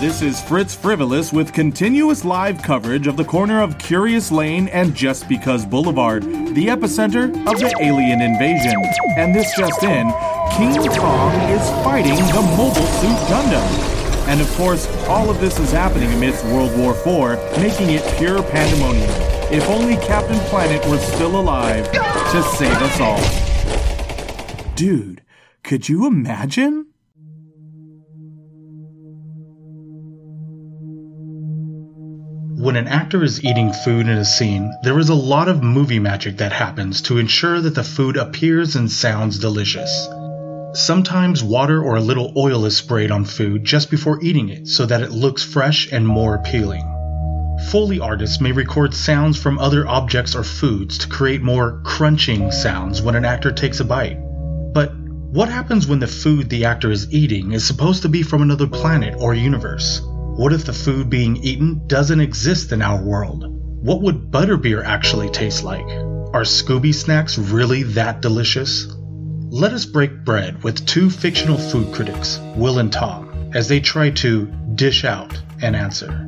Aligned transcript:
This 0.00 0.22
is 0.22 0.40
Fritz 0.40 0.74
Frivolous 0.74 1.32
with 1.32 1.52
continuous 1.52 2.24
live 2.24 2.62
coverage 2.62 3.06
of 3.06 3.16
the 3.16 3.24
corner 3.24 3.60
of 3.60 3.78
Curious 3.78 4.32
Lane 4.32 4.68
and 4.68 4.94
Just 4.94 5.28
Because 5.28 5.66
Boulevard, 5.66 6.22
the 6.22 6.66
epicenter 6.68 7.28
of 7.46 7.58
the 7.60 7.74
alien 7.80 8.20
invasion. 8.20 8.74
And 9.16 9.34
this 9.34 9.52
just 9.56 9.82
in, 9.82 10.12
King 10.56 10.74
Kong 10.98 11.32
is 11.50 11.68
fighting 11.84 12.14
the 12.14 12.42
Mobile 12.56 12.86
Suit 12.86 13.18
Gundam. 13.28 13.98
And 14.28 14.40
of 14.40 14.48
course, 14.54 14.86
all 15.08 15.30
of 15.30 15.40
this 15.40 15.58
is 15.58 15.72
happening 15.72 16.12
amidst 16.12 16.44
World 16.46 16.76
War 16.78 16.92
IV, 16.92 17.38
making 17.58 17.90
it 17.90 18.02
pure 18.18 18.42
pandemonium. 18.42 19.10
If 19.52 19.68
only 19.68 19.96
Captain 19.96 20.38
Planet 20.46 20.84
were 20.88 20.98
still 20.98 21.38
alive 21.38 21.90
to 21.92 22.42
save 22.56 22.76
us 22.82 23.00
all. 23.00 24.74
Dude, 24.74 25.22
could 25.62 25.88
you 25.88 26.06
imagine? 26.06 26.86
When 32.60 32.74
an 32.74 32.88
actor 32.88 33.22
is 33.22 33.44
eating 33.44 33.72
food 33.72 34.08
in 34.08 34.18
a 34.18 34.24
scene, 34.24 34.72
there 34.82 34.98
is 34.98 35.08
a 35.08 35.14
lot 35.14 35.46
of 35.46 35.62
movie 35.62 36.00
magic 36.00 36.38
that 36.38 36.52
happens 36.52 37.02
to 37.02 37.18
ensure 37.18 37.60
that 37.60 37.74
the 37.76 37.84
food 37.84 38.16
appears 38.16 38.74
and 38.74 38.90
sounds 38.90 39.38
delicious. 39.38 40.08
Sometimes 40.74 41.42
water 41.42 41.80
or 41.80 41.96
a 41.96 42.00
little 42.00 42.32
oil 42.36 42.64
is 42.64 42.76
sprayed 42.76 43.10
on 43.10 43.24
food 43.24 43.64
just 43.64 43.90
before 43.90 44.22
eating 44.22 44.48
it 44.48 44.66
so 44.66 44.86
that 44.86 45.02
it 45.02 45.12
looks 45.12 45.44
fresh 45.44 45.90
and 45.92 46.06
more 46.06 46.34
appealing. 46.34 46.84
Foley 47.70 48.00
artists 48.00 48.40
may 48.40 48.52
record 48.52 48.92
sounds 48.92 49.40
from 49.40 49.58
other 49.58 49.86
objects 49.86 50.34
or 50.34 50.44
foods 50.44 50.98
to 50.98 51.08
create 51.08 51.42
more 51.42 51.80
crunching 51.84 52.52
sounds 52.52 53.00
when 53.00 53.14
an 53.14 53.24
actor 53.24 53.52
takes 53.52 53.80
a 53.80 53.84
bite. 53.84 54.18
But 54.72 54.92
what 55.30 55.50
happens 55.50 55.86
when 55.86 55.98
the 55.98 56.06
food 56.06 56.48
the 56.48 56.64
actor 56.64 56.90
is 56.90 57.12
eating 57.12 57.52
is 57.52 57.66
supposed 57.66 58.00
to 58.00 58.08
be 58.08 58.22
from 58.22 58.40
another 58.40 58.66
planet 58.66 59.14
or 59.18 59.34
universe? 59.34 60.00
What 60.02 60.54
if 60.54 60.64
the 60.64 60.72
food 60.72 61.10
being 61.10 61.36
eaten 61.36 61.86
doesn't 61.86 62.20
exist 62.20 62.72
in 62.72 62.80
our 62.80 63.02
world? 63.02 63.44
What 63.46 64.00
would 64.00 64.30
butterbeer 64.30 64.82
actually 64.82 65.28
taste 65.28 65.64
like? 65.64 65.84
Are 65.84 66.44
Scooby 66.44 66.94
snacks 66.94 67.36
really 67.36 67.82
that 67.82 68.22
delicious? 68.22 68.86
Let 69.50 69.74
us 69.74 69.84
break 69.84 70.24
bread 70.24 70.62
with 70.62 70.86
two 70.86 71.10
fictional 71.10 71.58
food 71.58 71.92
critics, 71.92 72.38
Will 72.56 72.78
and 72.78 72.90
Tom, 72.90 73.50
as 73.54 73.68
they 73.68 73.80
try 73.80 74.08
to 74.10 74.46
dish 74.74 75.04
out 75.04 75.38
an 75.60 75.74
answer. 75.74 76.26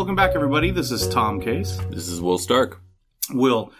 Welcome 0.00 0.16
back, 0.16 0.34
everybody. 0.34 0.70
This 0.70 0.90
is 0.90 1.06
Tom 1.06 1.42
Case. 1.42 1.78
This 1.90 2.08
is 2.08 2.22
Will 2.22 2.38
Stark. 2.38 2.80
Will, 3.32 3.70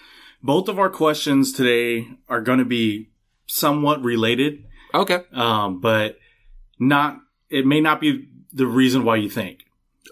both 0.42 0.68
of 0.68 0.78
our 0.78 0.90
questions 0.90 1.50
today 1.50 2.08
are 2.28 2.42
going 2.42 2.58
to 2.58 2.66
be 2.66 3.08
somewhat 3.46 4.02
related, 4.02 4.66
Okay. 4.92 5.22
um, 5.32 5.80
but 5.80 6.18
not. 6.78 7.16
It 7.48 7.64
may 7.64 7.80
not 7.80 8.02
be 8.02 8.28
the 8.52 8.66
reason 8.66 9.02
why 9.02 9.16
you 9.16 9.30
think. 9.30 9.60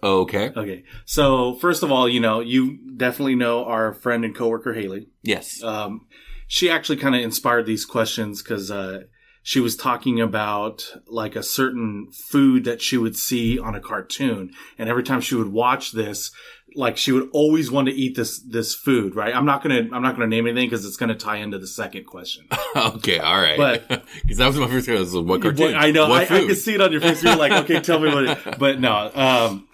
Okay. 0.02 0.48
Okay. 0.56 0.84
So 1.04 1.56
first 1.56 1.82
of 1.82 1.92
all, 1.92 2.08
you 2.08 2.20
know, 2.20 2.40
you 2.40 2.78
definitely 2.96 3.34
know 3.34 3.66
our 3.66 3.92
friend 3.92 4.24
and 4.24 4.34
coworker 4.34 4.72
Haley. 4.72 5.08
Yes. 5.22 5.62
Um, 5.62 6.06
she 6.46 6.70
actually 6.70 6.96
kind 6.96 7.16
of 7.16 7.20
inspired 7.20 7.66
these 7.66 7.84
questions 7.84 8.42
because 8.42 8.70
uh, 8.70 9.02
she 9.48 9.60
was 9.60 9.76
talking 9.76 10.20
about 10.20 10.92
like 11.06 11.34
a 11.34 11.42
certain 11.42 12.08
food 12.12 12.64
that 12.64 12.82
she 12.82 12.98
would 12.98 13.16
see 13.16 13.58
on 13.58 13.74
a 13.74 13.80
cartoon, 13.80 14.50
and 14.76 14.90
every 14.90 15.02
time 15.02 15.22
she 15.22 15.36
would 15.36 15.48
watch 15.48 15.92
this, 15.92 16.30
like 16.74 16.98
she 16.98 17.12
would 17.12 17.30
always 17.32 17.70
want 17.70 17.88
to 17.88 17.94
eat 17.94 18.14
this 18.14 18.38
this 18.40 18.74
food. 18.74 19.16
Right? 19.16 19.34
I'm 19.34 19.46
not 19.46 19.62
gonna 19.62 19.88
I'm 19.90 20.02
not 20.02 20.16
gonna 20.16 20.26
name 20.26 20.46
anything 20.46 20.68
because 20.68 20.84
it's 20.84 20.98
gonna 20.98 21.14
tie 21.14 21.36
into 21.36 21.58
the 21.58 21.66
second 21.66 22.04
question. 22.04 22.46
okay. 22.76 23.20
All 23.20 23.40
right. 23.40 23.56
But- 23.56 23.88
because 24.20 24.36
that 24.36 24.48
was 24.48 24.58
my 24.58 24.68
first 24.68 24.86
question. 24.86 25.00
was, 25.00 25.16
What 25.16 25.40
cartoon? 25.40 25.74
I 25.74 25.92
know. 25.92 26.12
I, 26.12 26.24
I 26.24 26.26
could 26.26 26.58
see 26.58 26.74
it 26.74 26.82
on 26.82 26.92
your 26.92 27.00
face. 27.00 27.22
You're 27.22 27.34
like, 27.34 27.52
okay, 27.52 27.80
tell 27.80 28.00
me 28.00 28.12
what. 28.12 28.24
It, 28.26 28.58
but 28.58 28.78
no. 28.80 29.10
Um, 29.14 29.66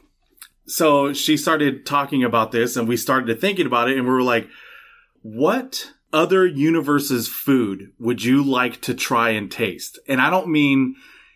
so 0.69 1.13
she 1.13 1.37
started 1.37 1.85
talking 1.85 2.23
about 2.23 2.53
this, 2.53 2.77
and 2.77 2.87
we 2.87 2.97
started 2.97 3.27
to 3.27 3.35
thinking 3.35 3.67
about 3.67 3.91
it, 3.91 3.99
and 3.99 4.07
we 4.07 4.13
were 4.13 4.23
like, 4.23 4.47
what 5.23 5.94
other 6.15 6.47
universes' 6.47 7.29
food 7.29 7.93
would 7.99 8.25
you 8.25 8.43
like 8.43 8.81
to 8.83 8.95
try 8.95 9.31
and 9.31 9.51
taste? 9.51 9.99
And 10.09 10.23
I 10.23 10.31
don't 10.31 10.49
mean 10.49 10.95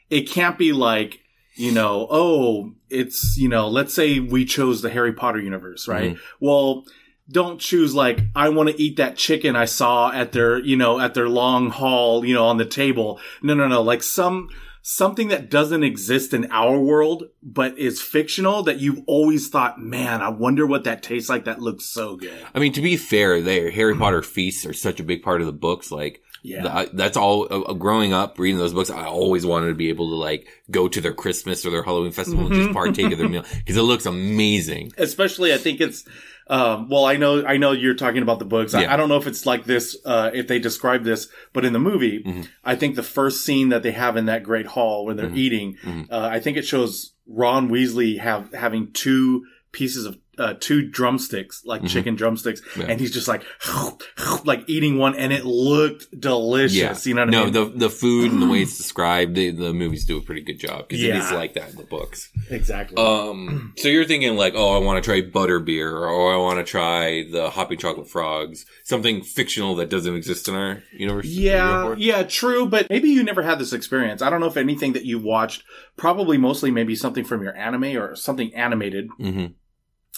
it 0.09 0.31
can't 0.31 0.57
be 0.57 0.73
like 0.73 1.21
you 1.57 1.73
know, 1.73 2.07
oh, 2.09 2.73
it's 2.89 3.37
you 3.37 3.49
know, 3.49 3.69
let's 3.69 3.93
say 3.93 4.21
we 4.21 4.45
chose 4.45 4.81
the 4.81 4.91
Harry 4.91 5.13
Potter 5.13 5.41
universe, 5.41 5.87
right? 5.89 6.13
Mm-hmm. 6.15 6.47
Well. 6.47 6.85
Don't 7.31 7.61
choose 7.61 7.95
like 7.95 8.21
I 8.35 8.49
want 8.49 8.71
to 8.71 8.83
eat 8.83 8.97
that 8.97 9.19
chicken 9.19 9.55
I 9.55 9.67
saw 9.67 10.11
at 10.11 10.33
their 10.33 10.59
you 10.61 10.77
know 10.77 10.99
at 10.99 11.13
their 11.13 11.29
long 11.29 11.69
haul 11.69 12.25
you 12.25 12.33
know 12.33 12.47
on 12.47 12.57
the 12.57 12.65
table. 12.65 13.21
No, 13.43 13.53
no, 13.53 13.69
no. 13.69 13.83
Like 13.83 14.03
some 14.03 14.49
something 14.83 15.29
that 15.29 15.51
doesn't 15.51 15.83
exist 15.83 16.33
in 16.33 16.51
our 16.51 16.79
world 16.79 17.25
but 17.43 17.79
is 17.79 18.01
fictional 18.01 18.63
that 18.65 18.79
you've 18.81 19.03
always 19.07 19.49
thought, 19.49 19.81
man, 19.81 20.21
I 20.23 20.29
wonder 20.29 20.67
what 20.67 20.85
that 20.85 21.03
tastes 21.03 21.29
like. 21.29 21.45
That 21.45 21.61
looks 21.61 21.85
so 21.87 22.17
good. 22.17 22.33
I 22.55 22.59
mean, 22.59 22.73
to 22.75 22.81
be 22.81 22.97
fair, 22.97 23.41
there 23.43 23.71
Harry 23.71 23.97
Potter 23.97 24.23
feasts 24.23 24.65
are 24.67 24.73
such 24.73 25.01
a 25.01 25.05
big 25.05 25.23
part 25.23 25.41
of 25.41 25.47
the 25.47 25.53
books. 25.53 25.91
Like, 25.91 26.23
Yeah. 26.43 26.63
the- 26.63 26.75
I- 26.75 26.89
that's 26.93 27.17
all. 27.17 27.47
Uh, 27.51 27.73
growing 27.75 28.13
up, 28.13 28.39
reading 28.39 28.59
those 28.59 28.73
books, 28.73 28.91
I 28.91 29.05
always 29.07 29.45
wanted 29.45 29.69
to 29.69 29.75
be 29.75 29.89
able 29.89 30.09
to 30.11 30.17
like 30.17 30.47
go 30.71 30.87
to 30.89 31.01
their 31.01 31.13
Christmas 31.15 31.67
or 31.67 31.71
their 31.71 31.83
Halloween 31.83 32.13
festival 32.13 32.47
and 32.47 32.55
just 32.55 32.73
partake 32.73 33.11
of 33.13 33.19
their 33.19 33.29
meal 33.29 33.45
because 33.59 33.77
it 33.77 33.83
looks 33.83 34.07
amazing. 34.07 34.93
especially 34.99 35.53
I 35.53 35.59
think 35.59 35.81
it's 35.81 36.05
um, 36.51 36.89
well 36.89 37.05
I 37.05 37.17
know 37.17 37.45
I 37.45 37.57
know 37.57 37.73
you're 37.73 37.95
talking 37.95 38.23
about 38.23 38.39
the 38.39 38.45
books 38.45 38.75
I, 38.75 38.83
Yeah. 38.83 38.93
I 38.95 38.97
don't 38.97 39.09
know 39.09 39.17
if 39.17 39.27
it's 39.27 39.45
like 39.47 39.65
this 39.65 39.97
uh, 40.05 40.31
if 40.33 40.47
they 40.49 40.59
describe 40.59 41.05
this 41.05 41.29
but 41.53 41.65
in 41.65 41.73
the 41.73 41.79
movie 41.79 42.23
Mm-hmm. 42.23 42.43
I 42.65 42.75
think 42.77 42.97
the 42.97 43.03
first 43.03 43.45
scene 43.45 43.69
that 43.71 43.83
they 43.83 43.93
have 43.93 44.17
in 44.17 44.27
that 44.27 44.43
great 44.43 44.67
hall 44.67 45.05
when 45.07 45.17
they're 45.17 45.27
Mm-hmm. 45.27 45.37
eating 45.37 45.77
uh, 46.11 46.29
I 46.33 46.41
think 46.41 46.57
it 46.57 46.67
shows 46.67 47.13
Ron 47.27 47.69
Weasley 47.69 48.19
have 48.19 48.53
having 48.55 48.93
two 48.93 49.45
pieces 49.73 50.07
of 50.07 50.19
uh, 50.39 50.55
two 50.61 50.89
drumsticks 50.89 51.63
like 51.65 51.85
chicken 51.87 52.15
drumsticks 52.15 52.61
Mm-hmm. 52.61 52.81
Yeah. 52.83 52.87
and 52.89 53.01
he's 53.01 53.11
just 53.13 53.29
like 53.29 53.43
like 54.45 54.65
eating 54.69 54.99
one 54.99 55.15
and 55.17 55.33
it 55.33 55.45
looked 55.45 56.07
delicious 56.19 57.07
you 57.07 57.15
know 57.15 57.23
what 57.27 57.35
I 57.35 57.45
mean? 57.45 57.53
no, 57.53 57.65
the 57.71 57.79
the 57.79 57.91
food 57.91 58.33
and 58.33 58.43
the 58.43 58.47
way 58.49 58.63
it's 58.63 58.77
described, 58.77 59.35
the, 59.35 59.51
the 59.51 59.73
movies 59.73 60.05
do 60.05 60.17
a 60.19 60.21
pretty 60.23 60.43
good 60.43 60.59
job 60.59 60.89
because 60.89 61.03
it 61.03 61.15
is 61.15 61.31
like 61.33 61.55
that 61.55 61.71
in 61.71 61.77
the 61.77 61.85
books. 61.85 62.31
exactly 62.51 62.97
Um, 62.97 63.73
so 63.77 63.89
you're 63.89 64.05
thinking 64.05 64.37
like, 64.37 64.55
oh, 64.57 64.75
I 64.75 64.79
want 64.85 65.03
to 65.03 65.07
try 65.09 65.21
butterbeer, 65.23 65.91
or 65.93 66.33
I 66.33 66.37
want 66.37 66.59
to 66.59 66.65
try 66.71 67.25
the 67.31 67.51
hoppy 67.51 67.77
chocolate 67.77 68.09
frogs, 68.11 68.65
something 68.85 69.23
fictional 69.23 69.75
that 69.77 69.91
doesn't 69.91 70.15
exist 70.15 70.49
in 70.49 70.55
our 70.55 70.83
universe. 70.93 71.27
Yeah, 71.27 71.95
yeah, 71.97 72.23
true. 72.25 72.67
But 72.67 72.89
maybe 72.91 73.09
you 73.11 73.23
never 73.23 73.43
had 73.43 73.59
this 73.59 73.73
experience. 73.73 74.23
I 74.23 74.31
don't 74.31 74.41
know 74.41 74.47
if 74.47 74.57
anything 74.57 74.93
that 74.95 75.05
you 75.05 75.19
watched, 75.19 75.65
probably 75.97 76.39
mostly 76.39 76.71
maybe 76.71 76.95
something 76.95 77.25
from 77.25 77.43
your 77.43 77.57
anime 77.57 77.97
or 77.97 78.15
something 78.17 78.55
animated. 78.55 79.09
hmm 79.19 79.47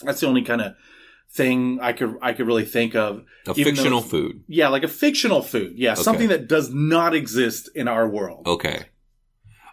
That's 0.03 0.21
the 0.21 0.27
only 0.27 0.43
kind 0.43 0.61
of 0.61 0.75
thing 1.33 1.79
I 1.81 1.93
could 1.93 2.17
I 2.21 2.33
could 2.33 2.47
really 2.47 2.65
think 2.65 2.95
of. 2.95 3.25
A 3.47 3.55
fictional 3.55 4.01
food. 4.03 4.45
Yeah, 4.49 4.69
like 4.69 4.83
a 4.83 4.89
fictional 4.89 5.43
food. 5.43 5.75
Yeah, 5.77 5.95
something 5.95 6.29
that 6.29 6.49
does 6.49 6.73
not 6.73 7.15
exist 7.15 7.69
in 7.75 7.89
our 7.89 8.09
world. 8.09 8.47
Okay. 8.47 8.85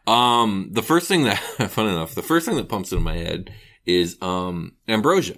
Um, 0.06 0.70
the 0.72 0.82
first 0.84 1.08
thing 1.10 1.24
that, 1.24 1.38
fun 1.70 1.88
enough, 1.88 2.16
the 2.16 2.22
first 2.22 2.46
thing 2.46 2.56
that 2.56 2.70
pumps 2.70 2.92
into 2.92 3.04
my 3.04 3.18
head 3.18 3.52
is 3.86 4.18
um 4.22 4.74
ambrosia 4.88 5.38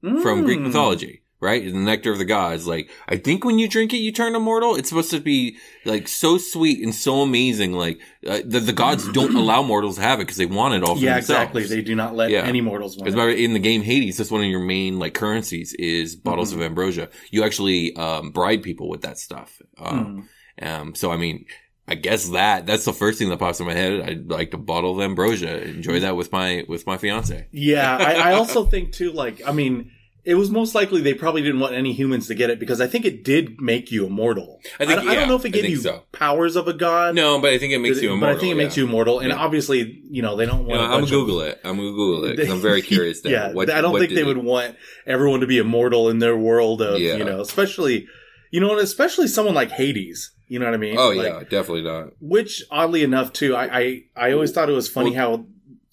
from 0.00 0.42
Greek 0.44 0.58
Mm. 0.58 0.64
mythology, 0.66 1.21
right? 1.42 1.62
The 1.64 1.72
nectar 1.78 2.12
of 2.12 2.18
the 2.18 2.24
gods. 2.24 2.66
Like, 2.66 2.88
I 3.08 3.16
think 3.16 3.44
when 3.44 3.58
you 3.58 3.68
drink 3.68 3.92
it, 3.92 3.98
you 3.98 4.12
turn 4.12 4.34
immortal. 4.34 4.76
It's 4.76 4.88
supposed 4.88 5.10
to 5.10 5.20
be 5.20 5.58
like 5.84 6.08
so 6.08 6.38
sweet 6.38 6.82
and 6.82 6.94
so 6.94 7.20
amazing. 7.20 7.72
Like, 7.72 8.00
uh, 8.26 8.38
the, 8.44 8.60
the 8.60 8.72
gods 8.72 9.06
don't 9.12 9.34
allow 9.42 9.62
mortals 9.62 9.96
to 9.96 10.02
have 10.02 10.20
it 10.20 10.22
because 10.22 10.38
they 10.38 10.46
want 10.46 10.74
it 10.74 10.82
all 10.84 10.94
for 10.94 11.00
themselves. 11.00 11.02
Yeah, 11.02 11.14
themselves. 11.16 11.56
exactly. 11.58 11.76
They 11.76 11.82
do 11.82 11.94
not 11.94 12.14
let 12.14 12.30
Yeah. 12.30 12.44
any 12.44 12.60
mortals 12.62 12.96
want 12.96 13.08
it. 13.14 13.38
in 13.40 13.52
the 13.52 13.58
game 13.58 13.82
Hades, 13.82 14.16
that's 14.16 14.30
one 14.30 14.40
of 14.42 14.46
your 14.46 14.60
main 14.64 14.98
like 14.98 15.12
currencies 15.14 15.74
is 15.74 16.16
bottles 16.16 16.52
Mm-hmm. 16.52 16.60
of 16.60 16.66
ambrosia. 16.66 17.08
You 17.30 17.44
actually 17.44 17.94
um, 17.96 18.30
bribe 18.30 18.62
people 18.62 18.88
with 18.88 19.02
that 19.02 19.18
stuff. 19.18 19.60
Um, 19.78 20.28
Mm. 20.62 20.80
um, 20.80 20.94
so 20.94 21.10
I 21.10 21.16
mean, 21.16 21.46
I 21.88 21.96
guess 21.96 22.28
that 22.28 22.64
that's 22.66 22.84
the 22.84 22.92
first 22.92 23.18
thing 23.18 23.28
that 23.30 23.38
pops 23.40 23.58
in 23.58 23.66
my 23.66 23.74
head. 23.74 24.00
I'd 24.00 24.30
like 24.30 24.52
to 24.52 24.56
bottle 24.58 24.94
the 24.94 25.04
ambrosia, 25.04 25.62
enjoy 25.64 25.98
that 26.00 26.14
with 26.16 26.30
my 26.30 26.64
with 26.68 26.86
my 26.86 26.96
fiance. 26.96 27.48
Yeah, 27.50 27.96
I, 27.96 28.30
I 28.30 28.32
also 28.40 28.64
think 28.64 28.92
too. 28.92 29.10
Like, 29.12 29.42
I 29.46 29.50
mean, 29.52 29.90
it 30.24 30.34
was 30.36 30.50
most 30.50 30.74
likely 30.74 31.00
they 31.00 31.14
probably 31.14 31.42
didn't 31.42 31.58
want 31.60 31.74
any 31.74 31.92
humans 31.92 32.28
to 32.28 32.34
get 32.34 32.48
it 32.48 32.60
because 32.60 32.80
I 32.80 32.86
think 32.86 33.04
it 33.04 33.24
did 33.24 33.60
make 33.60 33.90
you 33.90 34.06
immortal. 34.06 34.60
I 34.78 34.86
think- 34.86 35.00
don't, 35.00 35.08
I 35.08 35.14
don't 35.16 35.28
know 35.28 35.34
if 35.36 35.44
it 35.44 35.48
I 35.48 35.50
gave 35.50 35.70
you 35.70 35.76
so. 35.78 36.02
powers 36.12 36.54
of 36.54 36.68
a 36.68 36.72
god. 36.72 37.14
No, 37.16 37.40
but 37.40 37.52
I 37.52 37.58
think 37.58 37.72
it 37.72 37.78
makes 37.80 37.96
but, 37.96 38.02
you 38.04 38.08
but 38.10 38.14
immortal. 38.14 38.36
I 38.36 38.40
think 38.40 38.52
it 38.52 38.56
makes 38.56 38.76
you 38.76 38.84
immortal, 38.86 39.18
and 39.18 39.30
Yeah. 39.30 39.36
obviously, 39.36 40.00
you 40.08 40.22
know, 40.22 40.36
they 40.36 40.46
don't 40.46 40.64
want. 40.66 40.80
a 40.80 40.84
I'm 40.84 40.90
gonna 40.90 41.02
of- 41.04 41.10
Google 41.10 41.40
it. 41.40 41.60
I'm 41.64 41.76
gonna 41.76 41.90
Google 41.90 42.24
it 42.26 42.36
'cause 42.36 42.48
I'm 42.50 42.60
very 42.60 42.82
curious. 42.92 43.24
Now. 43.24 43.30
yeah, 43.30 43.52
What- 43.52 43.68
I 43.70 43.80
don't 43.80 43.98
think 43.98 44.12
they 44.12 44.20
it- 44.20 44.26
would 44.26 44.38
want 44.38 44.76
everyone 45.06 45.40
to 45.40 45.46
be 45.46 45.58
immortal 45.58 46.08
in 46.08 46.18
their 46.20 46.36
world 46.36 46.80
of 46.82 47.00
Yeah. 47.00 47.16
you 47.16 47.24
know, 47.24 47.40
especially 47.40 48.06
you 48.52 48.60
know, 48.60 48.78
especially 48.78 49.26
someone 49.28 49.54
like 49.54 49.70
Hades. 49.70 50.30
You 50.46 50.58
know 50.58 50.66
what 50.66 50.74
I 50.74 50.76
mean? 50.76 50.98
Oh 50.98 51.08
Like, 51.08 51.26
yeah, 51.26 51.40
definitely 51.40 51.82
not. 51.84 52.08
Which 52.20 52.62
oddly 52.70 53.02
enough, 53.02 53.32
too, 53.32 53.56
I 53.56 53.78
I, 53.80 54.02
I 54.28 54.32
always 54.32 54.52
thought 54.52 54.68
it 54.68 54.72
was 54.74 54.88
funny 54.88 55.14
how. 55.14 55.46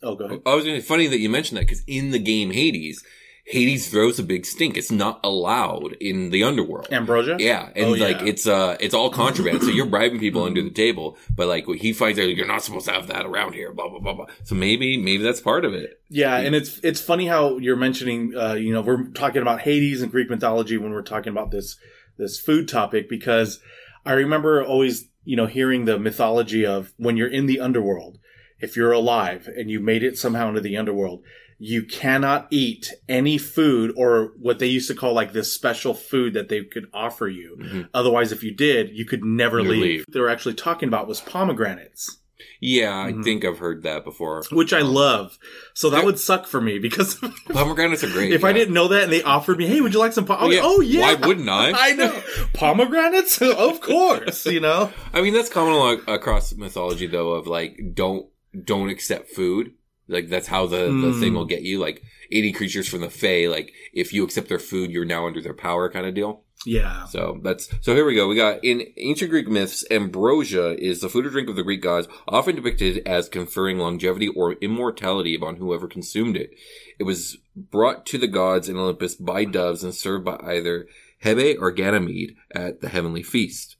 Oh, 0.03 0.15
go 0.15 0.25
ahead. 0.25 0.41
I 0.45 0.53
was 0.55 0.65
gonna 0.65 0.81
funny 0.81 1.07
that 1.07 1.19
you 1.19 1.29
mentioned 1.29 1.57
that 1.57 1.61
because 1.67 1.83
in 1.87 2.11
the 2.11 2.19
game 2.19 2.51
Hades, 2.51 3.03
Hades 3.49 3.89
throws 3.89 4.19
a 4.19 4.23
big 4.23 4.45
stink. 4.45 4.77
It's 4.77 4.91
not 4.91 5.19
allowed 5.23 5.93
in 5.99 6.29
the 6.29 6.43
underworld. 6.43 6.87
Ambrosia. 6.91 7.37
Yeah, 7.39 7.69
and 7.75 7.85
Oh, 7.87 7.91
like 7.93 8.19
yeah. 8.21 8.27
it's 8.27 8.45
uh 8.47 8.77
it's 8.79 8.93
all 8.93 9.09
contraband. 9.09 9.63
so 9.63 9.69
you're 9.69 9.87
bribing 9.87 10.19
people 10.19 10.43
under 10.43 10.61
the 10.61 10.69
table, 10.69 11.17
but 11.35 11.47
like 11.47 11.67
when 11.67 11.79
he 11.79 11.91
finds 11.91 12.19
out 12.19 12.23
you're 12.29 12.45
not 12.47 12.61
supposed 12.61 12.85
to 12.85 12.91
have 12.93 13.07
that 13.07 13.25
around 13.25 13.53
here, 13.53 13.73
blah 13.73 13.89
blah 13.89 13.99
blah 13.99 14.13
blah. 14.13 14.25
So 14.43 14.53
maybe 14.55 14.97
maybe 14.97 15.23
that's 15.23 15.41
part 15.41 15.65
of 15.65 15.73
it. 15.73 15.99
Yeah, 16.09 16.37
and 16.37 16.53
it's 16.55 16.79
it's 16.83 17.01
funny 17.01 17.25
how 17.25 17.57
you're 17.57 17.75
mentioning, 17.75 18.33
uh, 18.37 18.53
you 18.53 18.71
know, 18.71 18.81
we're 18.81 19.05
talking 19.09 19.41
about 19.41 19.61
Hades 19.61 20.01
and 20.03 20.11
Greek 20.11 20.29
mythology 20.29 20.77
when 20.77 20.91
we're 20.91 21.01
talking 21.01 21.31
about 21.31 21.49
this 21.49 21.75
this 22.17 22.39
food 22.39 22.67
topic 22.67 23.09
because 23.09 23.59
I 24.05 24.13
remember 24.13 24.63
always, 24.63 25.05
you 25.23 25.35
know, 25.35 25.47
hearing 25.47 25.85
the 25.85 25.97
mythology 25.97 26.65
of 26.67 26.93
when 26.97 27.17
you're 27.17 27.27
in 27.27 27.47
the 27.47 27.59
underworld, 27.59 28.19
if 28.59 28.75
you're 28.75 28.91
alive 28.91 29.47
and 29.47 29.71
you 29.71 29.79
made 29.79 30.03
it 30.03 30.17
somehow 30.19 30.49
into 30.49 30.61
the 30.61 30.77
underworld, 30.77 31.23
you 31.61 31.83
cannot 31.83 32.47
eat 32.51 32.89
any 33.09 33.37
food 33.37 33.93
or 33.97 34.31
what 34.39 34.59
they 34.59 34.65
used 34.67 34.87
to 34.87 34.95
call 34.95 35.13
like 35.13 35.33
this 35.33 35.51
special 35.53 35.93
food 35.93 36.33
that 36.33 36.47
they 36.47 36.63
could 36.63 36.87
offer 36.93 37.27
you. 37.27 37.57
Mhm. 37.61 37.89
Otherwise, 37.93 38.31
if 38.31 38.43
you 38.43 38.51
did, 38.55 38.91
you 38.97 39.03
could 39.05 39.23
never 39.25 39.59
You 39.59 39.69
leave. 39.69 39.81
leave. 39.81 40.05
They 40.09 40.21
were 40.21 40.29
actually 40.29 40.53
talking 40.55 40.87
about 40.87 41.07
was 41.07 41.19
pomegranates. 41.21 42.17
Yeah, 42.61 42.97
I 42.97 43.11
Mhm. 43.11 43.23
think 43.25 43.43
I've 43.43 43.57
heard 43.59 43.83
that 43.83 44.05
before. 44.05 44.43
Which 44.51 44.71
I 44.71 44.79
love. 44.81 45.37
So 45.73 45.89
that 45.89 45.97
There- 45.97 46.05
would 46.05 46.19
suck 46.19 46.47
for 46.47 46.61
me 46.61 46.79
because 46.79 47.15
Pomegranates 47.49 48.03
are 48.05 48.09
great. 48.09 48.31
if 48.31 48.45
I 48.45 48.53
didn't 48.53 48.73
know 48.73 48.87
that 48.89 49.03
and 49.03 49.11
they 49.11 49.21
offered 49.23 49.57
me, 49.57 49.65
hey, 49.65 49.81
would 49.81 49.93
you 49.93 49.99
like 49.99 50.13
some? 50.13 50.23
Pom-? 50.25 50.51
yeah. 50.53 50.61
Oh 50.63 50.79
yeah. 50.79 51.01
Why 51.01 51.27
wouldn't 51.27 51.49
I? 51.49 51.71
I 51.75 51.93
know 51.93 52.21
pomegranates, 52.53 53.41
of 53.41 53.81
course. 53.81 54.45
You 54.45 54.59
know. 54.61 54.91
I 55.13 55.21
mean, 55.21 55.33
that's 55.33 55.49
common 55.49 56.01
across 56.07 56.53
mythology, 56.55 57.07
though, 57.07 57.31
of 57.31 57.47
like 57.47 57.77
don't 57.93 58.27
don't 58.65 58.89
accept 58.89 59.31
food. 59.31 59.73
Like 60.09 60.27
that's 60.29 60.47
how 60.47 60.65
the 60.67 60.77
the 60.85 61.11
Mm. 61.13 61.19
thing 61.19 61.33
will 61.35 61.45
get 61.45 61.61
you. 61.61 61.79
Like 61.79 62.01
eighty 62.31 62.51
creatures 62.51 62.87
from 62.87 63.01
the 63.01 63.09
Fey, 63.09 63.47
Like 63.47 63.71
if 63.93 64.11
you 64.13 64.23
accept 64.23 64.49
their 64.49 64.59
food, 64.59 64.91
you're 64.91 65.05
now 65.05 65.25
under 65.27 65.41
their 65.41 65.53
power, 65.53 65.89
kind 65.89 66.05
of 66.05 66.13
deal. 66.15 66.43
Yeah. 66.65 67.05
So 67.05 67.39
that's 67.41 67.69
so. 67.81 67.95
Here 67.95 68.03
we 68.05 68.15
go. 68.15 68.27
We 68.27 68.35
got 68.35 68.61
in 68.65 68.87
ancient 68.97 69.29
Greek 69.31 69.47
myths, 69.47 69.85
ambrosia 69.89 70.75
is 70.77 70.99
the 70.99 71.07
food 71.07 71.25
or 71.25 71.29
drink 71.29 71.47
of 71.49 71.55
the 71.55 71.63
Greek 71.63 71.81
gods, 71.81 72.09
often 72.27 72.55
depicted 72.57 73.01
as 73.07 73.29
conferring 73.29 73.77
longevity 73.77 74.27
or 74.27 74.53
immortality 74.53 75.35
upon 75.35 75.55
whoever 75.55 75.87
consumed 75.87 76.35
it. 76.35 76.51
It 76.99 77.03
was 77.03 77.37
brought 77.55 78.05
to 78.07 78.17
the 78.17 78.27
gods 78.27 78.67
in 78.67 78.75
Olympus 78.75 79.15
by 79.15 79.45
doves 79.45 79.85
and 79.85 79.93
served 79.95 80.25
by 80.25 80.37
either 80.43 80.85
Hebe 81.23 81.55
or 81.61 81.71
Ganymede 81.71 82.35
at 82.51 82.81
the 82.81 82.89
heavenly 82.89 83.23
feast. 83.23 83.77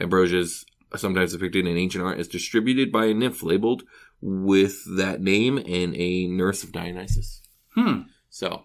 Ambrosia 0.00 0.38
is 0.38 0.64
sometimes 0.96 1.32
depicted 1.32 1.66
in 1.66 1.76
ancient 1.76 2.02
art 2.04 2.18
as 2.18 2.28
distributed 2.28 2.90
by 2.90 3.06
a 3.06 3.14
nymph 3.14 3.42
labeled 3.42 3.82
with 4.22 4.76
that 4.96 5.20
name 5.20 5.58
and 5.58 5.94
a 5.96 6.26
nurse 6.28 6.62
of 6.62 6.72
Dionysus. 6.72 7.42
Hmm. 7.74 8.02
So, 8.30 8.62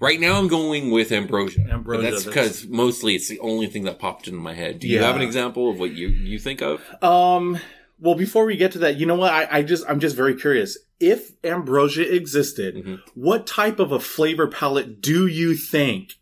right 0.00 0.20
now 0.20 0.38
I'm 0.38 0.48
going 0.48 0.90
with 0.90 1.12
ambrosia. 1.12 1.62
Ambrosia, 1.70 2.10
that's 2.10 2.24
because 2.24 2.66
mostly 2.66 3.14
it's 3.14 3.28
the 3.28 3.38
only 3.40 3.68
thing 3.68 3.84
that 3.84 3.98
popped 3.98 4.26
into 4.28 4.40
my 4.40 4.54
head. 4.54 4.80
Do 4.80 4.88
you 4.88 5.00
have 5.02 5.16
an 5.16 5.22
example 5.22 5.70
of 5.70 5.78
what 5.78 5.92
you 5.92 6.08
you 6.08 6.38
think 6.38 6.60
of? 6.60 6.82
Um. 7.02 7.58
Well, 8.00 8.14
before 8.14 8.44
we 8.44 8.56
get 8.56 8.70
to 8.72 8.78
that, 8.80 8.96
you 8.96 9.06
know 9.06 9.16
what? 9.16 9.32
I, 9.32 9.58
I 9.58 9.62
just 9.62 9.84
I'm 9.88 9.98
just 10.00 10.14
very 10.14 10.36
curious. 10.36 10.78
If 11.00 11.32
ambrosia 11.44 12.02
existed, 12.14 12.76
Mhm. 12.76 13.00
what 13.14 13.46
type 13.46 13.80
of 13.80 13.90
a 13.92 13.98
flavor 14.00 14.46
palette 14.46 15.00
do 15.00 15.26
you 15.26 15.56
think 15.56 16.12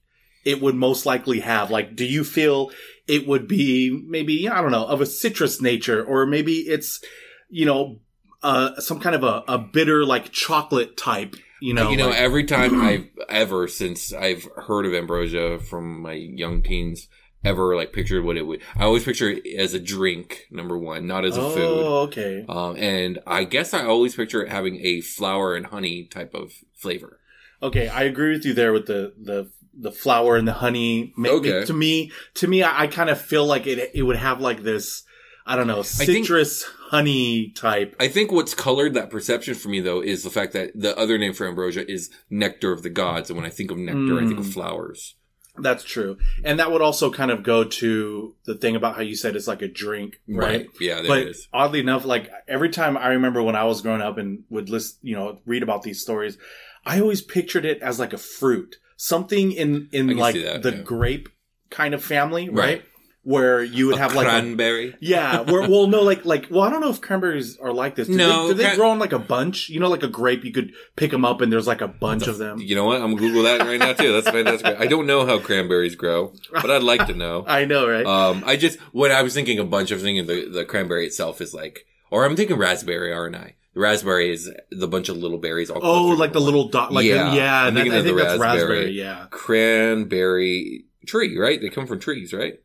it 0.45 0.63
would 0.63 0.75
most 0.75 1.05
likely 1.05 1.41
have? 1.41 1.71
Like, 1.71 1.95
do 1.95 2.05
you 2.07 2.25
feel 2.25 2.71
it 3.07 3.27
would 3.27 3.47
be 3.47 3.91
maybe 4.07 4.49
I 4.49 4.63
don't 4.63 4.71
know 4.71 4.87
of 4.87 5.01
a 5.03 5.07
citrus 5.07 5.61
nature, 5.61 6.03
or 6.03 6.25
maybe 6.27 6.53
it's 6.61 7.03
you 7.51 7.67
know 7.67 8.01
uh, 8.43 8.79
some 8.81 9.01
kind 9.01 9.15
of 9.17 9.23
a, 9.25 9.45
a 9.49 9.59
bitter 9.59 10.05
like 10.05 10.31
chocolate 10.33 10.97
type? 10.97 11.37
You 11.61 11.73
know, 11.75 11.91
you 11.91 11.97
know, 11.97 12.09
like- 12.11 12.19
every 12.19 12.45
time 12.45 12.81
I've 12.83 13.09
ever 13.29 13.67
since 13.69 14.13
I've 14.13 14.47
heard 14.67 14.87
of 14.87 14.95
ambrosia 14.95 15.59
from 15.59 16.01
my 16.03 16.13
young 16.13 16.63
teens, 16.63 17.09
ever 17.45 17.75
like 17.77 17.93
pictured 17.93 18.25
what 18.25 18.37
it 18.37 18.43
would. 18.43 18.61
I 18.77 18.85
always 18.85 19.05
picture 19.05 19.31
it 19.31 19.47
as 19.59 19.73
a 19.73 19.81
drink, 19.81 20.47
number 20.51 20.77
one, 20.77 21.07
not 21.07 21.25
as 21.25 21.37
a 21.37 21.51
food. 21.51 21.63
oh, 21.85 21.99
okay. 22.09 22.45
Um, 22.49 22.77
and 22.77 23.21
I 23.27 23.45
guess 23.45 23.73
I 23.73 23.85
always 23.85 24.15
picture 24.15 24.43
it 24.43 24.51
having 24.51 24.81
a 24.85 25.01
flour 25.01 25.55
and 25.55 25.67
honey 25.67 26.05
type 26.05 26.35
of 26.35 26.53
flavor. 26.75 27.21
Okay, 27.63 27.89
I 27.89 28.03
agree 28.03 28.33
with 28.33 28.45
you 28.45 28.53
there 28.53 28.73
with 28.73 28.87
the 28.87 29.15
the 29.17 29.51
the 29.79 29.93
flour 29.93 30.37
and 30.37 30.47
the 30.49 30.53
honey. 30.55 31.15
Okay. 31.19 31.65
To 31.65 31.73
me, 31.73 32.11
to 32.35 32.49
me, 32.49 32.63
I, 32.63 32.83
I 32.83 32.87
kind 32.87 33.09
of 33.11 33.21
feel 33.21 33.47
like 33.47 33.67
it 33.67 33.93
it 33.95 34.03
would 34.03 34.17
have 34.17 34.41
like 34.41 34.63
this. 34.63 35.05
I 35.47 35.55
don't 35.57 35.67
know, 35.69 35.83
think- 35.83 36.11
citrus 36.11 36.65
honey 36.91 37.53
type. 37.55 37.95
I 38.01 38.09
think 38.09 38.33
what's 38.33 38.55
colored 38.55 38.95
that 38.95 39.11
perception 39.11 39.55
for 39.55 39.69
me 39.69 39.81
though 39.81 40.01
is 40.03 40.23
the 40.25 40.31
fact 40.31 40.53
that 40.55 40.73
the 40.75 40.97
other 40.99 41.19
name 41.19 41.33
for 41.33 41.47
ambrosia 41.47 41.89
is 41.91 42.11
nectar 42.31 42.73
of 42.73 42.83
the 42.83 42.91
gods, 42.91 43.31
and 43.31 43.37
when 43.37 43.47
I 43.47 43.51
think 43.51 43.71
of 43.71 43.79
nectar, 43.79 44.19
I 44.21 44.27
think 44.27 44.39
of 44.41 44.47
Mm. 44.47 44.53
flowers. 44.53 45.15
That's 45.59 45.85
true, 45.85 46.19
and 46.45 46.59
that 46.59 46.71
would 46.71 46.83
also 46.83 47.11
kind 47.11 47.31
of 47.31 47.43
go 47.43 47.65
to 47.65 48.35
the 48.45 48.55
thing 48.57 48.77
about 48.77 48.97
how 48.97 49.01
you 49.03 49.17
said 49.17 49.37
it's 49.37 49.49
like 49.49 49.63
a 49.63 49.69
drink, 49.69 50.21
right? 50.29 50.67
Yeah, 50.81 50.97
there 50.97 51.07
but 51.07 51.19
it 51.21 51.29
is. 51.29 51.49
oddly 51.53 51.81
enough, 51.81 52.05
like 52.05 52.31
every 52.47 52.69
time 52.69 52.97
I 52.99 53.09
remember 53.09 53.43
when 53.43 53.57
I 53.57 53.65
was 53.65 53.81
growing 53.81 54.03
up 54.03 54.19
and 54.19 54.45
would 54.51 54.69
list, 54.69 54.99
you 55.03 55.15
know, 55.17 55.41
read 55.47 55.63
about 55.63 55.83
these 55.83 56.01
stories, 56.03 56.37
I 56.85 57.01
always 57.01 57.23
pictured 57.23 57.65
it 57.65 57.81
as 57.81 57.99
like 57.99 58.13
a 58.13 58.19
fruit, 58.19 58.77
something 58.99 59.51
in 59.53 59.89
in 59.93 60.15
like 60.19 60.35
that, 60.35 60.63
the 60.63 60.73
yeah. 60.77 60.83
grape 60.83 61.31
kind 61.71 61.95
of 61.95 62.05
family, 62.05 62.49
right? 62.51 62.57
Right. 62.81 62.85
Where 63.29 63.61
you 63.61 63.89
would 63.89 63.97
A 63.97 63.99
have 63.99 64.15
like 64.15 64.29
a, 64.29 64.31
cranberry. 64.31 64.95
yeah, 65.01 65.41
where, 65.41 65.69
well, 65.69 65.89
no, 65.89 66.01
like 66.03 66.25
like 66.25 66.47
well, 66.49 66.63
I 66.63 66.71
don't 66.71 66.81
know 66.81 66.91
if 66.91 67.01
cranberries 67.01 67.57
are 67.59 67.73
like 67.73 67.97
this. 67.97 68.07
Do 68.07 68.15
No, 68.17 68.47
they, 68.47 68.49
do 68.53 68.55
they 68.59 68.65
cran- 68.67 68.77
grow 68.77 68.93
in 68.93 69.01
like 69.01 69.13
a 69.13 69.19
bunch? 69.19 69.69
You 69.69 69.81
know, 69.81 69.89
like 69.89 70.05
a 70.05 70.09
grape, 70.09 70.45
you 70.45 70.53
could 70.53 70.73
pick 70.95 71.11
them 71.11 71.25
up 71.25 71.41
and 71.41 71.53
there's 71.53 71.67
like 71.67 71.81
a 71.81 71.89
bunch 71.89 72.29
of 72.29 72.39
them. 72.39 72.59
You 72.61 72.77
know 72.77 72.85
what? 72.85 73.03
I'm 73.03 73.17
gonna 73.17 73.27
Google 73.27 73.43
that 73.43 73.63
right 73.63 73.81
now 73.81 73.95
too. 73.95 74.13
That's 74.13 74.31
fantastic. 74.31 74.79
I 74.79 74.87
don't 74.87 75.09
know 75.09 75.27
how 75.27 75.41
cranberries 75.41 75.97
grow, 75.97 76.35
but 76.53 76.71
I'd 76.71 76.85
like 76.85 77.05
to 77.09 77.15
know. 77.15 77.45
I 77.49 77.65
know, 77.65 77.89
right? 77.89 78.07
Um, 78.07 78.45
I 78.47 78.55
just 78.57 78.79
when 78.93 79.11
I 79.11 79.23
was 79.23 79.35
thinking 79.35 79.59
a 79.59 79.65
bunch 79.65 79.91
of 79.91 80.01
thinking 80.01 80.27
the 80.27 80.49
the 80.49 80.65
cranberry 80.65 81.05
itself 81.05 81.41
is 81.41 81.53
like, 81.53 81.85
or 82.13 82.25
I'm 82.25 82.37
thinking 82.37 82.57
raspberry, 82.59 83.13
aren't 83.13 83.35
I? 83.35 83.57
The 83.75 83.81
raspberry 83.81 84.31
is 84.33 84.49
the 84.71 84.87
bunch 84.87 85.09
of 85.09 85.17
little 85.17 85.39
berries. 85.39 85.69
All 85.69 85.81
oh, 85.83 86.07
like 86.15 86.33
the 86.33 86.39
one. 86.39 86.45
little 86.47 86.69
dot, 86.69 86.93
like 86.93 87.05
Yeah, 87.07 87.35
yeah, 87.35 87.63
I'm 87.65 87.75
that- 87.75 87.89
I 87.89 87.91
think 87.91 88.05
the 88.05 88.13
that's 88.15 88.39
raspberry. 88.39 88.57
raspberry. 88.61 88.91
Yeah, 88.93 89.27
cranberry 89.31 90.85
tree, 91.07 91.37
right? 91.37 91.61
They 91.61 91.69
come 91.71 91.87
from 91.89 91.99
trees, 91.99 92.33
right? 92.33 92.61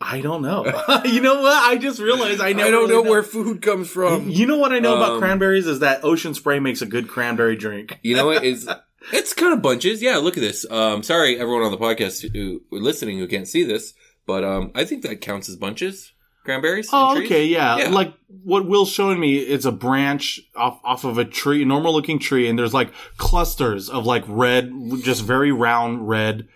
I 0.00 0.20
don't 0.20 0.42
know. 0.42 0.64
you 1.04 1.20
know 1.20 1.40
what? 1.40 1.52
I 1.52 1.76
just 1.76 2.00
realized 2.00 2.40
I 2.40 2.52
never. 2.52 2.68
I 2.68 2.70
don't 2.70 2.88
really 2.88 3.04
know 3.04 3.10
where 3.10 3.22
food 3.22 3.62
comes 3.62 3.88
from. 3.88 4.28
You 4.28 4.46
know 4.46 4.58
what 4.58 4.72
I 4.72 4.78
know 4.78 4.96
about 4.96 5.12
Um, 5.12 5.18
cranberries 5.20 5.66
is 5.66 5.78
that 5.80 6.04
Ocean 6.04 6.34
Spray 6.34 6.58
makes 6.58 6.82
a 6.82 6.86
good 6.86 7.08
cranberry 7.08 7.56
drink. 7.56 7.98
You 8.02 8.16
know 8.16 8.26
what? 8.26 8.44
It's 8.44 8.66
it's 9.12 9.32
kind 9.32 9.54
of 9.54 9.62
bunches. 9.62 10.02
Yeah, 10.02 10.18
look 10.18 10.36
at 10.36 10.40
this. 10.40 10.70
Um, 10.70 11.02
sorry, 11.02 11.38
everyone 11.38 11.62
on 11.62 11.70
the 11.70 11.78
podcast 11.78 12.22
who 12.30 12.62
who 12.70 12.78
listening 12.78 13.18
who 13.18 13.26
can't 13.26 13.48
see 13.48 13.64
this, 13.64 13.94
but 14.26 14.44
um, 14.44 14.70
I 14.74 14.84
think 14.84 15.02
that 15.02 15.20
counts 15.20 15.48
as 15.48 15.56
bunches. 15.56 16.12
Cranberries. 16.44 16.88
Oh, 16.92 17.18
okay, 17.18 17.44
yeah. 17.46 17.76
Yeah. 17.76 17.88
Like 17.88 18.14
what 18.44 18.68
Will's 18.68 18.88
showing 18.90 19.18
me, 19.18 19.36
it's 19.36 19.64
a 19.64 19.72
branch 19.72 20.40
off 20.54 20.78
off 20.84 21.02
of 21.04 21.18
a 21.18 21.24
tree, 21.24 21.62
a 21.62 21.66
normal 21.66 21.92
looking 21.92 22.20
tree, 22.20 22.48
and 22.48 22.56
there's 22.56 22.72
like 22.74 22.92
clusters 23.16 23.90
of 23.90 24.06
like 24.06 24.22
red, 24.28 24.72
just 25.02 25.24
very 25.24 25.50
round 25.50 26.08
red, 26.08 26.46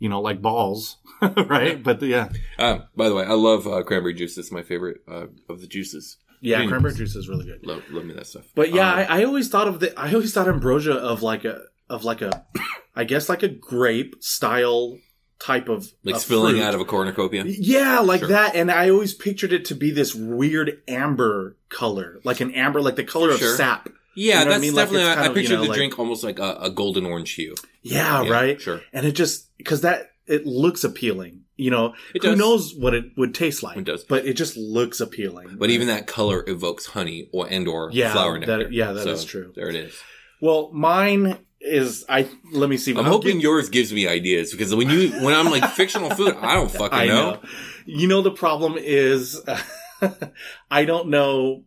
you 0.00 0.08
know, 0.08 0.20
like 0.20 0.42
balls, 0.42 0.96
right? 1.46 1.82
But 1.82 2.02
yeah, 2.02 2.28
Um, 2.58 2.84
by 2.96 3.08
the 3.08 3.14
way, 3.14 3.24
I 3.24 3.32
love 3.34 3.66
uh, 3.66 3.82
cranberry 3.82 4.14
juice. 4.14 4.36
It's 4.38 4.52
my 4.52 4.62
favorite 4.62 4.98
uh, 5.10 5.26
of 5.48 5.60
the 5.60 5.66
juices. 5.66 6.16
yeah, 6.40 6.64
cranberry 6.66 6.94
juice 6.94 7.14
is 7.16 7.28
really 7.28 7.44
good. 7.46 7.66
Love, 7.66 7.82
love 7.90 8.04
me 8.04 8.14
that 8.14 8.26
stuff. 8.26 8.44
But 8.54 8.72
yeah, 8.72 8.90
Um, 8.92 8.98
I, 8.98 9.20
I 9.20 9.24
always 9.24 9.48
thought 9.48 9.68
of 9.68 9.80
the, 9.80 9.98
I 9.98 10.12
always 10.12 10.32
thought 10.34 10.48
ambrosia 10.48 10.92
of 10.94 11.22
like 11.22 11.44
a, 11.44 11.62
of 11.88 12.04
like 12.04 12.22
a, 12.22 12.46
I 12.94 13.04
guess 13.04 13.28
like 13.28 13.42
a 13.42 13.48
grape 13.48 14.16
style 14.20 14.98
type 15.38 15.68
of 15.68 15.86
like 16.02 16.14
of 16.16 16.20
spilling 16.22 16.54
fruit. 16.56 16.62
out 16.64 16.74
of 16.74 16.80
a 16.80 16.84
cornucopia. 16.84 17.44
Yeah, 17.46 18.00
like 18.00 18.20
Sure. 18.20 18.28
that. 18.30 18.54
And 18.54 18.70
I 18.70 18.88
always 18.90 19.12
pictured 19.14 19.52
it 19.52 19.66
to 19.66 19.74
be 19.74 19.90
this 19.90 20.14
weird 20.14 20.82
amber 20.88 21.56
color, 21.68 22.20
like 22.24 22.40
an 22.40 22.52
amber, 22.54 22.80
like 22.80 22.96
the 22.96 23.04
color 23.04 23.30
of 23.30 23.38
Sure. 23.38 23.54
sap. 23.56 23.88
Yeah, 24.14 24.24
You 24.24 24.30
know 24.32 24.38
what 24.38 24.46
I 24.46 24.50
that's 24.50 24.60
mean? 24.62 24.74
Like, 24.74 24.84
definitely. 24.86 25.02
it's 25.02 25.10
I, 25.10 25.14
kind 25.14 25.26
I 25.26 25.28
of, 25.28 25.34
pictured 25.34 25.50
you 25.50 25.56
know, 25.56 25.62
the 25.64 25.68
like- 25.68 25.76
drink 25.76 25.98
almost 25.98 26.24
like 26.24 26.38
a, 26.38 26.56
a 26.62 26.70
golden 26.70 27.04
orange 27.04 27.32
hue. 27.34 27.54
Yeah, 27.82 28.22
Yeah, 28.22 28.30
right. 28.30 28.60
Sure. 28.60 28.80
And 28.94 29.04
it 29.06 29.12
just 29.12 29.54
because 29.58 29.82
that 29.82 30.12
it 30.26 30.46
looks 30.46 30.84
appealing. 30.84 31.42
You 31.56 31.70
know, 31.70 31.94
It 32.14 32.22
who 32.22 32.30
does. 32.30 32.38
knows 32.38 32.74
what 32.74 32.92
it 32.92 33.04
would 33.16 33.34
taste 33.34 33.62
like? 33.62 33.78
It 33.78 33.84
does. 33.84 34.04
but 34.04 34.26
it 34.26 34.34
just 34.34 34.56
looks 34.58 35.00
appealing. 35.00 35.56
But 35.58 35.70
even 35.70 35.86
that 35.86 36.06
color 36.06 36.44
evokes 36.46 36.86
honey 36.86 37.28
or 37.32 37.46
and 37.48 37.66
or 37.66 37.90
Yeah, 37.92 38.12
flower 38.12 38.38
that- 38.44 38.72
yeah, 38.72 38.92
that 38.92 39.04
that 39.04 39.10
is 39.12 39.24
true. 39.24 39.52
There 39.56 39.68
it 39.70 39.74
is. 39.76 39.94
Well, 40.42 40.70
mine 40.72 41.38
is 41.62 42.04
I 42.10 42.28
let 42.52 42.68
me 42.68 42.76
see. 42.76 42.92
I'm 42.92 42.98
I'll 42.98 43.04
hoping 43.04 43.36
get- 43.36 43.42
yours 43.44 43.68
gives 43.70 43.90
me 43.92 44.06
ideas 44.06 44.50
because 44.52 44.74
when 44.74 44.90
you 44.90 45.10
when 45.24 45.32
I'm 45.34 45.46
like 45.50 45.64
fictional 45.70 46.10
food, 46.10 46.36
I 46.40 46.52
don't 46.54 46.70
fucking 46.80 46.98
I 46.98 47.06
know. 47.06 47.30
know. 47.32 47.40
You 47.86 48.06
know 48.06 48.20
the 48.20 48.32
problem 48.32 48.74
is 48.78 49.40
I 50.70 50.84
don't 50.84 51.08
know. 51.08 51.64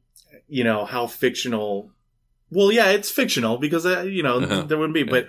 You 0.48 0.64
know 0.64 0.86
how 0.86 1.08
fictional. 1.08 1.92
Well, 2.52 2.72
yeah, 2.72 2.90
it's 2.92 3.10
fictional 3.12 3.58
because 3.58 3.86
uh, 3.86 4.02
you 4.02 4.24
know 4.24 4.38
Uh-huh. 4.40 4.62
there 4.64 4.78
wouldn't 4.78 4.94
be, 4.96 5.04
but 5.04 5.28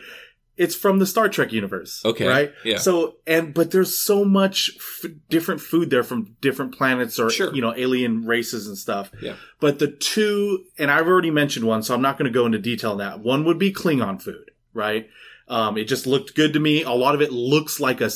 it's 0.56 0.74
from 0.74 0.98
the 0.98 1.06
Star 1.06 1.28
Trek 1.28 1.52
universe. 1.52 2.02
Okay, 2.04 2.26
right? 2.26 2.52
yeah. 2.64 2.78
So 2.78 3.16
and 3.26 3.54
but 3.54 3.70
there's 3.70 3.96
so 3.96 4.24
much 4.24 4.70
f- 4.76 5.10
different 5.28 5.60
food 5.60 5.90
there 5.90 6.02
from 6.02 6.36
different 6.40 6.74
planets 6.76 7.18
or 7.18 7.30
Sure. 7.30 7.54
you 7.54 7.62
know 7.62 7.74
alien 7.76 8.24
races 8.26 8.66
and 8.66 8.76
stuff. 8.76 9.10
Yeah. 9.22 9.36
But 9.60 9.78
the 9.78 9.88
two, 9.90 10.64
and 10.78 10.90
I've 10.90 11.06
already 11.06 11.30
mentioned 11.30 11.66
one, 11.66 11.82
so 11.82 11.94
I'm 11.94 12.02
not 12.02 12.18
going 12.18 12.30
to 12.30 12.34
go 12.34 12.46
into 12.46 12.58
detail 12.58 12.92
on 12.92 12.98
that. 12.98 13.20
One 13.20 13.44
would 13.44 13.58
be 13.58 13.72
Klingon 13.72 14.20
food, 14.20 14.50
right? 14.74 15.08
Um, 15.48 15.76
it 15.76 15.84
just 15.84 16.06
looked 16.06 16.34
good 16.36 16.52
to 16.52 16.60
me. 16.60 16.82
A 16.82 16.90
lot 16.90 17.14
of 17.14 17.20
it 17.22 17.32
looks 17.32 17.80
like 17.80 18.00
a, 18.00 18.10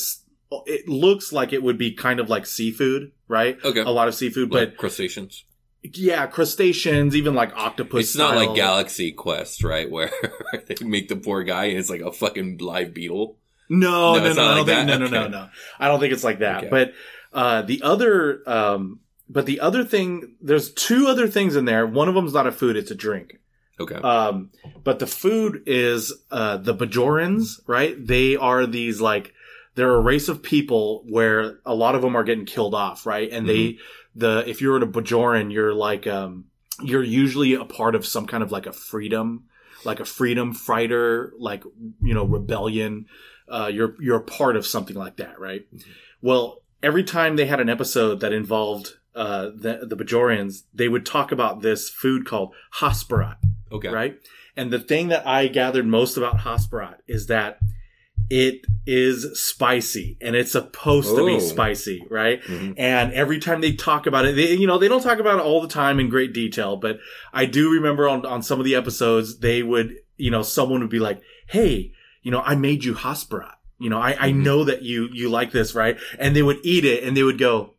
it 0.67 0.89
looks 0.89 1.33
like 1.33 1.53
it 1.53 1.63
would 1.63 1.79
be 1.79 1.93
kind 1.93 2.21
of 2.21 2.29
like 2.31 2.47
seafood, 2.47 3.11
right? 3.27 3.59
Okay. 3.65 3.81
A 3.81 3.91
lot 3.91 4.07
of 4.07 4.15
seafood, 4.15 4.53
Like 4.53 4.77
crustaceans. 4.77 5.45
Yeah, 5.93 6.27
crustaceans, 6.27 7.15
even 7.15 7.35
like 7.35 7.55
octopus. 7.57 8.01
It's 8.01 8.17
not 8.17 8.37
like. 8.37 8.55
Galaxy 8.55 9.13
Quest, 9.13 9.63
right? 9.63 9.91
Where 9.91 10.11
they 10.67 10.85
make 10.85 11.09
the 11.09 11.17
poor 11.17 11.43
guy 11.45 11.67
and 11.67 11.79
it's 11.79 11.91
like 11.91 12.01
a 12.01 12.13
fucking 12.13 12.59
live 12.59 12.95
beetle. 12.95 13.37
No, 13.69 14.15
No, 14.15 14.21
no, 14.21 14.27
it's 14.27 14.37
no, 14.37 14.43
like 14.43 14.67
think, 14.67 14.87
no, 14.89 14.99
no, 14.99 15.07
no, 15.07 15.21
Okay. 15.23 15.31
no. 15.31 15.49
I 15.79 15.89
don't 15.89 16.01
think 16.01 16.13
it's 16.13 16.25
like 16.25 16.41
that. 16.41 16.59
Okay. 16.65 16.69
But 16.69 16.93
uh, 17.33 17.63
the 17.63 17.83
other, 17.83 18.43
um, 18.47 19.01
but 19.29 19.47
the 19.47 19.61
other 19.61 19.85
thing, 19.85 20.37
there's 20.41 20.71
two 20.73 21.07
other 21.09 21.27
things 21.29 21.57
in 21.57 21.65
there. 21.65 21.87
One 21.87 22.09
of 22.09 22.15
them's 22.15 22.35
not 22.35 22.47
a 22.47 22.53
food; 22.53 22.77
it's 22.77 22.91
a 22.91 22.95
drink. 22.95 23.41
Okay. 23.81 23.97
Um, 23.97 24.51
but 24.85 24.99
the 25.01 25.07
food 25.07 25.63
is 25.67 26.13
uh, 26.31 26.59
the 26.59 26.75
Bajorans, 26.75 27.61
right? 27.67 27.97
They 27.99 28.37
are 28.37 28.67
these 28.67 29.01
like 29.01 29.33
they're 29.75 29.95
a 29.95 30.01
race 30.01 30.29
of 30.29 30.43
people 30.43 31.03
where 31.09 31.59
a 31.67 31.75
lot 31.75 31.95
of 31.97 32.03
them 32.03 32.15
are 32.17 32.23
getting 32.23 32.45
killed 32.47 32.75
off, 32.75 33.07
right? 33.07 33.29
And 33.33 33.49
they 33.49 33.79
the 34.15 34.45
if 34.49 34.61
you're 34.61 34.77
a 34.77 34.87
Bajoran, 34.87 35.53
you're 35.53 35.75
like 35.75 36.07
um 36.07 36.47
you're 36.83 37.03
usually 37.03 37.55
a 37.55 37.65
part 37.65 37.95
of 37.95 38.07
some 38.07 38.27
kind 38.27 38.43
of 38.43 38.51
like 38.51 38.67
a 38.67 38.73
freedom, 38.73 39.45
like 39.85 40.01
a 40.01 40.05
freedom 40.05 40.53
fighter, 40.53 41.33
like 41.39 41.65
you 42.03 42.15
know 42.15 42.25
rebellion. 42.25 43.07
Uh, 43.49 43.71
you're 43.73 43.95
you're 44.01 44.19
a 44.19 44.23
part 44.23 44.57
of 44.57 44.67
something 44.67 44.97
like 44.97 45.17
that, 45.17 45.39
right? 45.39 45.67
Well, 46.23 46.63
every 46.83 47.05
time 47.05 47.37
they 47.37 47.47
had 47.47 47.61
an 47.61 47.69
episode 47.69 48.21
that 48.21 48.33
involved 48.33 48.95
uh, 49.15 49.51
the 49.55 49.87
the 49.87 49.97
Bajorans, 49.97 50.63
they 50.73 50.89
would 50.89 51.05
talk 51.05 51.31
about 51.31 51.61
this 51.61 51.91
food 51.91 52.27
called 52.27 52.55
Hasperat 52.81 53.37
okay. 53.75 53.89
right? 53.89 54.19
And 54.57 54.71
the 54.71 54.79
thing 54.79 55.09
that 55.09 55.27
I 55.27 55.49
gathered 55.49 55.87
most 55.87 56.17
about 56.17 56.39
Hasperat 56.39 56.99
is 57.07 57.27
that 57.27 57.59
it 58.31 58.63
is 58.87 59.39
spicy 59.43 60.17
and 60.21 60.35
it's 60.35 60.53
supposed 60.53 61.15
to 61.15 61.23
Oh. 61.23 61.27
be 61.27 61.41
spicy, 61.41 62.07
right? 62.11 62.43
Mhm. 62.45 62.75
And 62.77 63.13
every 63.13 63.39
time 63.39 63.61
they 63.61 63.73
talk 63.73 64.07
about 64.07 64.25
it, 64.25 64.35
they, 64.37 64.55
you 64.55 64.67
know, 64.67 64.79
they 64.79 64.89
don't 64.89 65.03
talk 65.03 65.19
about 65.19 65.39
it 65.39 65.43
all 65.45 65.61
the 65.61 65.69
time 65.69 66.01
in 66.01 66.09
great 66.09 66.33
detail, 66.33 66.77
but 66.77 66.99
I 67.33 67.45
do 67.47 67.71
remember 67.71 68.09
on, 68.09 68.25
on 68.27 68.43
some 68.43 68.59
of 68.59 68.65
the 68.65 68.75
episodes, 68.75 69.39
they 69.39 69.63
would, 69.63 69.97
you 70.17 70.31
know, 70.31 70.43
someone 70.43 70.81
would 70.81 70.91
be 70.91 70.99
like, 70.99 71.21
Hey, 71.49 71.93
you 72.23 72.31
know, 72.31 72.41
I 72.41 72.55
made 72.55 72.85
you 72.85 72.95
Hasperat. 72.95 73.53
You 73.79 73.91
know, 73.91 73.99
I, 73.99 74.17
I 74.19 74.31
Mhm. 74.33 74.37
know 74.45 74.65
that 74.65 74.83
you, 74.83 75.09
you 75.13 75.29
like 75.29 75.53
this, 75.53 75.75
right? 75.75 75.99
And 76.19 76.35
they 76.35 76.43
would 76.43 76.59
eat 76.65 76.85
it 76.85 77.05
and 77.05 77.17
they 77.17 77.23
would 77.23 77.39
go, 77.39 77.75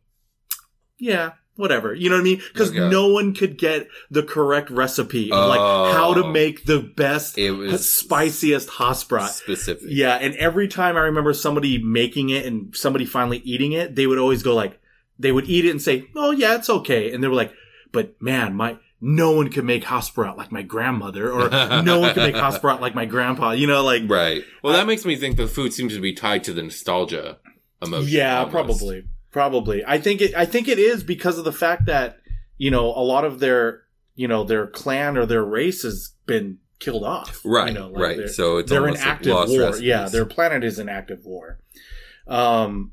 yeah, 0.98 1.32
whatever. 1.56 1.94
You 1.94 2.08
know 2.10 2.16
what 2.16 2.20
I 2.20 2.24
mean? 2.24 2.42
Cause 2.54 2.70
Okay. 2.70 2.88
no 2.88 3.08
one 3.08 3.34
could 3.34 3.58
get 3.58 3.88
the 4.10 4.22
correct 4.22 4.70
recipe 4.70 5.32
of 5.32 5.48
like 5.48 5.58
how 5.94 6.14
to 6.14 6.24
Oh. 6.24 6.30
make 6.30 6.64
the 6.66 6.78
best, 6.80 7.36
It 7.38 7.50
was 7.52 7.88
spiciest 7.90 8.68
Hasperat. 8.68 9.28
specific. 9.30 9.86
Yeah, 9.88 10.14
and 10.16 10.34
every 10.36 10.68
time 10.68 10.96
I 10.96 11.00
remember 11.00 11.32
somebody 11.32 11.78
making 11.82 12.30
it 12.30 12.44
and 12.46 12.74
somebody 12.76 13.04
finally 13.06 13.38
eating 13.44 13.72
it, 13.72 13.94
they 13.96 14.06
would 14.06 14.18
always 14.18 14.42
go 14.42 14.54
like, 14.54 14.78
they 15.18 15.32
would 15.32 15.48
eat 15.48 15.64
it 15.64 15.70
and 15.70 15.80
say, 15.80 16.04
"Oh 16.14 16.30
yeah, 16.30 16.54
it's 16.56 16.68
okay," 16.68 17.10
and 17.12 17.22
they 17.24 17.28
were 17.28 17.34
like, 17.34 17.52
"But 17.90 18.20
man, 18.20 18.54
my 18.54 18.76
no 19.00 19.30
one 19.30 19.48
can 19.50 19.64
make 19.64 19.84
Hasperat 19.84 20.36
like 20.36 20.50
my 20.52 20.60
grandmother, 20.62 21.30
or 21.30 21.48
no 21.82 22.00
one 22.00 22.12
can 22.14 22.22
make 22.24 22.34
Hasperat 22.34 22.80
like 22.82 22.94
my 22.94 23.06
grandpa." 23.06 23.52
You 23.52 23.66
know, 23.66 23.82
like 23.82 24.02
Right. 24.06 24.42
Well, 24.62 24.74
that 24.74 24.86
makes 24.86 25.06
me 25.06 25.16
think 25.16 25.36
the 25.38 25.46
food 25.46 25.72
seems 25.72 25.94
to 25.94 26.00
be 26.00 26.12
tied 26.12 26.44
to 26.44 26.52
the 26.52 26.62
nostalgia 26.62 27.38
emotion. 27.82 28.08
yeah, 28.12 28.38
almost. 28.44 28.52
probably, 28.52 29.04
probably. 29.36 29.84
I 29.86 29.98
think 29.98 30.22
it. 30.22 30.34
I 30.34 30.46
think 30.46 30.66
it 30.66 30.78
is 30.78 31.02
because 31.04 31.36
of 31.36 31.44
the 31.44 31.52
fact 31.52 31.84
that 31.86 32.16
you 32.56 32.70
know 32.70 32.86
a 32.86 33.04
lot 33.04 33.24
of 33.26 33.38
their 33.38 33.82
you 34.14 34.26
know 34.26 34.44
their 34.44 34.66
clan 34.66 35.18
or 35.18 35.26
their 35.26 35.44
race 35.44 35.82
has 35.82 36.14
been 36.24 36.56
killed 36.78 37.04
off. 37.04 37.42
Right. 37.44 37.68
You 37.68 37.74
know, 37.78 37.88
like 37.90 38.02
right. 38.02 38.16
they're- 38.16 38.28
So 38.28 38.56
it's 38.58 38.70
they're 38.70 38.80
in 38.88 38.96
almost 38.96 39.02
like 39.04 39.12
active 39.12 39.32
war. 39.34 39.42
recipes. 39.60 39.82
Yeah, 39.82 40.08
their 40.08 40.24
planet 40.24 40.64
is 40.64 40.78
in 40.78 40.88
active 40.88 41.26
war. 41.26 41.58
Um, 42.26 42.92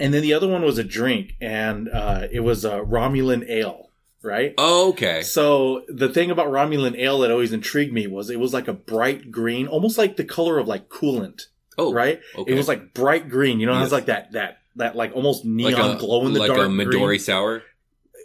and 0.00 0.12
then 0.12 0.22
the 0.22 0.34
other 0.34 0.48
one 0.48 0.62
was 0.62 0.78
a 0.78 0.84
drink, 0.84 1.34
and 1.40 1.88
uh, 1.88 2.26
it 2.30 2.40
was 2.40 2.64
a 2.64 2.80
Romulan 2.80 3.48
ale, 3.48 3.90
right? 4.22 4.54
Oh, 4.58 4.90
okay. 4.90 5.22
So 5.22 5.82
the 5.88 6.08
thing 6.08 6.30
about 6.32 6.48
Romulan 6.48 6.96
ale 6.98 7.20
that 7.20 7.30
always 7.30 7.52
intrigued 7.52 7.92
me 7.92 8.06
was 8.08 8.30
it 8.30 8.38
was 8.40 8.52
like 8.52 8.66
a 8.68 8.72
bright 8.72 9.30
green, 9.30 9.66
almost 9.68 9.96
like 9.96 10.16
the 10.16 10.24
color 10.24 10.58
of 10.58 10.66
like 10.68 10.88
coolant, 10.88 11.42
Oh, 11.78 11.92
right? 11.92 12.20
Okay. 12.36 12.52
It 12.52 12.56
was 12.56 12.66
like 12.68 12.92
bright 12.94 13.28
green. 13.28 13.60
You 13.60 13.66
know, 13.66 13.76
it 13.76 13.80
was 13.80 13.92
like 13.92 14.06
that 14.06 14.32
that 14.32 14.57
that 14.78 14.96
like 14.96 15.12
almost 15.14 15.44
neon 15.44 15.72
like 15.72 15.96
a 15.96 15.98
glow 15.98 16.26
in 16.26 16.32
the 16.32 16.40
like 16.40 16.48
dark 16.48 16.60
a 16.60 16.70
Midori 16.70 17.06
green. 17.06 17.20
sour. 17.20 17.62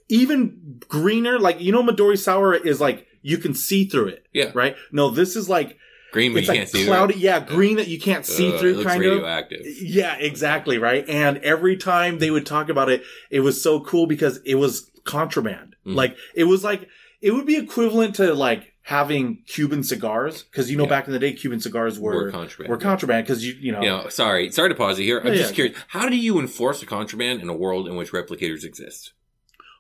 Even 0.10 0.82
greener, 0.88 1.40
like 1.40 1.60
you 1.62 1.72
know, 1.72 1.84
Midori 1.84 2.18
sour 2.18 2.54
is 2.56 2.80
like 2.82 3.08
you 3.22 3.38
can 3.38 3.54
see 3.54 3.86
through 3.86 4.08
it, 4.08 4.26
Yeah. 4.34 4.52
right? 4.54 4.76
No, 4.92 5.10
this 5.10 5.36
is 5.36 5.48
like 5.50 5.78
Green, 6.12 6.34
but 6.34 6.40
it's 6.40 6.48
you 6.48 6.52
like 6.52 6.58
can't 6.60 6.70
see 6.70 6.86
cloudy, 6.86 7.16
yeah, 7.16 7.40
green 7.40 7.78
that 7.78 7.88
you 7.88 8.00
can't 8.00 8.24
see 8.26 8.54
Ugh, 8.54 8.60
through, 8.60 8.84
kind 8.84 9.04
of. 9.04 9.12
radioactive. 9.14 9.62
Yeah, 9.82 10.16
exactly, 10.20 10.78
right? 10.78 11.04
And 11.10 11.38
every 11.40 11.76
time 11.76 12.20
they 12.20 12.30
would 12.30 12.46
talk 12.46 12.70
about 12.70 12.90
it, 12.90 13.02
it 13.32 13.40
was 13.40 13.64
so 13.64 13.80
cool 13.80 14.06
because 14.06 14.40
it 14.46 14.56
was 14.56 14.92
contraband. 15.06 15.76
Mhm. 15.88 15.96
Like, 15.96 16.16
it 16.36 16.44
was 16.44 16.64
like, 16.64 16.88
it 17.22 17.32
would 17.32 17.48
be 17.48 17.56
equivalent 17.58 18.14
to 18.18 18.36
like 18.36 18.73
having 18.86 19.38
Cuban 19.48 19.82
cigars. 19.84 20.44
Cause 20.54 20.70
you 20.70 20.78
know, 20.78 20.84
Yeah. 20.84 20.90
back 20.90 21.08
in 21.08 21.14
the 21.14 21.20
day, 21.20 21.32
Cuban 21.34 21.60
cigars 21.62 21.98
were, 22.00 22.12
Were 22.14 22.24
were 22.26 22.32
contraband. 22.32 22.82
contraband. 22.82 23.28
Cause 23.28 23.44
you, 23.44 23.54
you 23.60 23.72
know, 23.72 23.80
know, 23.82 24.10
sorry, 24.10 24.52
sorry 24.52 24.70
to 24.70 24.76
pause 24.76 25.00
you 25.00 25.06
here. 25.06 25.20
I'm 25.20 25.28
Yeah, 25.28 25.36
just 25.36 25.52
yeah. 25.52 25.56
curious. 25.56 25.78
How 25.88 26.10
do 26.10 26.16
you 26.18 26.38
enforce 26.40 26.82
a 26.84 26.86
contraband 26.86 27.42
in 27.42 27.48
a 27.50 27.54
world 27.56 27.88
in 27.88 27.96
which 27.96 28.12
replicators 28.12 28.64
exist? 28.64 29.14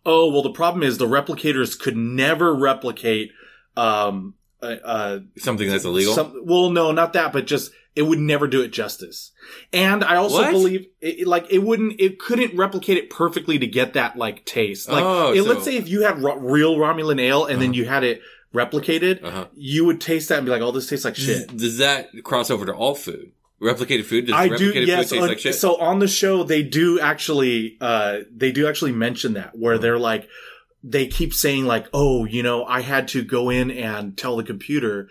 oh, 0.05 0.29
well, 0.29 0.41
the 0.41 0.51
problem 0.51 0.83
is 0.83 0.97
the 0.97 1.07
replicators 1.07 1.79
could 1.79 1.95
never 1.95 2.53
replicate, 2.53 3.31
um, 3.77 4.33
uh, 4.61 4.65
uh, 4.83 5.19
Something 5.37 5.69
that's 5.69 5.85
illegal. 5.85 6.13
Some, 6.13 6.41
well, 6.45 6.69
no, 6.71 6.91
not 6.91 7.13
that, 7.13 7.31
but 7.31 7.47
just 7.47 7.71
it 7.95 8.01
would 8.01 8.19
never 8.19 8.45
do 8.47 8.61
it 8.61 8.69
justice. 8.73 9.31
And 9.71 10.03
I 10.03 10.15
also 10.17 10.39
What? 10.41 10.51
believe, 10.51 10.87
it, 10.99 11.25
like, 11.25 11.45
it 11.49 11.59
wouldn't, 11.59 12.01
it 12.01 12.19
couldn't 12.19 12.53
replicate 12.57 12.97
it 12.97 13.09
perfectly 13.11 13.57
to 13.59 13.67
get 13.67 13.93
that 13.93 14.17
like 14.17 14.43
taste. 14.45 14.89
Like, 14.89 15.03
Oh, 15.05 15.31
it- 15.31 15.43
so- 15.43 15.49
let's 15.49 15.63
say 15.63 15.77
if 15.77 15.87
you 15.87 16.01
had 16.01 16.21
ro- 16.21 16.35
real 16.37 16.75
Romulan 16.77 17.21
ale 17.21 17.45
and 17.45 17.61
then 17.61 17.69
Uh-huh. 17.69 17.77
you 17.77 17.85
had 17.85 18.03
it 18.03 18.21
replicated, 18.53 19.23
uh-huh. 19.23 19.47
you 19.55 19.85
would 19.85 19.99
taste 20.01 20.29
that 20.29 20.37
and 20.37 20.45
be 20.45 20.51
like, 20.51 20.61
"Oh, 20.61 20.71
this 20.71 20.87
tastes 20.87 21.05
like 21.05 21.15
shit." 21.15 21.47
Does, 21.49 21.61
does 21.61 21.77
that 21.79 22.09
cross 22.23 22.49
over 22.49 22.65
to 22.65 22.73
all 22.73 22.95
food? 22.95 23.31
Replicated 23.61 24.03
food? 24.05 24.27
Does 24.27 24.35
I 24.35 24.49
do, 24.49 24.71
yes. 24.73 25.09
food 25.09 25.09
taste 25.09 25.13
on- 25.23 25.27
like 25.29 25.39
shit? 25.39 25.55
So 25.55 25.79
on 25.79 25.99
the 25.99 26.07
show, 26.07 26.43
they 26.43 26.63
do 26.63 26.99
actually, 26.99 27.77
uh, 27.79 28.19
they 28.35 28.51
do 28.51 28.67
actually 28.67 28.91
mention 28.91 29.33
that 29.33 29.57
where 29.57 29.75
Uh-huh. 29.75 29.81
they're 29.81 29.99
like, 29.99 30.27
they 30.83 31.07
keep 31.07 31.33
saying 31.33 31.65
like, 31.65 31.87
"Oh, 31.93 32.25
you 32.25 32.43
know, 32.43 32.65
I 32.65 32.81
had 32.81 33.07
to 33.09 33.23
go 33.23 33.49
in 33.49 33.71
and 33.71 34.17
tell 34.17 34.35
the 34.35 34.43
computer 34.43 35.07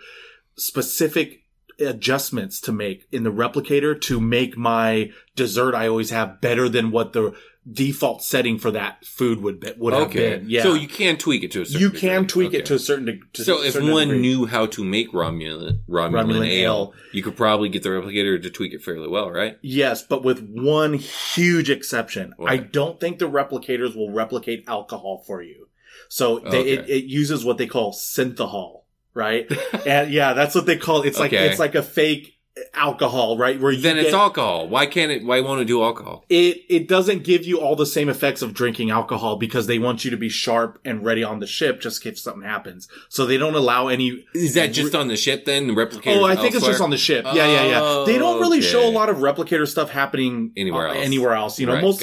specific 0.55 1.41
adjustments 1.79 2.61
to 2.61 2.71
make 2.71 3.07
in 3.11 3.23
the 3.23 3.31
replicator 3.31 3.99
to 3.99 4.21
make 4.21 4.55
my 4.55 5.11
dessert 5.35 5.73
I 5.73 5.87
always 5.87 6.11
have 6.11 6.39
better 6.39 6.69
than 6.69 6.91
what 6.91 7.13
the 7.13 7.33
default 7.71 8.23
setting 8.23 8.57
for 8.59 8.71
that 8.71 9.05
food 9.05 9.41
would 9.41 9.59
be, 9.59 9.71
would 9.77 9.93
have 9.93 10.03
okay. 10.09 10.37
been." 10.37 10.49
Yeah. 10.49 10.63
So 10.63 10.73
you 10.73 10.87
can 10.87 11.17
tweak 11.17 11.43
it 11.43 11.51
to 11.51 11.61
a 11.61 11.65
certain 11.65 11.81
you 11.81 11.89
can 11.89 12.23
degree. 12.23 12.27
tweak 12.27 12.47
Okay. 12.49 12.57
it 12.59 12.65
to 12.67 12.75
a 12.75 12.79
certain 12.79 13.05
de- 13.05 13.19
to 13.33 13.43
So 13.43 13.63
if 13.63 13.75
one 13.75 14.07
degree. 14.09 14.19
knew 14.19 14.45
how 14.45 14.65
to 14.67 14.83
make 14.83 15.11
Romulan, 15.11 15.79
Romulan, 15.89 16.11
Romulan 16.25 16.47
ale, 16.47 16.71
ale. 16.73 16.93
you 17.11 17.23
could 17.23 17.35
probably 17.37 17.69
get 17.69 17.83
the 17.83 17.89
replicator 17.89 18.41
to 18.41 18.49
tweak 18.49 18.73
it 18.73 18.81
fairly 18.83 19.07
well, 19.07 19.29
right? 19.31 19.57
Yes, 19.61 20.01
but 20.03 20.23
with 20.23 20.39
one 20.49 20.93
huge 20.95 21.69
exception. 21.69 22.33
What? 22.37 22.51
I 22.51 22.57
don't 22.57 22.99
think 22.99 23.19
the 23.19 23.29
replicators 23.29 23.95
will 23.95 24.11
replicate 24.11 24.65
alcohol 24.67 25.23
for 25.25 25.41
you. 25.41 25.67
So 26.09 26.39
they, 26.39 26.61
it, 26.61 26.79
Okay. 26.81 26.93
it 26.97 27.03
uses 27.05 27.43
what 27.45 27.57
they 27.57 27.65
call 27.67 27.93
synthehol, 27.93 28.81
right? 29.13 29.49
and 29.87 30.11
yeah, 30.11 30.33
that's 30.33 30.53
what 30.55 30.65
they 30.65 30.75
call 30.77 31.01
it. 31.01 31.07
It's 31.07 31.19
like 31.19 31.33
Okay. 31.33 31.47
it's 31.49 31.59
like 31.59 31.75
a 31.75 31.83
fake 31.83 32.32
alcohol, 32.73 33.37
right? 33.37 33.59
Where 33.59 33.71
you 33.71 33.81
Then 33.81 33.97
it's 33.97 34.11
get- 34.11 34.13
alcohol. 34.19 34.67
Why 34.67 34.85
can't 34.85 35.11
it? 35.11 35.23
Why 35.25 35.41
won't 35.41 35.61
it 35.61 35.65
do 35.65 35.81
alcohol? 35.83 36.23
it 36.29 36.61
it 36.69 36.87
doesn't 36.87 37.23
give 37.23 37.45
you 37.45 37.59
all 37.59 37.75
the 37.75 37.85
same 37.85 38.09
effects 38.09 38.41
of 38.41 38.53
drinking 38.53 38.91
alcohol 38.91 39.35
because 39.37 39.67
they 39.67 39.79
want 39.79 40.05
you 40.05 40.11
to 40.11 40.17
be 40.17 40.29
sharp 40.29 40.79
and 40.85 41.03
ready 41.03 41.23
on 41.23 41.39
the 41.39 41.47
ship 41.47 41.81
just 41.81 42.03
in 42.05 42.11
case 42.11 42.21
something 42.21 42.43
happens. 42.43 42.87
So 43.09 43.25
they 43.25 43.37
don't 43.37 43.55
allow 43.55 43.87
any. 43.87 44.25
Is 44.33 44.53
that 44.53 44.67
just 44.73 44.93
on 44.95 45.07
the 45.07 45.17
ship 45.17 45.45
then? 45.45 45.67
The 45.67 45.73
replicators 45.73 46.17
Oh, 46.17 46.23
I 46.25 46.35
think 46.35 46.55
it's 46.55 46.65
just 46.65 46.81
on 46.81 46.89
the 46.91 46.97
ship. 46.97 47.25
Yeah, 47.25 47.33
yeah, 47.47 47.65
yeah. 47.65 48.03
They 48.05 48.17
don't 48.17 48.39
really 48.39 48.59
Okay. 48.59 48.67
show 48.67 48.87
a 48.87 48.91
lot 48.91 49.09
of 49.09 49.17
replicator 49.17 49.67
stuff 49.67 49.89
happening 49.89 50.51
Anywhere 50.55 50.87
uh, 50.89 50.93
else. 50.93 51.05
anywhere 51.05 51.33
else. 51.33 51.59
You 51.59 51.65
know, 51.67 51.73
Right, 51.73 51.81
most 51.83 52.01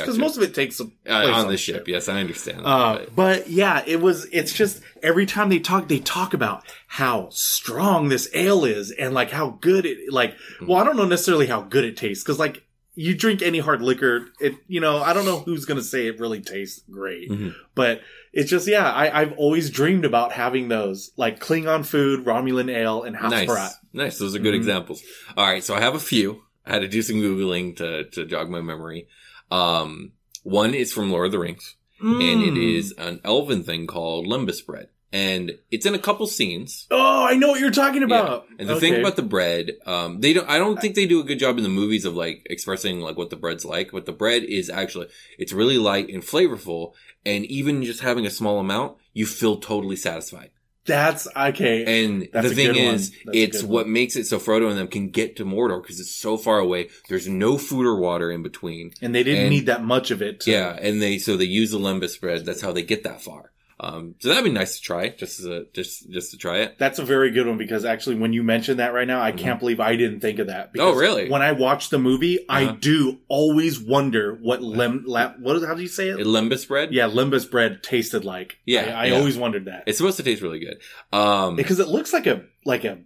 because 5.02 5.09
gotcha. 5.09 5.09
most 5.09 5.09
of 5.09 5.09
it 5.09 5.09
takes 5.09 5.09
place 5.09 5.09
on 5.09 5.09
the 5.09 5.09
ship. 5.09 5.09
Yes, 5.09 5.09
I 5.09 5.09
understand. 5.09 5.09
But- 5.09 5.09
but 5.09 5.09
yeah, 5.09 5.09
it 5.09 5.09
was, 5.09 5.09
it's 5.09 5.09
just 5.09 5.09
every 5.09 5.26
time 5.26 5.49
they 5.49 5.59
talk, 5.59 5.88
they 5.88 5.99
talk 6.00 6.35
about 6.35 6.64
how 6.88 7.28
strong 7.30 8.09
this 8.09 8.28
ale 8.35 8.64
is 8.64 8.90
and 8.90 9.14
like 9.14 9.30
how 9.30 9.50
good 9.61 9.87
it, 9.87 10.12
like, 10.12 10.35
well, 10.66 10.78
I 10.78 10.85
don't 10.85 10.97
know 10.97 11.04
necessarily 11.04 11.47
how 11.47 11.62
good 11.62 11.85
it 11.85 11.97
tastes 11.97 12.25
because 12.25 12.38
like 12.38 12.64
you 12.95 13.14
drink 13.14 13.40
any 13.42 13.61
hard 13.61 13.80
liquor, 13.83 14.28
it, 14.40 14.54
you 14.66 14.80
know, 14.80 14.99
I 15.02 15.12
don't 15.12 15.25
know 15.25 15.38
who's 15.40 15.64
going 15.64 15.78
to 15.78 15.85
say 15.85 16.07
it 16.07 16.19
really 16.21 16.40
tastes 16.40 16.83
great, 16.90 17.30
Mhm. 17.30 17.54
but 17.75 18.02
it's 18.33 18.50
just, 18.50 18.69
yeah, 18.69 18.90
I, 18.92 19.21
I've 19.23 19.33
always 19.38 19.71
dreamed 19.71 20.04
about 20.04 20.33
having 20.33 20.69
those 20.69 21.11
like 21.16 21.40
Klingon 21.40 21.85
food, 21.87 22.25
Romulan 22.25 22.71
ale, 22.71 23.02
and 23.04 23.14
nice, 23.21 23.49
Hasperat. 23.49 23.71
nice. 23.92 24.19
Those 24.19 24.35
are 24.35 24.38
good 24.40 24.54
Mhm. 24.54 24.59
examples. 24.59 25.02
All 25.37 25.47
right, 25.47 25.64
so 25.64 25.75
I 25.75 25.80
have 25.80 25.95
a 25.95 26.00
few. 26.00 26.42
I 26.66 26.73
had 26.75 26.83
to 26.83 26.88
do 26.88 27.02
some 27.02 27.16
googling 27.16 27.76
to 27.78 28.04
to 28.11 28.25
jog 28.26 28.50
my 28.50 28.61
memory. 28.61 29.09
Um, 29.50 30.12
one 30.42 30.75
is 30.75 30.92
from 30.92 31.11
Lord 31.11 31.26
of 31.26 31.33
the 31.33 31.38
Rings, 31.38 31.76
and 32.00 32.42
it 32.42 32.54
Mm. 32.54 32.76
an 32.99 33.21
elven 33.25 33.62
thing 33.62 33.87
called 33.87 34.26
lembas 34.26 34.64
bread, 34.64 34.88
and 35.12 35.59
it's 35.71 35.87
in 35.87 35.95
a 35.95 35.99
couple 35.99 36.26
scenes. 36.26 36.87
Oh, 36.90 37.25
I 37.26 37.37
know 37.37 37.49
what 37.49 37.61
you're 37.61 37.71
talking 37.71 38.02
about. 38.02 38.47
And 38.59 38.69
the 38.69 38.78
thing 38.80 38.95
about 39.00 39.16
the 39.16 39.23
bread, 39.23 39.73
um, 39.87 40.21
they 40.21 40.33
don't, 40.33 40.49
I 40.49 40.59
don't 40.59 40.80
think 40.80 40.95
they 40.95 41.07
do 41.07 41.21
a 41.21 41.25
good 41.25 41.38
job 41.38 41.57
in 41.59 41.62
the 41.64 41.69
movies 41.69 42.04
of 42.04 42.14
like 42.14 42.47
expressing 42.49 43.00
like 43.00 43.16
what 43.16 43.30
the 43.30 43.37
bread's 43.37 43.64
like, 43.64 43.92
but 43.92 44.07
the 44.07 44.12
bread 44.12 44.45
is 44.45 44.71
actually, 44.71 45.09
it's 45.38 45.52
really 45.52 45.78
light 45.78 46.09
and 46.09 46.23
flavorful. 46.23 46.92
And 47.26 47.45
even 47.47 47.83
just 47.83 48.00
having 48.00 48.25
a 48.25 48.30
small 48.30 48.59
amount, 48.61 48.97
you 49.12 49.26
feel 49.26 49.59
totally 49.59 49.97
satisfied. 49.97 50.50
That's 50.87 51.29
okay. 51.37 52.05
And 52.05 52.29
That's 52.33 52.49
the 52.49 52.55
thing 52.55 52.75
is, 52.75 53.13
it's 53.27 53.63
what 53.63 53.85
one. 53.85 53.93
makes 53.93 54.17
it 54.17 54.27
so 54.27 54.39
Frodo 54.39 54.69
and 54.71 54.79
them 54.79 54.89
can 54.89 55.11
get 55.11 55.37
to 55.37 55.45
Mordor 55.45 55.83
because 55.83 56.01
it's 56.01 56.17
so 56.17 56.37
far 56.37 56.59
away. 56.59 56.89
There's 57.09 57.29
no 57.29 57.59
food 57.59 57.87
or 57.87 57.97
water 57.97 58.31
in 58.31 58.43
between. 58.43 58.93
and 59.03 59.15
they 59.15 59.23
didn't 59.23 59.43
and- 59.43 59.51
need 59.51 59.67
that 59.67 59.85
much 59.85 60.11
of 60.11 60.23
it. 60.23 60.41
to- 60.41 60.51
Yeah. 60.51 60.77
And 60.81 61.01
they, 61.03 61.19
so 61.19 61.37
they 61.37 61.45
use 61.45 61.71
the 61.71 61.79
lembas 61.79 62.19
bread. 62.21 62.45
That's 62.47 62.63
how 62.63 62.73
they 62.73 62.83
get 62.83 63.05
that 63.05 63.23
far. 63.23 63.53
Um, 63.83 64.15
so 64.19 64.29
that'd 64.29 64.45
be 64.45 64.51
nice 64.51 64.77
to 64.77 64.83
try 64.83 65.09
just 65.09 65.41
as 65.41 65.47
a, 65.47 65.65
just, 65.73 66.11
just 66.11 66.33
to 66.33 66.37
try 66.37 66.59
it. 66.59 66.77
That's 66.79 66.99
a 66.99 67.05
very 67.05 67.31
good 67.31 67.47
one 67.47 67.57
because 67.57 67.87
actually, 67.87 68.17
when 68.17 68.35
you 68.35 68.43
mention 68.43 68.77
that 68.77 68.93
right 68.93 69.09
now, 69.09 69.23
I 69.23 69.33
can't 69.33 69.59
believe 69.59 69.81
I 69.81 69.97
didn't 69.97 70.21
think 70.21 70.39
of 70.39 70.49
that. 70.49 70.73
Because 70.73 70.87
Mm-hmm. 70.91 70.97
Oh, 70.99 71.01
really? 71.01 71.31
When 71.31 71.41
I 71.41 71.53
watch 71.53 71.89
the 71.89 71.99
movie, 71.99 72.45
I 72.47 72.65
Uh-huh. 72.65 72.77
do 72.79 73.19
always 73.29 73.81
wonder 73.81 74.37
what 74.43 74.63
lem, 74.63 75.05
la, 75.07 75.33
what 75.39 75.57
is, 75.57 75.65
how 75.65 75.73
do 75.75 75.81
you 75.81 75.89
say 75.89 76.11
it? 76.11 76.19
Lembas 76.19 76.69
bread? 76.69 76.93
yeah, 76.93 77.09
lembas 77.09 77.51
bread 77.51 77.83
tasted 77.83 78.25
like. 78.25 78.59
Yeah, 78.67 78.83
I, 78.83 79.05
I 79.05 79.05
yeah. 79.07 79.15
always 79.17 79.39
wondered 79.39 79.65
that 79.65 79.85
It's 79.87 79.97
supposed 79.97 80.19
to 80.19 80.23
taste 80.25 80.43
really 80.43 80.59
good. 80.61 80.81
Um, 81.11 81.57
because 81.57 81.81
it 81.81 81.89
looks 81.89 82.13
like 82.13 82.27
a 82.27 82.45
like 82.67 82.85
a 82.85 82.99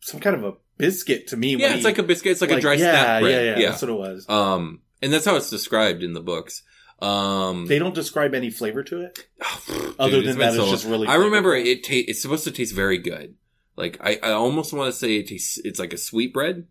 some 0.00 0.18
kind 0.20 0.34
of 0.34 0.44
a 0.44 0.54
biscuit 0.78 1.26
to 1.28 1.36
me. 1.36 1.56
when 1.56 1.60
yeah, 1.60 1.68
he- 1.68 1.74
it's 1.76 1.84
like 1.84 1.98
a 1.98 2.02
biscuit. 2.02 2.32
It's 2.32 2.40
like, 2.40 2.50
a 2.52 2.58
dry 2.60 2.72
yeah, 2.72 2.78
snap 2.90 3.20
bread. 3.20 3.32
Yeah, 3.32 3.40
yeah, 3.52 3.58
yeah. 3.58 3.68
that's 3.70 3.82
what 3.82 3.90
it 3.90 3.98
was. 3.98 4.26
Um, 4.30 4.80
and 5.02 5.12
that's 5.12 5.26
how 5.26 5.36
it's 5.36 5.50
described 5.50 6.02
in 6.02 6.14
the 6.14 6.20
books. 6.22 6.62
Um, 7.02 7.66
they 7.66 7.78
don't 7.78 7.94
describe 7.94 8.34
any 8.34 8.50
flavor 8.50 8.82
to 8.84 9.00
it. 9.02 9.26
dude, 9.66 9.94
other 9.98 10.22
than 10.22 10.38
that, 10.38 10.54
it's 10.54 10.70
just 10.70 10.86
really 10.86 11.08
I 11.08 11.16
remember 11.16 11.54
it. 11.54 11.82
Ta- 11.84 11.90
it's 12.08 12.22
supposed 12.22 12.44
to 12.44 12.50
taste 12.52 12.74
very 12.74 12.98
good. 12.98 13.34
Like 13.76 13.98
I, 14.00 14.18
I 14.22 14.30
almost 14.32 14.72
want 14.72 14.92
to 14.92 14.98
say 14.98 15.16
it 15.16 15.28
tastes. 15.28 15.58
It's 15.64 15.78
like 15.80 15.92
a 15.92 15.98
sweet 15.98 16.32
bread. 16.32 16.66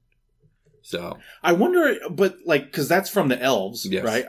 So 0.83 1.17
I 1.43 1.51
wonder, 1.53 1.95
but 2.09 2.37
like, 2.45 2.65
because 2.65 2.87
that's 2.87 3.09
from 3.09 3.27
the 3.27 3.41
elves, 3.41 3.85
Yes. 3.85 4.03
right? 4.03 4.25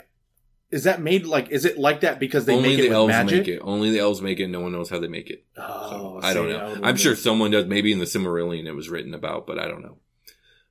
Is 0.71 0.85
that 0.85 1.01
made 1.03 1.27
like? 1.27 1.51
Is 1.51 1.65
it 1.67 1.79
like 1.79 2.01
that 2.01 2.19
because 2.19 2.47
they 2.47 2.55
only 2.57 2.71
make 2.71 2.79
the 2.79 2.85
it 2.87 2.89
with 2.89 2.97
elves 2.97 3.09
magic? 3.11 3.39
make 3.41 3.49
it. 3.49 3.61
Only 3.63 3.91
the 3.91 3.99
elves 3.99 4.23
make 4.23 4.41
it. 4.41 4.49
No 4.49 4.61
one 4.61 4.73
knows 4.73 4.89
how 4.89 4.99
they 4.99 5.07
make 5.09 5.29
it. 5.31 5.45
Oh, 5.57 6.19
So, 6.21 6.27
I 6.27 6.33
don't 6.33 6.49
know. 6.49 6.79
I'm 6.83 6.97
sure 6.97 7.15
someone 7.15 7.51
does. 7.51 7.67
Maybe 7.67 7.93
in 7.93 7.99
the 7.99 8.07
Silmarillion 8.07 8.67
it 8.67 8.73
was 8.73 8.89
written 8.89 9.13
about, 9.15 9.47
but 9.47 9.59
I 9.59 9.69
don't 9.69 9.83
know. 9.83 9.99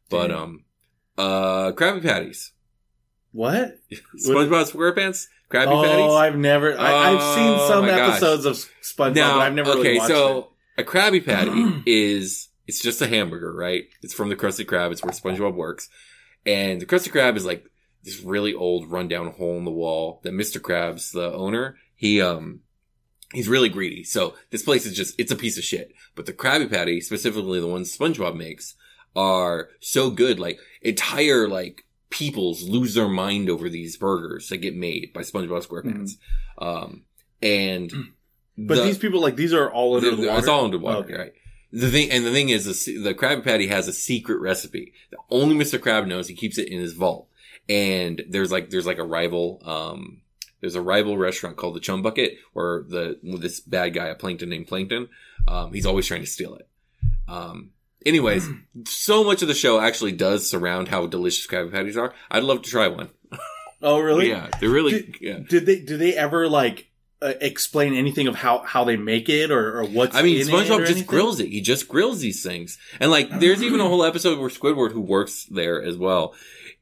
But 0.09 0.27
Damn. 0.29 0.37
um, 0.39 0.63
uh, 1.19 1.71
Krabby 1.73 2.01
Patties, 2.01 2.50
What? 3.31 3.79
SpongeBob 4.15 4.71
SquarePants, 4.71 5.27
Krabby 5.49 5.67
oh, 5.67 5.83
Patties. 5.83 6.13
I've 6.13 6.37
never. 6.37 6.77
I, 6.77 7.11
I've 7.13 7.35
seen 7.35 7.47
Oh, 7.49 7.67
some 7.67 7.85
gosh. 7.85 8.09
episodes 8.09 8.45
of 8.45 8.55
SpongeBob, 8.83 9.15
Now, 9.15 9.33
but 9.37 9.41
I've 9.41 9.53
never 9.53 9.71
okay, 9.71 9.81
really 9.81 9.97
watched 9.99 10.11
so 10.11 10.49
it. 10.77 10.81
a 10.81 10.83
Krabby 10.83 11.25
Patty 11.25 11.83
is 11.85 12.49
it's 12.67 12.81
just 12.81 13.01
a 13.01 13.07
hamburger, 13.07 13.53
right? 13.53 13.85
It's 14.01 14.13
from 14.13 14.29
the 14.29 14.35
Krusty 14.35 14.65
Krab. 14.65 14.91
It's 14.91 15.03
where 15.03 15.13
SpongeBob 15.13 15.55
works, 15.55 15.89
and 16.45 16.81
the 16.81 16.85
Krusty 16.85 17.09
Krab 17.11 17.35
is 17.37 17.45
like 17.45 17.65
this 18.03 18.21
really 18.21 18.53
old, 18.53 18.91
rundown 18.91 19.31
hole 19.31 19.57
in 19.57 19.65
the 19.65 19.71
wall. 19.71 20.19
That 20.23 20.33
Mr. 20.33 20.59
Krabs, 20.59 21.11
the 21.13 21.31
owner, 21.33 21.77
he 21.95 22.21
um. 22.21 22.61
He's 23.33 23.47
really 23.47 23.69
greedy. 23.69 24.03
So 24.03 24.33
this 24.49 24.61
place 24.61 24.85
is 24.85 24.93
just, 24.93 25.17
it's 25.17 25.31
a 25.31 25.37
piece 25.37 25.57
of 25.57 25.63
shit. 25.63 25.93
But 26.15 26.25
the 26.25 26.33
Krabby 26.33 26.69
Patty, 26.69 26.99
specifically 26.99 27.61
the 27.61 27.67
ones 27.67 27.97
SpongeBob 27.97 28.35
makes, 28.35 28.75
are 29.15 29.69
so 29.79 30.09
good. 30.09 30.37
Like 30.37 30.59
entire, 30.81 31.47
like, 31.47 31.85
peoples 32.11 32.61
lose 32.69 32.93
their 32.93 33.07
mind 33.07 33.49
over 33.49 33.67
these 33.69 33.97
burgers 33.97 34.49
that 34.49 34.57
get 34.57 34.75
made 34.75 35.11
by 35.13 35.21
SpongeBob 35.21 35.65
SquarePants. 35.67 36.11
Um, 36.59 37.01
and 37.41 37.89
Mm-hmm. 37.89 38.67
But 38.67 38.75
the- 38.75 38.83
these 38.83 38.97
people, 38.99 39.21
like, 39.21 39.37
these 39.37 39.53
are 39.53 39.71
all 39.71 39.95
under 39.95 40.11
the- 40.11 40.17
the 40.17 40.27
water. 40.27 40.39
It's 40.39 40.47
all 40.47 40.65
underwater, 40.65 40.99
Okay. 41.05 41.17
right? 41.17 41.33
The 41.71 41.89
thing, 41.89 42.11
and 42.11 42.25
the 42.25 42.31
thing 42.31 42.49
is, 42.49 42.65
the, 42.85 42.97
the 42.97 43.13
Krabby 43.15 43.43
Patty 43.45 43.67
has 43.67 43.87
a 43.87 43.93
secret 43.93 44.39
recipe 44.41 44.93
that 45.09 45.17
only 45.29 45.55
Mr. 45.55 45.79
Krab 45.79 46.05
knows. 46.05 46.27
He 46.27 46.35
keeps 46.35 46.57
it 46.57 46.67
in 46.67 46.79
his 46.79 46.93
vault. 46.93 47.27
And 47.69 48.21
there's 48.29 48.51
like, 48.51 48.69
there's 48.69 48.85
like 48.85 48.97
a 48.97 49.05
rival, 49.05 49.61
um, 49.65 50.21
there's 50.59 50.75
a 50.75 50.81
rival 50.81 51.17
restaurant 51.17 51.55
called 51.55 51.75
the 51.75 51.79
Chum 51.79 52.01
Bucket 52.01 52.37
where 52.51 52.83
the, 52.87 53.17
this 53.23 53.61
bad 53.61 53.93
guy, 53.93 54.07
a 54.07 54.15
plankton 54.15 54.49
named 54.49 54.67
Plankton, 54.67 55.07
um, 55.47 55.71
he's 55.73 55.85
always 55.85 56.05
trying 56.05 56.21
to 56.21 56.27
steal 56.27 56.55
it. 56.55 56.67
Um, 57.29 57.69
anyways, 58.05 58.47
so 58.85 59.23
much 59.23 59.41
of 59.41 59.47
the 59.47 59.53
show 59.53 59.79
actually 59.79 60.11
does 60.13 60.49
surround 60.49 60.87
how 60.87 61.07
delicious 61.07 61.47
Krabby 61.47 61.71
Patties 61.71 61.97
are. 61.97 62.13
I'd 62.29 62.43
love 62.43 62.61
to 62.63 62.69
try 62.69 62.87
one. 62.87 63.09
Oh, 63.81 63.99
really? 63.99 64.29
Yeah, 64.29 64.49
they're 64.59 64.69
really, 64.69 64.91
Did- 64.91 65.17
yeah. 65.21 65.39
Did 65.39 65.65
they? 65.65 65.79
Do 65.79 65.97
they 65.97 66.15
ever 66.15 66.47
like 66.47 66.89
uh, 67.21 67.33
explain 67.41 67.95
anything 67.95 68.27
of 68.27 68.35
how 68.35 68.59
how 68.59 68.83
they 68.83 68.95
make 68.95 69.27
it 69.27 69.49
or, 69.49 69.79
or 69.79 69.85
what's? 69.85 70.15
I 70.15 70.21
mean, 70.21 70.39
SpongeBob 70.45 70.79
just 70.79 70.91
anything? 70.91 71.05
grills 71.05 71.39
it. 71.39 71.47
He 71.49 71.61
just 71.61 71.87
grills 71.87 72.19
these 72.19 72.43
things. 72.43 72.77
And 72.99 73.09
like, 73.09 73.39
there's 73.39 73.63
even 73.63 73.79
a 73.79 73.87
whole 73.87 74.03
episode 74.03 74.37
where 74.39 74.49
Squidward, 74.49 74.91
who 74.91 75.01
works 75.01 75.45
there 75.45 75.81
as 75.81 75.97
well, 75.97 76.35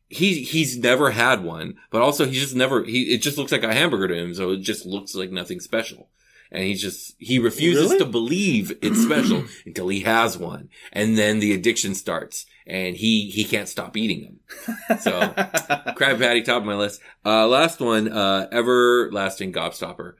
he, 0.10 0.44
he's 0.44 0.78
never 0.78 1.12
had 1.12 1.44
one, 1.44 1.76
but 1.92 2.02
also 2.02 2.26
he 2.26 2.34
just 2.34 2.56
never, 2.56 2.84
he, 2.84 3.14
it 3.14 3.22
just 3.22 3.38
looks 3.38 3.52
like 3.52 3.64
a 3.64 3.74
hamburger 3.74 4.08
to 4.10 4.16
him. 4.16 4.34
So 4.34 4.52
it 4.52 4.58
just 4.62 4.86
looks 4.86 5.16
like 5.16 5.32
nothing 5.32 5.60
special. 5.60 6.10
And 6.52 6.64
he 6.64 6.74
just, 6.74 7.16
he 7.20 7.38
refuses 7.38 7.84
Really? 7.92 8.00
to 8.00 8.06
believe 8.06 8.78
it's 8.82 9.02
special 9.04 9.44
until 9.66 9.88
he 9.88 10.00
has 10.02 10.38
one. 10.38 10.70
And 10.92 11.18
then 11.18 11.40
the 11.40 11.54
addiction 11.54 11.94
starts 11.94 12.46
and 12.66 12.96
he, 12.96 13.30
he 13.30 13.44
can't 13.44 13.68
stop 13.70 13.96
eating 13.96 14.40
them. 14.88 15.00
So 15.00 15.12
crab 15.96 16.18
Patty, 16.20 16.42
top 16.42 16.62
of 16.62 16.66
my 16.66 16.76
list. 16.76 17.02
Uh, 17.24 17.48
last 17.48 17.80
one, 17.80 18.12
uh, 18.12 18.48
everlasting 18.52 19.54
gobstopper 19.54 20.14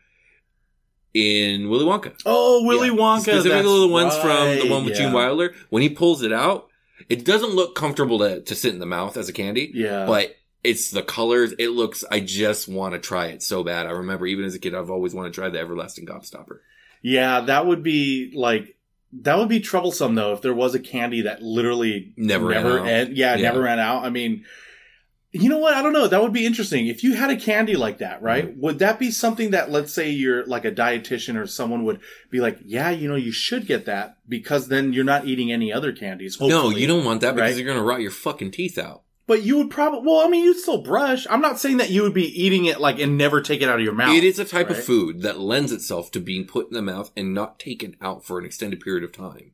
in 1.14 1.70
Willy 1.70 1.86
Wonka. 1.86 2.14
oh, 2.26 2.64
Willy 2.66 2.90
Yeah. 2.90 2.94
Wonka. 2.96 3.22
Specifically 3.22 3.80
the 3.80 3.88
ones 3.88 4.16
from 4.18 4.60
the 4.60 4.68
one 4.70 4.86
with 4.86 4.94
yeah. 4.96 5.06
Gene 5.06 5.14
Wilder. 5.14 5.54
When 5.70 5.82
he 5.82 5.90
pulls 5.90 6.22
it 6.22 6.32
out, 6.32 6.68
it 7.08 7.26
doesn't 7.26 7.56
look 7.56 7.76
comfortable 7.76 8.20
to, 8.20 8.42
to 8.42 8.56
sit 8.56 8.74
in 8.74 8.80
the 8.80 8.86
mouth 8.86 9.18
as 9.18 9.30
a 9.30 9.34
candy. 9.34 9.72
Yeah, 9.74 10.06
But 10.06 10.36
it's 10.64 10.92
the 10.92 11.02
colors. 11.04 11.54
It 11.58 11.70
looks, 11.70 12.04
I 12.12 12.20
just 12.20 12.68
want 12.68 12.94
to 12.94 13.00
try 13.00 13.28
it 13.28 13.42
so 13.42 13.64
bad. 13.64 13.86
I 13.88 13.92
remember 13.92 14.28
even 14.28 14.46
as 14.46 14.56
a 14.56 14.60
kid, 14.60 14.76
I've 14.76 14.90
always 14.90 15.14
wanted 15.14 15.34
to 15.34 15.40
try 15.40 15.50
the 15.50 15.60
Everlasting 15.60 16.06
Gobstopper. 16.06 16.60
yeah, 17.02 17.42
that 17.42 17.66
would 17.66 17.82
be 17.84 18.32
like 18.36 18.76
that 19.12 19.38
would 19.40 19.50
be 19.50 19.60
troublesome 19.60 20.14
though 20.16 20.34
if 20.34 20.42
there 20.42 20.54
was 20.54 20.76
a 20.76 20.80
candy 20.80 21.22
that 21.22 21.42
literally 21.42 22.14
Never 22.16 22.46
ran 22.48 22.64
never 22.64 22.80
out. 22.82 22.88
en- 22.88 23.16
yeah, 23.16 23.36
Yeah. 23.36 23.42
never 23.50 23.62
ran 23.62 23.80
out. 23.80 24.04
I 24.04 24.10
mean. 24.10 24.46
You 25.32 25.48
know 25.48 25.60
what? 25.60 25.76
I 25.76 25.84
don't 25.84 25.94
know. 25.94 26.08
That 26.08 26.24
would 26.24 26.34
be 26.34 26.44
interesting. 26.48 26.88
If 26.88 27.04
you 27.04 27.14
had 27.14 27.30
a 27.30 27.36
candy 27.38 27.76
like 27.76 28.00
that, 28.00 28.20
right? 28.24 28.48
Mm-hmm. 28.50 28.62
Would 28.62 28.80
that 28.80 28.98
be 28.98 29.12
something 29.12 29.52
that, 29.52 29.70
let's 29.70 29.94
say 29.94 30.10
you're 30.10 30.44
like 30.48 30.66
a 30.66 30.72
dietitian 30.72 31.40
or 31.40 31.46
someone 31.46 31.84
would 31.84 32.00
be 32.32 32.40
like, 32.40 32.58
yeah, 32.66 32.90
you 32.90 33.08
know, 33.08 33.14
you 33.16 33.32
should 33.32 33.68
get 33.68 33.86
that 33.86 34.18
because 34.28 34.70
then 34.70 34.92
you're 34.92 35.04
not 35.04 35.26
eating 35.28 35.52
any 35.52 35.72
other 35.72 35.92
candies. 35.92 36.42
No, 36.42 36.72
you 36.72 36.88
don't 36.88 37.06
want 37.06 37.22
that 37.22 37.36
because 37.36 37.52
Right? 37.52 37.58
you're 37.58 37.68
going 37.72 37.78
to 37.78 37.84
rot 37.84 38.02
your 38.02 38.10
fucking 38.10 38.50
teeth 38.50 38.80
out. 38.80 39.04
But 39.30 39.44
you 39.44 39.58
would 39.60 39.70
probably, 39.70 40.02
well, 40.10 40.26
I 40.26 40.28
mean, 40.28 40.44
you'd 40.44 40.58
still 40.58 40.82
brush. 40.82 41.28
I'm 41.30 41.40
not 41.40 41.60
saying 41.60 41.78
that 41.78 41.92
you 41.92 42.02
would 42.02 42.16
be 42.16 42.26
eating 42.26 42.66
it 42.66 42.82
like 42.82 42.98
and 43.00 43.16
never 43.16 43.42
take 43.42 43.62
it 43.62 43.70
out 43.70 43.78
of 43.78 43.86
your 43.86 43.94
mouth. 43.94 44.16
It 44.16 44.24
is 44.24 44.40
a 44.40 44.44
type 44.44 44.72
of 44.72 44.84
food 44.84 45.22
that 45.22 45.40
lends 45.40 45.72
itself 45.72 46.10
to 46.14 46.20
being 46.20 46.46
put 46.48 46.68
in 46.68 46.74
the 46.74 46.82
mouth 46.82 47.12
and 47.16 47.32
not 47.32 47.60
taken 47.60 47.96
out 48.02 48.26
for 48.26 48.40
an 48.40 48.46
extended 48.46 48.80
period 48.80 49.04
of 49.04 49.12
time. 49.12 49.52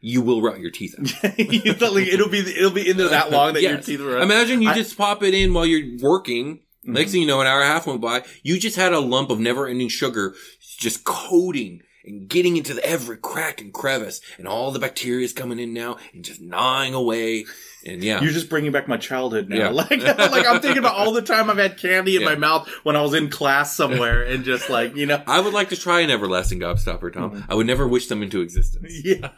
You 0.00 0.20
will 0.20 0.42
rot 0.42 0.58
your 0.58 0.72
teeth 0.72 0.96
out. 0.98 1.34
it'll 1.38 2.28
be 2.28 2.40
it'll 2.40 2.70
be 2.72 2.90
in 2.90 2.96
there 2.96 3.08
that 3.08 3.30
long 3.30 3.54
that 3.54 3.62
your 3.62 3.74
Yes. 3.74 3.86
teeth 3.86 4.00
are. 4.00 4.18
Imagine 4.18 4.60
you 4.60 4.70
I- 4.70 4.74
just 4.74 4.98
pop 4.98 5.22
it 5.22 5.32
in 5.32 5.54
while 5.54 5.64
you're 5.64 5.96
working. 6.02 6.56
Mhm. 6.84 6.94
Next 6.94 7.12
thing 7.12 7.20
you 7.22 7.26
know, 7.28 7.40
an 7.40 7.46
hour 7.46 7.60
and 7.62 7.70
a 7.70 7.72
half 7.72 7.86
went 7.86 8.00
by. 8.00 8.24
You 8.42 8.58
just 8.58 8.74
had 8.76 8.92
a 8.92 8.98
lump 9.00 9.30
of 9.30 9.38
never 9.38 9.68
ending 9.68 9.88
sugar 9.88 10.34
just 10.60 11.04
coating 11.04 11.82
and 12.04 12.28
getting 12.28 12.56
into 12.56 12.74
the, 12.74 12.84
every 12.84 13.16
crack 13.16 13.60
and 13.60 13.72
crevice, 13.72 14.20
and 14.38 14.46
all 14.48 14.70
the 14.70 14.78
bacteria 14.78 15.24
is 15.24 15.32
coming 15.32 15.58
in 15.58 15.72
now 15.72 15.96
and 16.12 16.24
just 16.24 16.40
gnawing 16.40 16.94
away. 16.94 17.46
And 17.86 18.02
yeah, 18.02 18.22
You're 18.22 18.32
just 18.32 18.48
bringing 18.48 18.72
back 18.72 18.88
my 18.88 18.96
childhood 18.96 19.50
now. 19.50 19.56
Yeah. 19.56 19.68
Like, 19.74 19.90
like 20.02 20.46
I'm 20.46 20.60
thinking 20.62 20.78
about 20.78 20.94
all 20.94 21.12
the 21.12 21.20
time 21.20 21.50
I've 21.50 21.58
had 21.58 21.76
candy 21.76 22.16
in 22.16 22.22
Yeah. 22.22 22.28
my 22.28 22.34
mouth 22.34 22.66
when 22.82 22.96
I 22.96 23.02
was 23.02 23.12
in 23.12 23.28
class 23.28 23.76
somewhere, 23.76 24.22
and 24.22 24.42
just 24.42 24.70
like 24.70 24.96
you 24.96 25.04
know, 25.04 25.22
I 25.26 25.40
would 25.40 25.52
like 25.52 25.68
to 25.68 25.76
try 25.76 26.00
an 26.00 26.10
everlasting 26.10 26.60
gobstopper, 26.60 27.12
Tom. 27.12 27.32
Mm-hmm. 27.32 27.52
I 27.52 27.54
would 27.54 27.66
never 27.66 27.86
wish 27.86 28.06
them 28.06 28.22
into 28.22 28.40
existence. 28.40 28.90
yeah. 29.04 29.28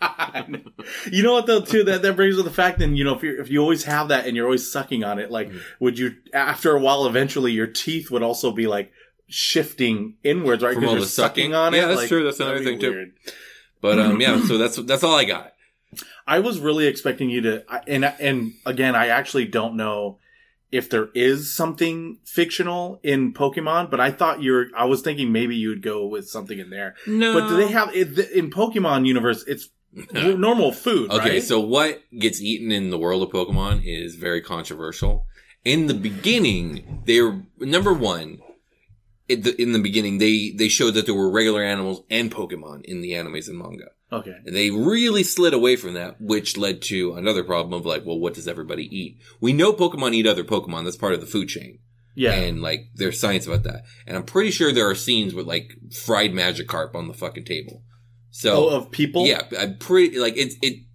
Know. 0.49 0.61
You 1.11 1.23
know 1.25 1.33
what 1.33 1.47
though 1.47 1.63
too 1.63 1.83
that 1.85 2.03
that 2.03 2.15
brings 2.15 2.37
with 2.37 2.45
the 2.45 2.53
fact 2.53 2.79
then 2.79 2.95
you 2.95 3.03
know 3.05 3.15
if 3.17 3.23
you 3.25 3.41
if 3.41 3.51
you 3.51 3.61
always 3.61 3.83
have 3.85 4.09
that 4.09 4.27
and 4.27 4.37
you're 4.37 4.45
always 4.47 4.71
sucking 4.71 5.03
on 5.03 5.19
it 5.19 5.31
like 5.31 5.49
Mm-hmm. 5.49 5.59
would 5.81 5.99
you 5.99 6.15
after 6.33 6.77
a 6.77 6.81
while 6.81 7.07
eventually 7.07 7.53
your 7.53 7.67
teeth 7.67 8.11
would 8.11 8.23
also 8.23 8.53
be 8.53 8.67
like 8.67 8.93
shifting 9.29 10.17
inwards 10.23 10.63
right 10.63 10.75
From 10.75 10.81
because 10.83 10.89
all 10.89 10.97
you're 10.97 11.05
the 11.05 11.11
sucking? 11.11 11.45
sucking 11.45 11.55
on 11.55 11.75
it 11.75 11.79
Yeah, 11.79 11.87
that's 11.87 12.01
Like, 12.01 12.09
true. 12.09 12.25
That's 12.25 12.41
another 12.41 12.63
thing, 12.63 12.79
too. 12.79 13.11
But 13.81 13.99
um, 13.99 14.21
yeah, 14.21 14.41
so 14.47 14.59
that's 14.59 14.77
that's 14.77 15.03
all 15.05 15.15
I 15.15 15.25
got. 15.25 15.53
I 16.27 16.41
was 16.41 16.59
really 16.59 16.87
expecting 16.87 17.31
you 17.31 17.41
to, 17.43 17.65
and 17.89 18.05
and 18.05 18.55
again, 18.65 18.97
I 18.97 19.09
actually 19.09 19.45
don't 19.47 19.77
know 19.77 20.19
if 20.73 20.91
there 20.91 21.09
is 21.15 21.55
something 21.55 22.19
fictional 22.25 22.99
in 23.05 23.33
Pokemon, 23.33 23.91
but 23.91 24.01
I 24.01 24.11
thought 24.11 24.43
you're. 24.43 24.67
I 24.77 24.85
was 24.87 25.03
thinking 25.03 25.31
maybe 25.33 25.55
you 25.57 25.69
would 25.69 25.83
go 25.83 26.07
with 26.07 26.29
something 26.29 26.59
in 26.59 26.71
there. 26.71 26.95
No, 27.07 27.33
But 27.33 27.49
do 27.49 27.57
they 27.57 27.69
have 27.71 27.95
in 27.95 28.51
Pokemon 28.51 29.07
universe? 29.07 29.45
It's 29.47 29.69
normal 30.13 30.73
food. 30.73 31.11
Okay, 31.11 31.35
right? 31.35 31.43
so 31.43 31.61
what 31.61 32.03
gets 32.19 32.41
eaten 32.41 32.73
in 32.73 32.91
the 32.91 32.99
world 32.99 33.23
of 33.23 33.31
Pokemon 33.31 33.83
is 33.85 34.17
very 34.17 34.41
controversial. 34.41 35.27
In 35.65 35.87
the 35.87 35.95
beginning, 35.95 37.03
they're 37.07 37.43
number 37.59 37.93
one. 37.93 38.39
In 39.29 39.43
the, 39.43 39.61
in 39.61 39.73
the 39.73 39.81
beginning, 39.81 40.19
they 40.19 40.51
they 40.57 40.69
showed 40.69 40.95
that 40.95 41.07
there 41.07 41.15
were 41.15 41.31
regular 41.31 41.63
animals 41.63 42.03
and 42.11 42.31
Pokemon 42.31 42.85
in 42.85 43.01
the 43.01 43.13
animes 43.13 43.49
and 43.49 43.59
manga. 43.59 43.89
okay, 44.13 44.37
And 44.47 44.55
they 44.55 44.71
really 44.71 45.25
slid 45.25 45.53
away 45.53 45.75
from 45.75 45.95
that, 45.95 46.21
which 46.21 46.57
led 46.57 46.81
to 46.83 47.15
another 47.15 47.43
problem 47.43 47.73
of 47.73 47.85
like, 47.85 48.05
well, 48.07 48.21
what 48.21 48.35
does 48.35 48.47
everybody 48.47 48.85
eat? 48.97 49.19
We 49.41 49.53
know 49.53 49.73
Pokemon 49.73 50.15
eat 50.15 50.29
other 50.29 50.45
Pokemon. 50.45 50.85
That's 50.85 50.97
part 50.97 51.13
of 51.15 51.21
the 51.21 51.27
food 51.27 51.49
chain. 51.49 51.81
yeah, 52.15 52.35
And 52.35 52.63
like, 52.63 52.91
there's 52.95 53.19
science 53.19 53.49
about 53.49 53.65
that. 53.65 53.83
And 54.07 54.17
I'm 54.17 54.23
pretty 54.25 54.53
sure 54.53 54.73
there 54.73 54.89
are 54.89 54.95
scenes 54.95 55.35
with 55.35 55.47
like 55.47 55.73
fried 56.05 56.33
Magikarp 56.33 56.95
on 56.95 57.09
the 57.09 57.15
fucking 57.15 57.47
table. 57.47 57.83
So, 58.31 58.69
oh, 58.69 58.77
of 58.77 58.91
people. 58.93 59.27
yeah, 59.27 59.43
I'm 59.59 59.79
pretty 59.79 60.19
like 60.21 60.37
it's 60.37 60.57
it. 60.63 60.86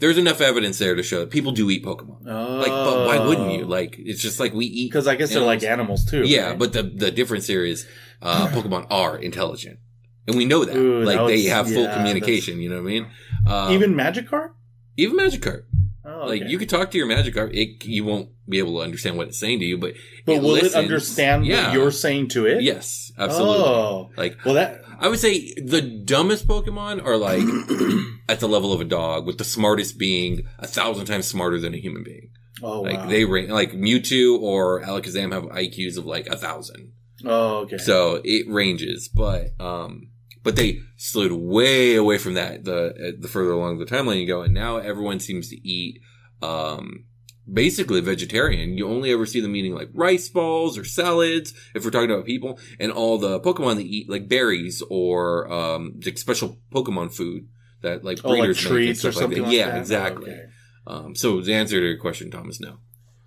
There's 0.00 0.16
enough 0.18 0.40
evidence 0.40 0.78
there 0.78 0.94
to 0.94 1.02
show 1.02 1.20
that 1.20 1.30
people 1.30 1.50
do 1.52 1.68
eat 1.70 1.84
Pokemon. 1.84 2.24
Like, 2.24 2.68
but 2.70 3.06
why 3.06 3.18
wouldn't 3.26 3.52
you? 3.52 3.64
Like, 3.64 3.96
it's 3.98 4.22
just 4.22 4.38
like 4.38 4.52
we 4.54 4.66
eat. 4.66 4.90
Because 4.90 5.06
I 5.08 5.16
guess 5.16 5.30
they're 5.30 5.40
like 5.40 5.62
animals 5.64 6.04
too. 6.04 6.22
yeah, 6.24 6.50
right? 6.50 6.58
but 6.58 6.72
the 6.72 6.82
the 6.84 7.10
difference 7.10 7.46
here 7.48 7.64
is 7.64 7.86
uh, 8.22 8.46
Pokemon 8.52 8.86
are 8.90 9.18
intelligent, 9.18 9.78
and 10.26 10.36
we 10.36 10.44
know 10.44 10.64
that. 10.64 10.76
Ooh, 10.76 11.02
like 11.02 11.18
that 11.18 11.26
they 11.26 11.36
was- 11.36 11.48
have 11.48 11.70
full 11.70 11.88
communication. 11.88 12.60
You 12.60 12.68
know 12.70 12.76
what 12.82 12.88
I 12.88 12.92
mean? 12.92 13.06
Um, 13.48 13.72
even 13.72 13.94
Magikarp. 13.94 14.52
even 14.96 15.16
Magikarp. 15.16 15.64
Oh, 16.04 16.22
okay. 16.22 16.40
Like 16.40 16.50
you 16.50 16.58
could 16.58 16.68
talk 16.70 16.90
to 16.92 16.98
your 16.98 17.06
magic 17.06 17.34
Magikarp, 17.34 17.52
it 17.54 17.84
you 17.84 18.04
won't 18.04 18.30
be 18.48 18.58
able 18.60 18.76
to 18.78 18.82
understand 18.82 19.18
what 19.18 19.28
it's 19.28 19.38
saying 19.38 19.58
to 19.58 19.64
you, 19.66 19.76
but 19.78 19.92
but 20.24 20.40
will 20.40 20.52
listens. 20.52 20.74
it 20.74 20.78
understand 20.78 21.44
Yeah. 21.44 21.66
what 21.66 21.74
you're 21.74 21.90
saying 21.90 22.28
to 22.28 22.46
it? 22.46 22.62
Yes, 22.62 23.12
absolutely. 23.18 23.56
Oh, 23.64 24.10
Like 24.16 24.38
well, 24.44 24.54
that 24.54 24.80
I 24.98 25.08
would 25.08 25.20
say 25.20 25.54
the 25.54 25.80
dumbest 25.80 26.46
Pokemon 26.46 27.04
are 27.04 27.16
like 27.16 27.42
at 28.28 28.40
the 28.40 28.48
level 28.48 28.72
of 28.72 28.80
a 28.80 28.84
dog, 28.84 29.26
with 29.26 29.38
the 29.38 29.44
smartest 29.44 29.98
being 29.98 30.46
a 30.58 30.66
thousand 30.66 31.06
times 31.06 31.26
smarter 31.26 31.60
than 31.60 31.74
a 31.74 31.78
human 31.78 32.02
being. 32.02 32.30
Oh, 32.62 32.82
like 32.82 32.98
wow. 32.98 33.06
they 33.06 33.24
rank 33.24 33.50
like 33.50 33.72
Mewtwo 33.72 34.40
or 34.40 34.82
Alakazam 34.82 35.32
have 35.32 35.44
IQs 35.44 35.96
of 35.96 36.06
like 36.06 36.26
a 36.26 36.36
thousand. 36.36 36.92
Oh, 37.24 37.58
okay. 37.58 37.78
So 37.78 38.20
it 38.24 38.48
ranges, 38.48 39.08
but 39.08 39.50
um, 39.60 40.10
but 40.42 40.56
they 40.56 40.80
slid 40.96 41.32
way 41.32 41.94
away 41.94 42.18
from 42.18 42.34
that 42.34 42.64
the 42.64 43.16
the 43.18 43.28
further 43.28 43.52
along 43.52 43.78
the 43.78 43.84
timeline 43.84 44.20
you 44.20 44.26
go, 44.26 44.42
and 44.42 44.54
now 44.54 44.78
everyone 44.78 45.20
seems 45.20 45.48
to 45.50 45.68
eat 45.68 46.00
um 46.42 47.04
basically 47.50 48.00
vegetarian. 48.00 48.76
You 48.76 48.88
only 48.88 49.12
ever 49.12 49.26
see 49.26 49.40
them 49.40 49.56
eating 49.56 49.74
like 49.74 49.88
rice 49.92 50.28
balls 50.28 50.76
or 50.78 50.84
salads 50.84 51.54
if 51.74 51.84
we're 51.84 51.90
talking 51.90 52.10
about 52.10 52.26
people, 52.26 52.58
and 52.78 52.92
all 52.92 53.18
the 53.18 53.40
Pokemon 53.40 53.76
that 53.76 53.86
eat 53.86 54.08
like 54.08 54.28
berries 54.28 54.82
or 54.90 55.50
um 55.52 56.00
like 56.04 56.18
special 56.18 56.58
Pokemon 56.72 57.14
food 57.14 57.48
that 57.82 58.04
like 58.04 58.18
oh, 58.24 58.30
like 58.30 58.40
breeders 58.40 58.56
make 58.56 58.64
and 58.66 58.72
treats 58.74 59.04
or 59.04 59.12
something 59.12 59.42
that. 59.42 59.48
like 59.48 59.56
yeah? 59.56 59.72
Oh, 59.74 59.78
exactly. 59.78 60.30
okay. 60.32 60.44
Um, 60.86 61.14
so 61.14 61.40
the 61.40 61.54
answer 61.54 61.78
to 61.78 61.86
your 61.86 61.98
question, 61.98 62.30
Thomas, 62.30 62.60
no. 62.60 62.78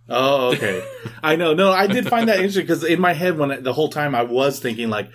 Oh, 0.10 0.52
okay. 0.54 0.84
I 1.24 1.36
know. 1.36 1.54
No, 1.54 1.72
I 1.72 1.88
did 1.88 2.08
find 2.08 2.28
that 2.28 2.38
interesting 2.38 2.64
because 2.64 2.84
in 2.84 3.00
my 3.00 3.14
head, 3.14 3.38
when 3.38 3.52
I- 3.52 3.60
the 3.60 3.72
whole 3.74 3.90
time 3.90 4.16
I 4.16 4.24
was 4.24 4.60
thinking 4.60 4.90
like, 4.90 5.10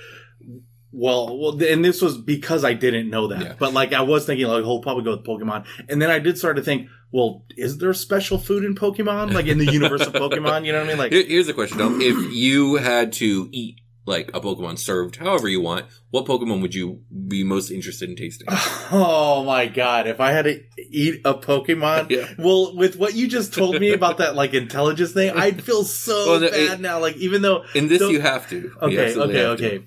well, 0.92 1.38
well, 1.38 1.62
and 1.62 1.84
this 1.84 2.00
was 2.00 2.16
because 2.16 2.64
I 2.64 2.72
didn't 2.72 3.10
know 3.10 3.28
that, 3.28 3.42
Yeah. 3.42 3.54
but 3.58 3.74
like 3.74 3.92
I 3.92 4.00
was 4.02 4.24
thinking 4.24 4.46
like, 4.46 4.64
oh, 4.64 4.80
probably 4.80 5.04
go 5.04 5.16
with 5.16 5.26
Pokemon, 5.26 5.66
and 5.88 6.00
then 6.00 6.08
I 6.10 6.18
did 6.18 6.38
start 6.38 6.56
to 6.56 6.62
think, 6.62 6.88
well, 7.12 7.44
is 7.56 7.78
there 7.78 7.94
special 7.94 8.38
food 8.38 8.64
in 8.64 8.74
Pokemon, 8.74 9.32
like 9.32 9.46
in 9.46 9.58
the 9.58 9.70
universe 9.72 10.06
of 10.06 10.12
Pokemon? 10.12 10.64
You 10.64 10.72
know 10.72 10.78
what 10.80 10.86
I 10.86 10.88
mean? 10.88 10.98
Like, 10.98 11.12
Here's 11.12 11.46
the 11.46 11.54
question. 11.54 11.78
If 12.02 12.32
you 12.34 12.76
had 12.76 13.12
to 13.14 13.48
eat 13.52 13.80
like 14.08 14.28
a 14.34 14.40
Pokemon 14.40 14.78
served 14.78 15.16
however 15.16 15.48
you 15.48 15.60
want, 15.60 15.86
what 16.10 16.26
Pokemon 16.26 16.62
would 16.62 16.74
you 16.74 17.00
be 17.26 17.42
most 17.42 17.70
interested 17.70 18.08
in 18.08 18.14
tasting? 18.16 18.46
oh 18.92 19.42
my 19.44 19.66
god, 19.66 20.06
if 20.06 20.20
I 20.20 20.30
had 20.32 20.44
to 20.44 20.60
eat 20.78 21.22
a 21.24 21.34
Pokemon, 21.34 22.10
Yeah. 22.10 22.28
well, 22.38 22.76
with 22.76 22.96
what 22.96 23.14
you 23.14 23.26
just 23.28 23.52
told 23.54 23.80
me 23.80 23.92
about 23.92 24.18
that 24.18 24.34
like 24.36 24.54
intelligence 24.54 25.12
thing, 25.12 25.30
I'd 25.36 25.62
feel 25.62 25.82
so 25.84 26.14
Well, 26.32 26.40
no, 26.40 26.50
bad 26.50 26.72
it- 26.74 26.80
now. 26.80 27.00
Like, 27.00 27.16
even 27.16 27.42
though 27.42 27.64
In 27.74 27.88
this, 27.88 28.00
you 28.02 28.20
have 28.20 28.48
to. 28.50 28.56
You 28.60 28.72
Okay, 28.82 29.14
okay, 29.18 29.32
to. 29.32 29.48
okay. 29.50 29.84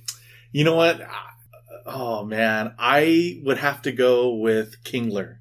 You 0.52 0.64
know 0.66 0.76
what? 0.76 1.00
Oh 1.86 2.26
man, 2.26 2.74
I 2.78 3.40
would 3.44 3.58
have 3.58 3.82
to 3.84 3.92
go 3.92 4.36
with 4.36 4.84
Kingler. 4.84 5.38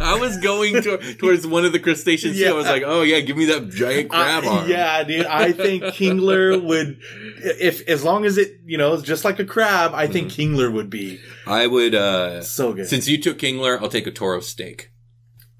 I 0.00 0.18
was 0.18 0.36
going 0.38 0.82
to, 0.82 1.14
towards 1.14 1.46
one 1.46 1.64
of 1.64 1.72
the 1.72 1.78
crustaceans. 1.80 2.38
Yeah. 2.38 2.50
I 2.50 2.52
was 2.52 2.66
like, 2.66 2.82
oh 2.84 3.02
yeah, 3.02 3.20
give 3.20 3.36
me 3.36 3.46
that 3.46 3.70
giant 3.70 4.10
crab 4.10 4.44
I- 4.44 4.46
arm. 4.46 4.68
yeah, 4.68 5.02
dude. 5.04 5.26
I 5.26 5.52
think 5.52 5.82
Kingler 5.84 6.62
would, 6.62 6.98
if 7.42 7.86
as 7.88 8.04
long 8.04 8.24
as 8.24 8.36
it, 8.38 8.60
you 8.64 8.78
know, 8.78 9.00
just 9.00 9.24
like 9.24 9.38
a 9.38 9.44
crab. 9.44 9.92
I 9.94 10.06
think 10.06 10.28
Mm-hmm. 10.32 10.54
Kingler 10.56 10.72
would 10.72 10.90
be 10.90 11.20
I 11.46 11.66
would. 11.66 11.94
uh 11.94 12.42
so 12.42 12.72
good. 12.72 12.88
Since 12.88 13.08
you 13.08 13.20
took 13.20 13.38
Kingler, 13.38 13.80
I'll 13.80 13.88
take 13.88 14.06
a 14.06 14.12
Tauros 14.12 14.44
steak. 14.44 14.90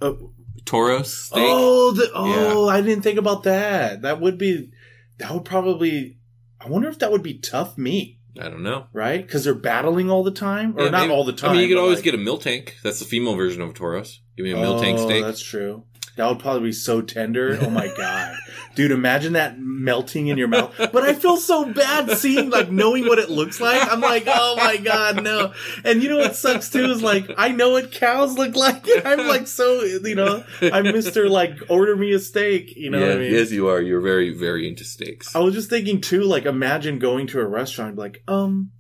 oh, 0.01 0.33
Tauros 0.65 1.07
steak. 1.07 1.43
oh, 1.47 1.93
the, 1.93 2.11
oh, 2.15 2.69
I 2.69 2.81
didn't 2.81 3.03
think 3.03 3.19
about 3.19 3.45
that. 3.45 4.03
That 4.03 4.21
would 4.21 4.37
be, 4.39 4.71
that 5.19 5.31
would 5.33 5.45
probably. 5.45 6.19
I 6.61 6.69
wonder 6.69 6.89
if 6.89 6.99
that 6.99 7.13
would 7.13 7.23
be 7.23 7.39
tough 7.39 7.79
meat, 7.79 8.19
I 8.41 8.49
don't 8.49 8.63
know. 8.65 8.87
right? 8.93 9.25
Because 9.25 9.45
they're 9.45 9.55
battling 9.55 10.11
all 10.11 10.25
the 10.25 10.31
time, 10.33 10.75
or 10.77 10.85
Yeah, 10.85 10.91
not 10.91 11.01
maybe- 11.03 11.13
all 11.13 11.23
the 11.25 11.33
time. 11.35 11.51
I 11.51 11.53
mean, 11.55 11.63
you 11.63 11.69
could 11.69 11.81
always 11.81 11.99
like- 11.99 12.05
get 12.05 12.15
a 12.15 12.19
Miltank. 12.19 12.71
That's 12.83 12.99
the 12.99 13.05
female 13.05 13.37
version 13.37 13.63
of 13.63 13.71
a 13.71 13.73
Tauros. 13.73 14.19
Give 14.37 14.45
me 14.45 14.53
a 14.53 14.57
tank 14.81 14.99
Oh, 14.99 15.07
steak. 15.07 15.25
That's 15.25 15.43
true. 15.43 15.85
That 16.17 16.29
would 16.29 16.39
probably 16.39 16.69
be 16.69 16.73
so 16.73 17.03
tender. 17.03 17.59
Oh 17.61 17.69
my 17.69 17.89
god, 17.97 18.37
dude! 18.75 18.91
Imagine 18.91 19.35
that 19.35 19.59
melting 19.59 20.29
in 20.29 20.39
your 20.39 20.49
mouth. 20.49 20.75
But 20.79 21.03
I 21.03 21.13
feel 21.13 21.37
so 21.37 21.71
bad 21.73 22.11
seeing, 22.17 22.49
like, 22.49 22.71
knowing 22.71 23.07
what 23.07 23.19
it 23.19 23.29
looks 23.29 23.61
like. 23.61 23.87
I'm 23.93 24.01
like, 24.01 24.25
oh 24.27 24.57
my 24.57 24.79
god, 24.79 25.23
no. 25.23 25.53
And 25.85 26.03
you 26.03 26.09
know 26.09 26.17
what 26.17 26.35
sucks 26.35 26.71
too 26.71 26.91
is 26.91 27.03
like, 27.03 27.31
I 27.37 27.51
know 27.51 27.71
what 27.71 27.93
cows 27.93 28.33
look 28.39 28.57
like. 28.57 28.87
I'm 29.05 29.27
like, 29.27 29.47
so 29.47 29.83
you 29.83 30.15
know, 30.15 30.43
I'm 30.63 30.85
Mister 30.85 31.29
like, 31.29 31.59
order 31.69 31.95
me 31.95 32.13
a 32.13 32.19
steak. 32.19 32.75
You 32.77 32.91
know 32.91 32.99
yeah, 32.99 33.09
what 33.09 33.17
I 33.17 33.21
mean? 33.21 33.33
yes, 33.33 33.51
you 33.53 33.69
are. 33.69 33.83
You're 33.83 34.01
very, 34.01 34.31
very 34.31 34.67
into 34.67 34.85
steaks. 34.85 35.37
I 35.37 35.41
was 35.41 35.55
just 35.55 35.69
thinking 35.69 36.01
too, 36.01 36.23
like, 36.23 36.47
imagine 36.47 36.99
going 36.99 37.27
to 37.29 37.41
a 37.41 37.47
restaurant, 37.47 37.89
and 37.91 37.97
be 37.97 38.03
like, 38.03 38.23
um, 38.27 38.73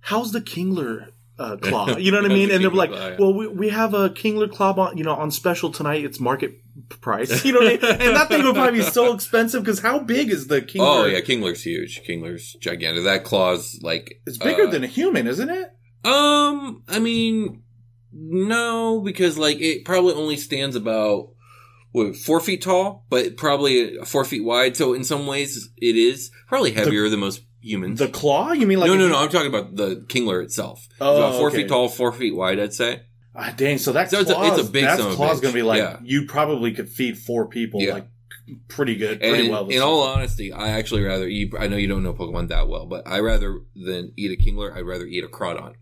how's 0.00 0.32
the 0.32 0.40
Kingler 0.40 1.10
uh, 1.38 1.56
claw? 1.62 1.96
You 1.96 2.12
know 2.12 2.22
what 2.22 2.30
I 2.30 2.34
mean? 2.34 2.50
And 2.50 2.62
they're 2.62 2.70
like, 2.70 2.90
claw, 2.90 3.08
yeah. 3.08 3.16
well, 3.18 3.34
we, 3.34 3.48
we 3.48 3.68
have 3.70 3.94
a 3.94 4.10
Kingler 4.10 4.50
claw, 4.50 4.72
on, 4.72 4.96
you 4.96 5.04
know, 5.04 5.14
on 5.14 5.30
special 5.30 5.70
tonight. 5.70 6.04
It's 6.04 6.20
market 6.20 6.60
price. 6.88 7.44
You 7.44 7.52
know 7.52 7.60
what 7.60 7.84
I 7.84 7.88
mean? 7.88 8.00
And 8.00 8.16
that 8.16 8.28
thing 8.28 8.44
would 8.44 8.54
probably 8.54 8.80
be 8.80 8.84
so 8.84 9.12
expensive 9.14 9.62
because 9.62 9.80
how 9.80 9.98
big 9.98 10.30
is 10.30 10.46
the 10.46 10.62
Kingler? 10.62 11.02
Oh 11.02 11.04
yeah, 11.06 11.20
Kingler's 11.20 11.62
huge. 11.62 12.02
Kingler's 12.06 12.56
gigantic. 12.60 13.04
That 13.04 13.24
claw's 13.24 13.80
like 13.82 14.20
It's 14.26 14.38
bigger 14.38 14.64
uh, 14.64 14.70
than 14.70 14.84
a 14.84 14.88
human, 14.88 15.26
isn't 15.26 15.50
it? 15.50 15.70
Um, 16.04 16.82
I 16.88 16.98
mean, 16.98 17.62
no, 18.12 19.00
because 19.00 19.38
like 19.38 19.60
it 19.60 19.84
probably 19.84 20.14
only 20.14 20.36
stands 20.36 20.76
about 20.76 21.30
what 21.92 22.16
four 22.16 22.40
feet 22.40 22.62
tall, 22.62 23.04
but 23.08 23.36
probably 23.36 23.96
four 24.04 24.24
feet 24.24 24.44
wide. 24.44 24.76
So 24.76 24.94
in 24.94 25.04
some 25.04 25.26
ways, 25.26 25.70
it 25.76 25.96
is 25.96 26.30
probably 26.48 26.72
heavier 26.72 27.08
than 27.08 27.20
most 27.20 27.42
humans. 27.64 27.98
The 27.98 28.08
claw? 28.08 28.52
You 28.52 28.66
mean 28.66 28.78
like 28.80 28.88
no, 28.88 28.96
no, 28.96 29.08
no. 29.08 29.16
I'm 29.18 29.28
talking 29.30 29.48
about 29.48 29.74
the 29.76 30.04
Kingler 30.08 30.42
itself. 30.42 30.84
It's 30.90 30.96
Oh, 31.00 31.16
about 31.16 31.34
four 31.38 31.48
okay. 31.48 31.58
feet 31.58 31.68
tall, 31.68 31.88
four 31.88 32.12
feet 32.12 32.34
wide. 32.34 32.60
I'd 32.60 32.74
say. 32.74 33.02
Ah, 33.34 33.52
dang, 33.56 33.78
so 33.78 33.92
that 33.92 34.10
So 34.10 34.20
it's 34.20 34.30
a- 34.30 34.44
it's 34.44 34.68
a 34.68 34.70
big 34.70 34.84
that 34.84 35.00
a 35.00 35.04
claw's 35.14 35.40
gonna 35.40 35.54
be 35.54 35.62
like 35.62 35.78
Yeah. 35.78 35.98
you 36.04 36.26
probably 36.26 36.72
could 36.72 36.88
feed 36.88 37.18
four 37.18 37.48
people 37.48 37.80
Yeah. 37.82 37.94
like 37.94 38.06
pretty 38.68 38.94
good, 38.94 39.18
pretty 39.20 39.40
And 39.44 39.48
well. 39.50 39.68
in 39.68 39.80
all 39.82 40.02
honesty, 40.02 40.52
I 40.52 40.68
actually 40.70 41.02
rather 41.02 41.26
eat. 41.26 41.52
I 41.58 41.66
know 41.66 41.76
you 41.76 41.88
don't 41.88 42.02
know 42.04 42.12
Pokemon 42.14 42.48
that 42.50 42.68
well, 42.68 42.86
but 42.86 43.02
I 43.08 43.18
rather 43.20 43.60
than 43.74 44.12
eat 44.16 44.30
a 44.30 44.40
Kingler, 44.40 44.76
I'd 44.76 44.84
rather 44.86 45.06
eat 45.06 45.24
a 45.24 45.28
Crawdaunt 45.28 45.74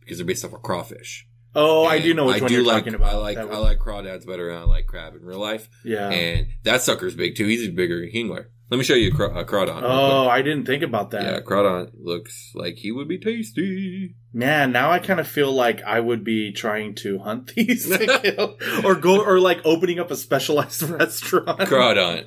because 0.00 0.18
they're 0.18 0.26
based 0.26 0.44
off 0.44 0.52
of 0.52 0.62
crawfish. 0.62 1.26
oh, 1.56 1.84
I 1.84 1.98
do 1.98 2.14
know 2.14 2.26
which 2.26 2.36
I 2.40 2.42
one 2.44 2.52
you're 2.52 2.62
like, 2.64 2.84
talking 2.84 2.94
about. 2.94 3.12
I 3.12 3.16
like 3.16 3.36
I 3.38 3.42
like 3.42 3.78
crawdads 3.80 4.24
better 4.24 4.52
than 4.52 4.62
I 4.62 4.64
like 4.64 4.86
crab 4.86 5.16
in 5.16 5.22
real 5.22 5.40
life. 5.40 5.68
yeah. 5.84 6.10
And 6.10 6.46
that 6.62 6.82
sucker's 6.82 7.16
big 7.16 7.34
too. 7.34 7.46
He's 7.46 7.66
bigger 7.70 7.98
than 8.00 8.10
Kingler. 8.12 8.44
Let 8.70 8.76
me 8.78 8.84
show 8.84 8.94
you 8.94 9.10
a, 9.10 9.14
cro- 9.14 9.34
uh, 9.34 9.40
a 9.40 9.44
Crawdaunt. 9.44 9.82
Oh. 9.82 10.28
I 10.28 10.42
didn't 10.42 10.64
think 10.64 10.84
about 10.84 11.10
that. 11.10 11.24
yeah, 11.24 11.40
Crawdaunt 11.40 11.90
looks 11.98 12.52
like 12.54 12.76
he 12.76 12.92
would 12.92 13.08
be 13.08 13.18
tasty. 13.18 14.14
Man, 14.32 14.70
now 14.70 14.92
I 14.92 15.00
kind 15.00 15.18
of 15.18 15.26
feel 15.26 15.50
like 15.52 15.82
I 15.82 15.98
would 15.98 16.22
be 16.22 16.52
trying 16.52 16.94
to 16.96 17.18
hunt 17.18 17.48
these 17.56 17.90
or 18.84 18.94
go, 18.94 19.24
or 19.24 19.40
like 19.40 19.60
opening 19.64 19.98
up 19.98 20.12
a 20.12 20.16
specialized 20.16 20.82
restaurant. 20.88 21.58
Crawdaunt. 21.60 22.26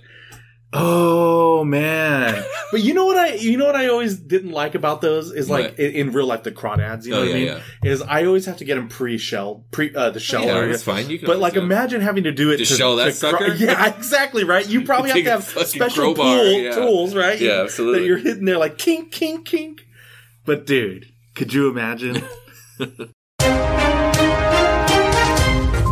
Oh 0.76 1.64
man! 1.64 2.44
But 2.74 2.82
you 2.82 2.96
know 2.96 3.06
what 3.06 3.18
I, 3.18 3.34
you 3.36 3.56
know 3.58 3.68
what 3.68 3.76
I 3.76 3.88
always 3.90 4.18
didn't 4.18 4.50
like 4.50 4.74
about 4.74 5.00
those 5.02 5.32
is 5.32 5.48
like 5.48 5.72
What? 5.74 5.80
in, 5.80 5.92
in 6.08 6.12
real 6.12 6.26
life 6.26 6.42
the 6.42 6.52
crawdads. 6.52 7.06
You 7.06 7.12
know 7.12 7.18
Oh, 7.18 7.20
what 7.22 7.30
yeah, 7.30 7.36
I 7.36 7.38
mean? 7.38 7.48
yeah. 7.84 7.92
Is 7.92 8.02
I 8.02 8.26
always 8.26 8.48
have 8.48 8.58
to 8.58 8.66
get 8.66 8.76
them 8.76 8.88
pre-shelled, 8.88 9.70
pre 9.70 9.94
uh, 9.94 10.10
the 10.10 10.20
shell. 10.20 10.44
yeah, 10.44 10.56
area. 10.56 10.72
that's 10.72 10.82
fine. 10.84 11.08
You 11.08 11.20
can 11.20 11.28
But 11.28 11.38
like, 11.38 11.54
always 11.54 11.54
do 11.54 11.60
it. 11.60 11.64
imagine 11.66 12.02
having 12.02 12.24
to 12.24 12.32
do 12.32 12.50
it 12.50 12.58
Just 12.58 12.72
to 12.72 12.78
shell 12.80 12.96
that 12.96 13.14
to 13.14 13.20
craw- 13.30 13.40
sucker? 13.40 13.54
Yeah, 13.64 13.94
exactly. 13.96 14.44
Right. 14.44 14.68
You 14.68 14.82
probably 14.86 15.10
have 15.12 15.16
Take 15.18 15.26
to 15.26 15.30
a 15.30 15.34
have 15.34 15.44
fucking 15.46 15.68
special 15.68 16.16
crowbar, 16.16 16.38
tool, 16.38 16.52
yeah. 16.54 16.72
tools, 16.76 17.14
right? 17.16 17.40
Yeah, 17.40 17.62
absolutely. 17.62 18.00
That 18.00 18.06
you're 18.08 18.18
hitting 18.18 18.46
there 18.46 18.58
like 18.58 18.80
kink, 18.80 19.12
kink, 19.12 19.46
kink. 19.46 19.86
But 20.46 20.66
dude, 20.66 21.06
could 21.36 21.54
you 21.54 21.70
imagine? 21.70 22.24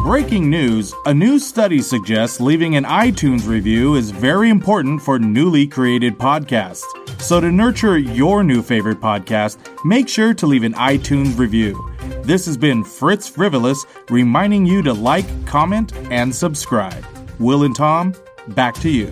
Breaking 0.03 0.49
news 0.49 0.95
a 1.05 1.13
new 1.13 1.37
study 1.37 1.79
suggests 1.79 2.41
leaving 2.41 2.75
an 2.75 2.85
iTunes 2.85 3.47
review 3.47 3.93
is 3.93 4.09
very 4.09 4.49
important 4.49 4.99
for 4.99 5.19
newly 5.19 5.67
created 5.67 6.17
podcasts. 6.17 6.81
So, 7.21 7.39
to 7.39 7.51
nurture 7.51 7.99
your 7.99 8.43
new 8.43 8.63
favorite 8.63 8.99
podcast, 8.99 9.59
make 9.85 10.09
sure 10.09 10.33
to 10.33 10.47
leave 10.47 10.63
an 10.63 10.73
iTunes 10.73 11.37
review. 11.37 11.87
This 12.23 12.47
has 12.47 12.57
been 12.57 12.83
Fritz 12.83 13.27
Frivolous 13.27 13.85
reminding 14.09 14.65
you 14.65 14.81
to 14.81 14.91
like, 14.91 15.27
comment, 15.45 15.93
and 16.09 16.33
subscribe. 16.33 17.05
Will 17.39 17.61
and 17.61 17.75
Tom, 17.75 18.15
back 18.49 18.73
to 18.79 18.89
you. 18.89 19.07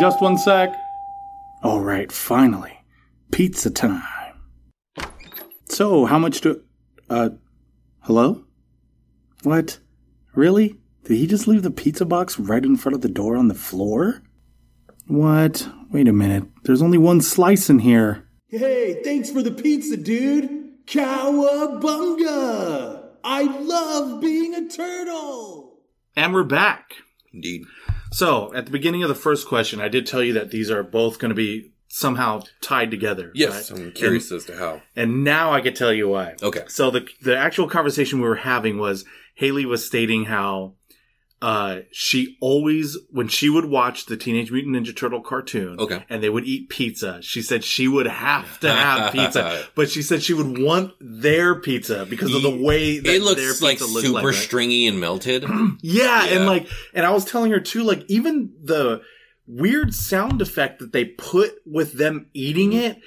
Just 0.00 0.22
one 0.22 0.38
sec. 0.38 0.74
All 1.62 1.82
right, 1.82 2.10
finally, 2.10 2.84
pizza 3.30 3.70
time. 3.70 4.15
So, 5.76 6.06
how 6.06 6.18
much 6.18 6.40
do? 6.40 6.62
Uh, 7.10 7.28
hello? 8.00 8.46
What? 9.42 9.78
Really? 10.34 10.78
Did 11.04 11.18
he 11.18 11.26
just 11.26 11.46
leave 11.46 11.62
the 11.62 11.70
pizza 11.70 12.06
box 12.06 12.38
right 12.38 12.64
in 12.64 12.78
front 12.78 12.94
of 12.94 13.02
the 13.02 13.10
door 13.10 13.36
on 13.36 13.48
the 13.48 13.54
floor? 13.54 14.22
What? 15.06 15.68
Wait 15.90 16.08
a 16.08 16.14
minute. 16.14 16.44
There's 16.62 16.80
only 16.80 16.96
one 16.96 17.20
slice 17.20 17.68
in 17.68 17.80
here. 17.80 18.26
Hey, 18.48 19.02
thanks 19.04 19.28
for 19.30 19.42
the 19.42 19.50
pizza, 19.50 19.98
dude. 19.98 20.86
Cowabunga! 20.86 21.50
I 23.22 23.42
love 23.42 24.22
being 24.22 24.54
a 24.54 24.66
turtle. 24.70 25.80
And 26.16 26.32
we're 26.32 26.44
back. 26.44 26.94
Indeed. 27.34 27.64
So, 28.12 28.50
at 28.54 28.64
the 28.64 28.72
beginning 28.72 29.02
of 29.02 29.10
the 29.10 29.14
first 29.14 29.46
question, 29.46 29.82
I 29.82 29.88
did 29.88 30.06
tell 30.06 30.22
you 30.22 30.32
that 30.32 30.50
these 30.50 30.70
are 30.70 30.82
both 30.82 31.18
going 31.18 31.28
to 31.28 31.34
be 31.34 31.74
somehow 31.96 32.42
tied 32.60 32.90
together. 32.90 33.30
Yes, 33.34 33.70
right? 33.70 33.80
I'm 33.80 33.92
curious 33.92 34.30
as 34.30 34.44
to 34.46 34.56
how. 34.56 34.82
And, 34.94 35.12
and 35.12 35.24
now 35.24 35.52
I 35.52 35.62
could 35.62 35.74
tell 35.76 35.92
you 35.92 36.08
why. 36.08 36.34
Okay. 36.42 36.64
So 36.68 36.90
the 36.90 37.08
the 37.22 37.36
actual 37.36 37.68
conversation 37.68 38.20
we 38.20 38.28
were 38.28 38.34
having 38.36 38.78
was 38.78 39.04
Haley 39.34 39.64
was 39.64 39.86
stating 39.86 40.24
how 40.26 40.74
uh 41.42 41.80
she 41.92 42.36
always 42.40 42.96
when 43.10 43.28
she 43.28 43.48
would 43.50 43.66
watch 43.66 44.06
the 44.06 44.16
Teenage 44.16 44.50
Mutant 44.50 44.74
Ninja 44.76 44.96
Turtle 44.96 45.20
cartoon 45.20 45.78
Okay. 45.78 46.02
and 46.08 46.22
they 46.22 46.30
would 46.30 46.44
eat 46.44 46.68
pizza, 46.70 47.20
she 47.22 47.40
said 47.42 47.62
she 47.64 47.88
would 47.88 48.06
have 48.06 48.58
to 48.60 48.70
have 48.70 49.12
pizza. 49.16 49.64
But 49.74 49.90
she 49.90 50.02
said 50.02 50.22
she 50.22 50.32
would 50.34 50.58
want 50.58 50.92
their 51.00 51.54
pizza 51.60 52.06
because 52.06 52.34
of 52.34 52.42
the 52.42 52.50
way 52.62 52.98
that 52.98 53.08
It 53.08 53.20
their 53.36 53.48
looks 53.48 53.62
like 53.62 53.78
super 53.78 54.08
like, 54.14 54.24
right? 54.24 54.34
stringy 54.34 54.86
and 54.86 54.98
melted. 55.00 55.42
Yeah, 55.44 55.68
Yeah. 55.82 56.24
and 56.26 56.46
like, 56.46 56.68
and 56.94 57.04
I 57.06 57.10
was 57.10 57.24
telling 57.26 57.50
her 57.52 57.60
too, 57.60 57.82
like, 57.84 58.04
even 58.08 58.52
the 58.62 59.02
weird 59.46 59.94
sound 59.94 60.42
effect 60.42 60.78
that 60.80 60.92
they 60.92 61.04
put 61.04 61.54
with 61.64 61.94
them 61.94 62.26
eating 62.34 62.70
Mm-hmm. 62.70 62.98
it, 62.98 63.02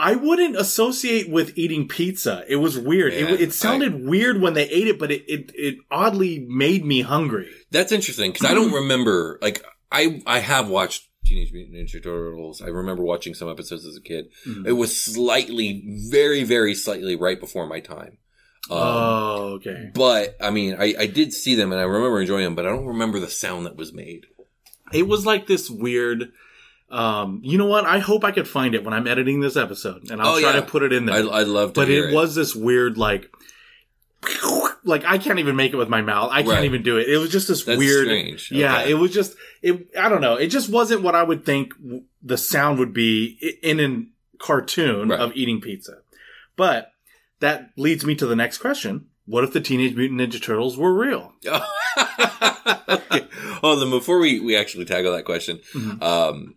I 0.00 0.14
wouldn't 0.14 0.56
associate 0.56 1.28
with 1.28 1.58
eating 1.58 1.88
pizza. 1.88 2.44
It 2.48 2.56
was 2.56 2.78
weird. 2.78 3.12
Yeah, 3.12 3.30
it, 3.30 3.40
it 3.40 3.52
sounded 3.52 4.06
weird 4.06 4.40
when 4.40 4.54
they 4.54 4.68
ate 4.68 4.86
it, 4.86 4.98
but 4.98 5.10
it, 5.10 5.24
it, 5.28 5.50
it 5.54 5.78
oddly 5.90 6.38
made 6.38 6.84
me 6.84 7.00
hungry. 7.00 7.50
That's 7.72 7.90
interesting 7.90 8.30
because 8.30 8.48
I 8.48 8.54
don't 8.54 8.72
remember. 8.82 9.40
Like 9.42 9.64
I, 9.90 10.22
I 10.24 10.38
have 10.38 10.68
watched 10.68 11.08
Teenage 11.24 11.52
Mutant 11.52 11.76
Ninja 11.76 12.00
Turtles. 12.02 12.62
I 12.62 12.68
remember 12.68 13.02
watching 13.02 13.34
some 13.34 13.50
episodes 13.50 13.84
as 13.84 13.96
a 13.96 14.00
kid. 14.00 14.26
Mm-hmm. 14.46 14.66
It 14.66 14.72
was 14.72 14.98
slightly, 14.98 15.84
very, 16.10 16.44
very 16.44 16.74
slightly 16.76 17.16
right 17.16 17.40
before 17.40 17.66
my 17.66 17.80
time. 17.80 18.18
Um, 18.70 18.78
oh, 18.78 19.36
okay. 19.54 19.90
but 19.94 20.36
I 20.40 20.50
mean, 20.50 20.76
I, 20.78 20.94
I 20.98 21.06
did 21.06 21.32
see 21.32 21.54
them 21.54 21.72
and 21.72 21.80
I 21.80 21.84
remember 21.84 22.20
enjoying 22.20 22.44
them, 22.44 22.54
but 22.54 22.66
I 22.66 22.70
don't 22.70 22.86
remember 22.86 23.18
the 23.18 23.30
sound 23.30 23.66
that 23.66 23.76
was 23.76 23.92
made. 23.92 24.26
It 24.92 25.06
was 25.06 25.24
like 25.26 25.46
this 25.46 25.68
weird. 25.70 26.32
Um, 26.90 27.40
you 27.44 27.58
know 27.58 27.66
what? 27.66 27.84
I 27.84 27.98
hope 27.98 28.24
I 28.24 28.30
could 28.32 28.48
find 28.48 28.74
it 28.74 28.82
when 28.84 28.94
I'm 28.94 29.06
editing 29.06 29.40
this 29.40 29.56
episode, 29.56 30.10
and 30.10 30.20
I'll 30.22 30.36
Oh, 30.36 30.40
try 30.40 30.54
yeah. 30.54 30.60
to 30.60 30.66
put 30.66 30.82
it 30.82 30.92
in 30.92 31.04
there. 31.06 31.16
I, 31.16 31.40
I'd 31.40 31.46
love 31.46 31.74
to 31.74 31.80
but 31.80 31.88
hear 31.88 32.08
it 32.08 32.14
was 32.14 32.34
this 32.34 32.54
weird 32.56 32.96
like 32.96 33.30
like 34.84 35.04
I 35.04 35.18
can't 35.18 35.38
even 35.38 35.54
make 35.56 35.72
it 35.72 35.76
with 35.76 35.88
my 35.88 36.00
mouth. 36.02 36.30
I 36.32 36.42
can't 36.42 36.54
Right. 36.54 36.64
even 36.64 36.82
do 36.82 36.96
it. 36.96 37.08
It 37.08 37.18
was 37.18 37.30
just 37.30 37.46
this 37.48 37.64
That's 37.64 37.78
weird. 37.78 38.06
strange. 38.06 38.50
Yeah, 38.50 38.80
Okay. 38.80 38.90
it 38.92 38.94
was 38.94 39.12
just 39.12 39.36
it. 39.62 39.88
I 39.98 40.08
don't 40.08 40.20
know. 40.20 40.34
It 40.36 40.48
just 40.48 40.70
wasn't 40.70 41.02
what 41.02 41.14
I 41.14 41.22
would 41.22 41.44
think 41.44 41.76
w- 41.78 42.04
the 42.22 42.36
sound 42.38 42.78
would 42.78 42.92
be 42.94 43.38
i- 43.42 43.66
in 43.66 43.80
a 43.80 44.42
cartoon 44.42 45.08
Right. 45.10 45.20
of 45.20 45.32
eating 45.36 45.60
pizza. 45.60 45.98
But 46.56 46.92
that 47.40 47.70
leads 47.76 48.04
me 48.04 48.14
to 48.16 48.26
the 48.26 48.34
next 48.36 48.58
question: 48.58 49.06
What 49.28 49.44
if 49.44 49.52
the 49.52 49.60
Teenage 49.60 49.94
Mutant 49.94 50.20
Ninja 50.20 50.42
Turtles 50.42 50.78
were 50.78 50.92
real? 50.94 51.34
okay. 52.88 53.26
Oh, 53.62 53.76
then 53.78 53.90
before 53.90 54.18
we, 54.20 54.40
we 54.40 54.56
actually 54.56 54.84
tackle 54.84 55.12
that 55.12 55.24
question, 55.24 55.60
Mhm. 55.74 56.02
um, 56.02 56.54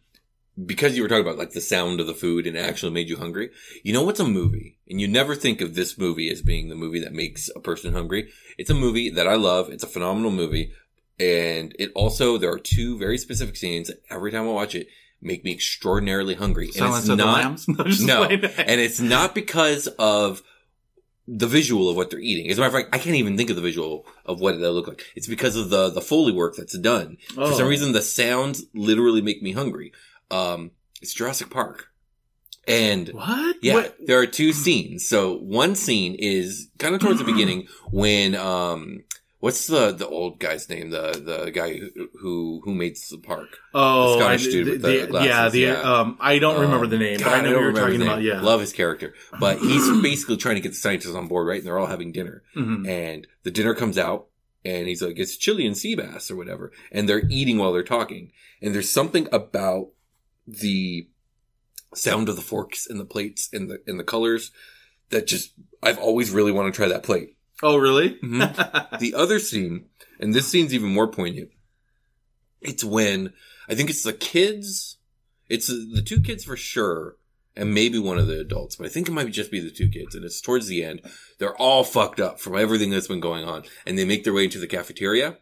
because 0.65 0.95
you 0.95 1.01
were 1.03 1.09
talking 1.09 1.25
about 1.25 1.37
like 1.37 1.51
the 1.51 1.61
sound 1.61 1.99
of 1.99 2.07
the 2.07 2.13
food 2.13 2.45
and 2.45 2.55
it 2.55 2.59
actually 2.61 2.91
made 2.91 3.09
you 3.09 3.17
hungry. 3.17 3.49
You 3.83 3.93
know 3.93 4.03
what's 4.03 4.19
a 4.19 4.25
movie? 4.27 4.77
And 4.89 5.01
you 5.01 5.07
never 5.07 5.33
think 5.35 5.61
of 5.61 5.75
this 5.75 5.97
movie 5.97 6.29
as 6.29 6.41
being 6.41 6.69
the 6.69 6.75
movie 6.75 6.99
that 6.99 7.13
makes 7.13 7.49
a 7.55 7.59
person 7.59 7.93
hungry. 7.93 8.29
It's 8.57 8.69
a 8.69 8.73
movie 8.75 9.09
that 9.09 9.27
I 9.27 9.35
love. 9.35 9.69
It's 9.69 9.83
a 9.83 9.87
phenomenal 9.87 10.31
movie. 10.31 10.71
And 11.19 11.75
it 11.79 11.91
also, 11.95 12.37
there 12.37 12.51
are 12.51 12.59
two 12.59 12.97
very 12.97 13.17
specific 13.17 13.55
scenes 13.55 13.87
that 13.87 14.01
every 14.09 14.31
time 14.31 14.43
I 14.43 14.51
watch 14.51 14.75
it 14.75 14.87
make 15.21 15.43
me 15.43 15.51
extraordinarily 15.51 16.35
hungry. 16.35 16.65
and 16.67 16.75
Silence 16.75 16.99
it's 17.05 17.09
of 17.09 17.17
the 17.17 17.25
not, 17.25 17.37
Lambs? 17.37 17.67
No, 18.05 18.23
no. 18.23 18.23
and 18.25 18.81
it's 18.81 18.99
not 18.99 19.33
because 19.35 19.87
of 19.99 20.41
the 21.27 21.47
visual 21.47 21.89
of 21.89 21.95
what 21.95 22.09
they're 22.09 22.19
eating. 22.19 22.49
As 22.49 22.57
a 22.57 22.61
matter 22.61 22.75
of 22.77 22.83
fact, 22.83 22.95
I 22.95 22.99
can't 22.99 23.15
even 23.15 23.37
think 23.37 23.49
of 23.49 23.55
the 23.55 23.61
visual 23.61 24.05
of 24.25 24.39
what 24.39 24.59
they 24.59 24.67
look 24.67 24.87
like. 24.87 25.05
It's 25.15 25.27
because 25.27 25.55
of 25.55 25.69
the 25.69 25.89
the 25.89 26.01
foley 26.01 26.31
work 26.33 26.55
that's 26.55 26.77
done. 26.77 27.17
For 27.35 27.41
Oh. 27.43 27.57
some 27.57 27.67
reason, 27.67 27.91
the 27.91 28.01
sounds 28.01 28.63
literally 28.73 29.21
make 29.21 29.41
me 29.41 29.51
hungry. 29.51 29.91
Um, 30.29 30.71
it's 31.01 31.13
Jurassic 31.13 31.49
Park, 31.49 31.87
and 32.67 33.09
What? 33.09 33.57
yeah, 33.61 33.73
What? 33.75 33.97
there 34.05 34.19
are 34.19 34.25
two 34.27 34.53
scenes. 34.53 35.07
So 35.07 35.35
one 35.37 35.75
scene 35.75 36.15
is 36.15 36.69
kind 36.79 36.95
of 36.95 37.01
towards 37.01 37.19
the 37.19 37.25
beginning 37.31 37.67
when 37.91 38.35
um. 38.35 39.03
What's 39.41 39.67
the 39.67 39.91
the 39.91 40.07
old 40.07 40.39
guy's 40.39 40.69
name? 40.69 40.91
The 40.91 41.21
the 41.43 41.51
guy 41.51 41.77
who 41.77 41.89
who, 42.19 42.61
who 42.63 42.73
made 42.73 42.95
the 43.09 43.17
park? 43.17 43.49
Oh, 43.73 44.13
The 44.13 44.19
Scottish 44.19 44.47
I- 44.47 44.51
dude 44.51 44.67
with 44.69 44.81
the 44.83 45.07
glasses, 45.07 45.27
yeah, 45.29 45.49
the 45.49 45.59
yeah. 45.59 45.81
um, 45.81 46.17
I 46.21 46.39
don't 46.39 46.61
remember 46.61 46.87
the 46.87 46.97
name, 46.99 47.17
God, 47.17 47.25
but 47.25 47.33
I 47.33 47.41
know 47.41 47.51
don't 47.53 47.63
what 47.73 47.73
you're 47.75 47.81
talking 47.87 48.01
about. 48.03 48.21
Yeah, 48.21 48.39
love 48.41 48.61
his 48.61 48.71
character, 48.71 49.13
but 49.39 49.57
he's 49.69 49.89
basically 50.01 50.37
trying 50.37 50.55
to 50.55 50.61
get 50.61 50.69
the 50.69 50.75
scientists 50.77 51.15
on 51.15 51.27
board, 51.27 51.47
right? 51.47 51.57
And 51.57 51.65
they're 51.67 51.79
all 51.79 51.87
having 51.87 52.11
dinner, 52.11 52.43
Mhm. 52.55 52.87
and 52.87 53.27
the 53.43 53.51
dinner 53.51 53.73
comes 53.73 53.97
out, 53.97 54.27
and 54.63 54.87
he's 54.87 55.01
like, 55.01 55.17
"It's 55.17 55.35
chili 55.37 55.65
and 55.65 55.75
sea 55.75 55.95
bass 55.95 56.29
or 56.31 56.35
whatever," 56.37 56.71
and 56.91 57.09
they're 57.09 57.27
eating 57.29 57.57
while 57.57 57.73
they're 57.73 57.83
talking, 57.83 58.31
and 58.61 58.73
there's 58.75 58.89
something 58.91 59.27
about 59.31 59.89
the 60.47 61.07
sound 61.95 62.29
of 62.29 62.35
the 62.35 62.41
forks 62.41 62.87
and 62.87 62.99
the 62.99 63.05
plates 63.05 63.49
and 63.51 63.69
the 63.69 63.79
and 63.87 63.99
the 63.99 64.03
colors 64.03 64.51
that 65.09 65.25
just 65.27 65.53
I've 65.83 65.97
always 65.97 66.29
really 66.31 66.51
wanted 66.51 66.73
to 66.73 66.77
try 66.77 66.87
that 66.87 67.03
plate. 67.03 67.37
Oh, 67.63 67.77
really? 67.77 68.15
Mhm. 68.23 68.99
the 68.99 69.13
other 69.13 69.39
scene, 69.39 69.85
and 70.19 70.33
this 70.33 70.47
scene's 70.47 70.73
even 70.73 70.89
more 70.89 71.07
poignant. 71.07 71.51
It's 72.61 72.83
when 72.83 73.33
I 73.69 73.75
think 73.75 73.89
it's 73.89 74.03
the 74.03 74.13
kids. 74.13 74.97
It's 75.49 75.67
the 75.67 76.01
two 76.05 76.21
kids 76.21 76.43
for 76.45 76.55
sure, 76.55 77.17
and 77.55 77.73
maybe 77.73 77.99
one 77.99 78.17
of 78.17 78.27
the 78.27 78.39
adults, 78.39 78.77
but 78.77 78.85
I 78.85 78.89
think 78.89 79.07
it 79.07 79.11
might 79.11 79.29
just 79.31 79.51
be 79.51 79.59
the 79.59 79.69
two 79.69 79.89
kids. 79.89 80.15
And 80.15 80.23
it's 80.23 80.39
towards 80.41 80.67
the 80.67 80.83
end. 80.83 81.01
They're 81.39 81.55
all 81.57 81.83
fucked 81.83 82.19
up 82.19 82.39
from 82.39 82.55
everything 82.55 82.89
that's 82.89 83.07
been 83.07 83.19
going 83.19 83.43
on, 83.43 83.63
and 83.85 83.97
they 83.97 84.05
make 84.05 84.23
their 84.23 84.33
way 84.33 84.45
into 84.45 84.59
the 84.59 84.67
cafeteria, 84.67 85.37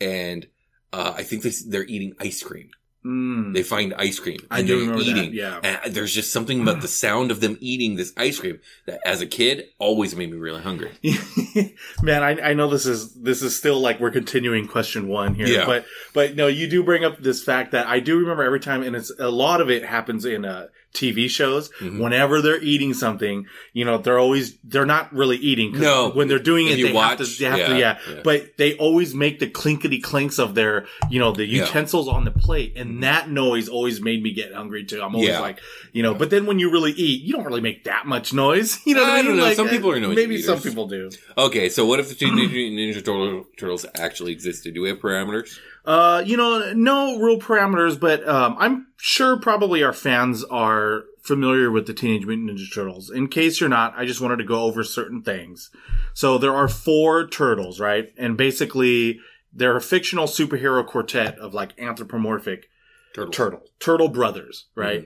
and 0.00 0.46
uh, 0.92 1.14
I 1.16 1.22
think 1.22 1.42
they, 1.42 1.52
they're 1.66 1.84
eating 1.84 2.14
ice 2.20 2.42
cream. 2.42 2.70
Mm. 3.04 3.52
They 3.52 3.62
find 3.62 3.92
ice 3.94 4.18
cream. 4.18 4.38
I 4.50 4.60
and 4.60 4.66
do 4.66 4.72
they're 4.78 4.88
remember 4.88 5.04
that, 5.04 5.16
eating. 5.24 5.34
yeah. 5.34 5.60
And 5.62 5.94
there's 5.94 6.14
just 6.14 6.32
something 6.32 6.62
about 6.62 6.80
the 6.80 6.88
sound 6.88 7.30
of 7.30 7.40
them 7.40 7.58
eating 7.60 7.96
this 7.96 8.12
ice 8.16 8.38
cream 8.40 8.60
that, 8.86 9.00
as 9.06 9.20
a 9.20 9.26
kid, 9.26 9.66
always 9.78 10.16
made 10.16 10.30
me 10.30 10.38
really 10.38 10.62
hungry. 10.62 10.90
Man, 12.02 12.22
I, 12.22 12.50
I 12.50 12.54
know 12.54 12.68
this 12.68 12.86
is 12.86 13.12
this 13.14 13.42
is 13.42 13.56
still 13.56 13.78
like 13.80 14.00
we're 14.00 14.10
continuing 14.10 14.66
question 14.66 15.08
one 15.08 15.34
here, 15.34 15.46
Yeah. 15.46 15.66
but 15.66 15.84
but 16.12 16.34
no, 16.36 16.46
you 16.46 16.66
do 16.68 16.82
bring 16.82 17.04
up 17.04 17.18
this 17.20 17.44
fact 17.44 17.72
that 17.72 17.86
I 17.86 18.00
do 18.00 18.18
remember 18.18 18.42
every 18.42 18.60
time, 18.60 18.82
and 18.82 18.96
it's 18.96 19.12
a 19.18 19.28
lot 19.28 19.60
of 19.60 19.70
it 19.70 19.84
happens 19.84 20.24
in 20.24 20.44
uh, 20.44 20.68
TV 20.94 21.28
shows, 21.28 21.68
Mhm. 21.80 21.98
whenever 21.98 22.40
they're 22.40 22.62
eating 22.62 22.94
something, 22.94 23.46
you 23.72 23.84
know, 23.84 23.98
they're 23.98 24.18
always, 24.18 24.56
they're 24.64 24.86
not 24.86 25.12
really 25.12 25.36
eating. 25.36 25.72
No. 25.78 26.10
When 26.10 26.28
they're 26.28 26.38
doing 26.38 26.68
If 26.68 26.74
it, 26.74 26.78
you 26.78 26.84
they 26.84 26.88
have 26.92 27.18
watch, 27.18 27.18
to, 27.18 27.38
they 27.38 27.44
have 27.46 27.56
to, 27.66 27.72
yeah, 27.72 27.78
yeah, 27.78 27.98
yeah. 28.14 28.20
But 28.22 28.56
they 28.56 28.74
always 28.76 29.14
make 29.14 29.40
the 29.40 29.48
clinkety 29.48 30.00
clinks 30.00 30.38
of 30.38 30.54
their, 30.54 30.86
you 31.10 31.18
know, 31.18 31.32
the 31.32 31.44
Yeah. 31.46 31.64
utensils 31.66 32.08
on 32.08 32.24
the 32.24 32.30
plate. 32.30 32.74
And 32.76 33.02
that 33.02 33.28
noise 33.28 33.68
always 33.68 34.00
made 34.00 34.22
me 34.22 34.32
get 34.32 34.54
hungry 34.54 34.84
too. 34.84 35.02
I'm 35.02 35.14
always 35.14 35.30
Yeah. 35.30 35.40
like, 35.40 35.58
you 35.92 36.02
know, 36.02 36.14
but 36.14 36.30
then 36.30 36.46
when 36.46 36.58
you 36.60 36.70
really 36.70 36.92
eat, 36.92 37.22
you 37.22 37.32
don't 37.32 37.44
really 37.44 37.60
make 37.60 37.84
that 37.84 38.06
much 38.06 38.32
noise. 38.32 38.78
You 38.86 38.94
know 38.94 39.02
what 39.02 39.10
I 39.10 39.14
I 39.14 39.16
mean? 39.18 39.26
don't 39.26 39.36
know. 39.38 39.42
Like, 39.44 39.56
Some 39.56 39.68
people 39.68 39.90
are 39.90 39.98
noisy 39.98 40.14
Maybe 40.14 40.40
some 40.40 40.60
people 40.60 40.86
do. 40.86 41.10
Okay, 41.36 41.68
so 41.68 41.84
what 41.84 41.98
if 42.00 42.08
the 42.08 42.14
Teenage 42.14 42.50
Ninja 42.52 43.44
Turtles 43.58 43.84
actually 43.98 44.30
existed? 44.32 44.74
Do 44.74 44.82
we 44.82 44.88
have 44.90 44.98
parameters? 45.00 45.58
Uh, 45.84 46.22
you 46.24 46.36
know, 46.36 46.72
no 46.72 47.18
real 47.18 47.38
parameters, 47.38 47.98
but 48.00 48.26
um, 48.26 48.56
I'm 48.58 48.86
sure 48.96 49.38
probably 49.38 49.82
our 49.82 49.92
fans 49.92 50.42
are 50.44 51.04
familiar 51.22 51.70
with 51.70 51.86
the 51.86 51.92
Teenage 51.94 52.24
Mutant 52.26 52.50
Ninja 52.50 52.72
Turtles. 52.74 53.10
In 53.10 53.28
case 53.28 53.60
you're 53.60 53.68
not, 53.68 53.94
I 53.96 54.06
just 54.06 54.20
wanted 54.20 54.36
to 54.38 54.44
go 54.44 54.62
over 54.62 54.82
certain 54.82 55.22
things. 55.22 55.70
So 56.14 56.38
there 56.38 56.54
are 56.54 56.68
four 56.68 57.26
turtles, 57.26 57.80
right? 57.80 58.08
And 58.16 58.36
basically, 58.36 59.20
they're 59.52 59.76
a 59.76 59.80
fictional 59.80 60.26
superhero 60.26 60.86
quartet 60.86 61.38
of 61.38 61.52
like 61.54 61.78
anthropomorphic 61.78 62.68
Turtles. 63.14 63.36
turtle 63.36 63.60
turtle 63.78 64.08
brothers, 64.08 64.66
right? 64.74 65.04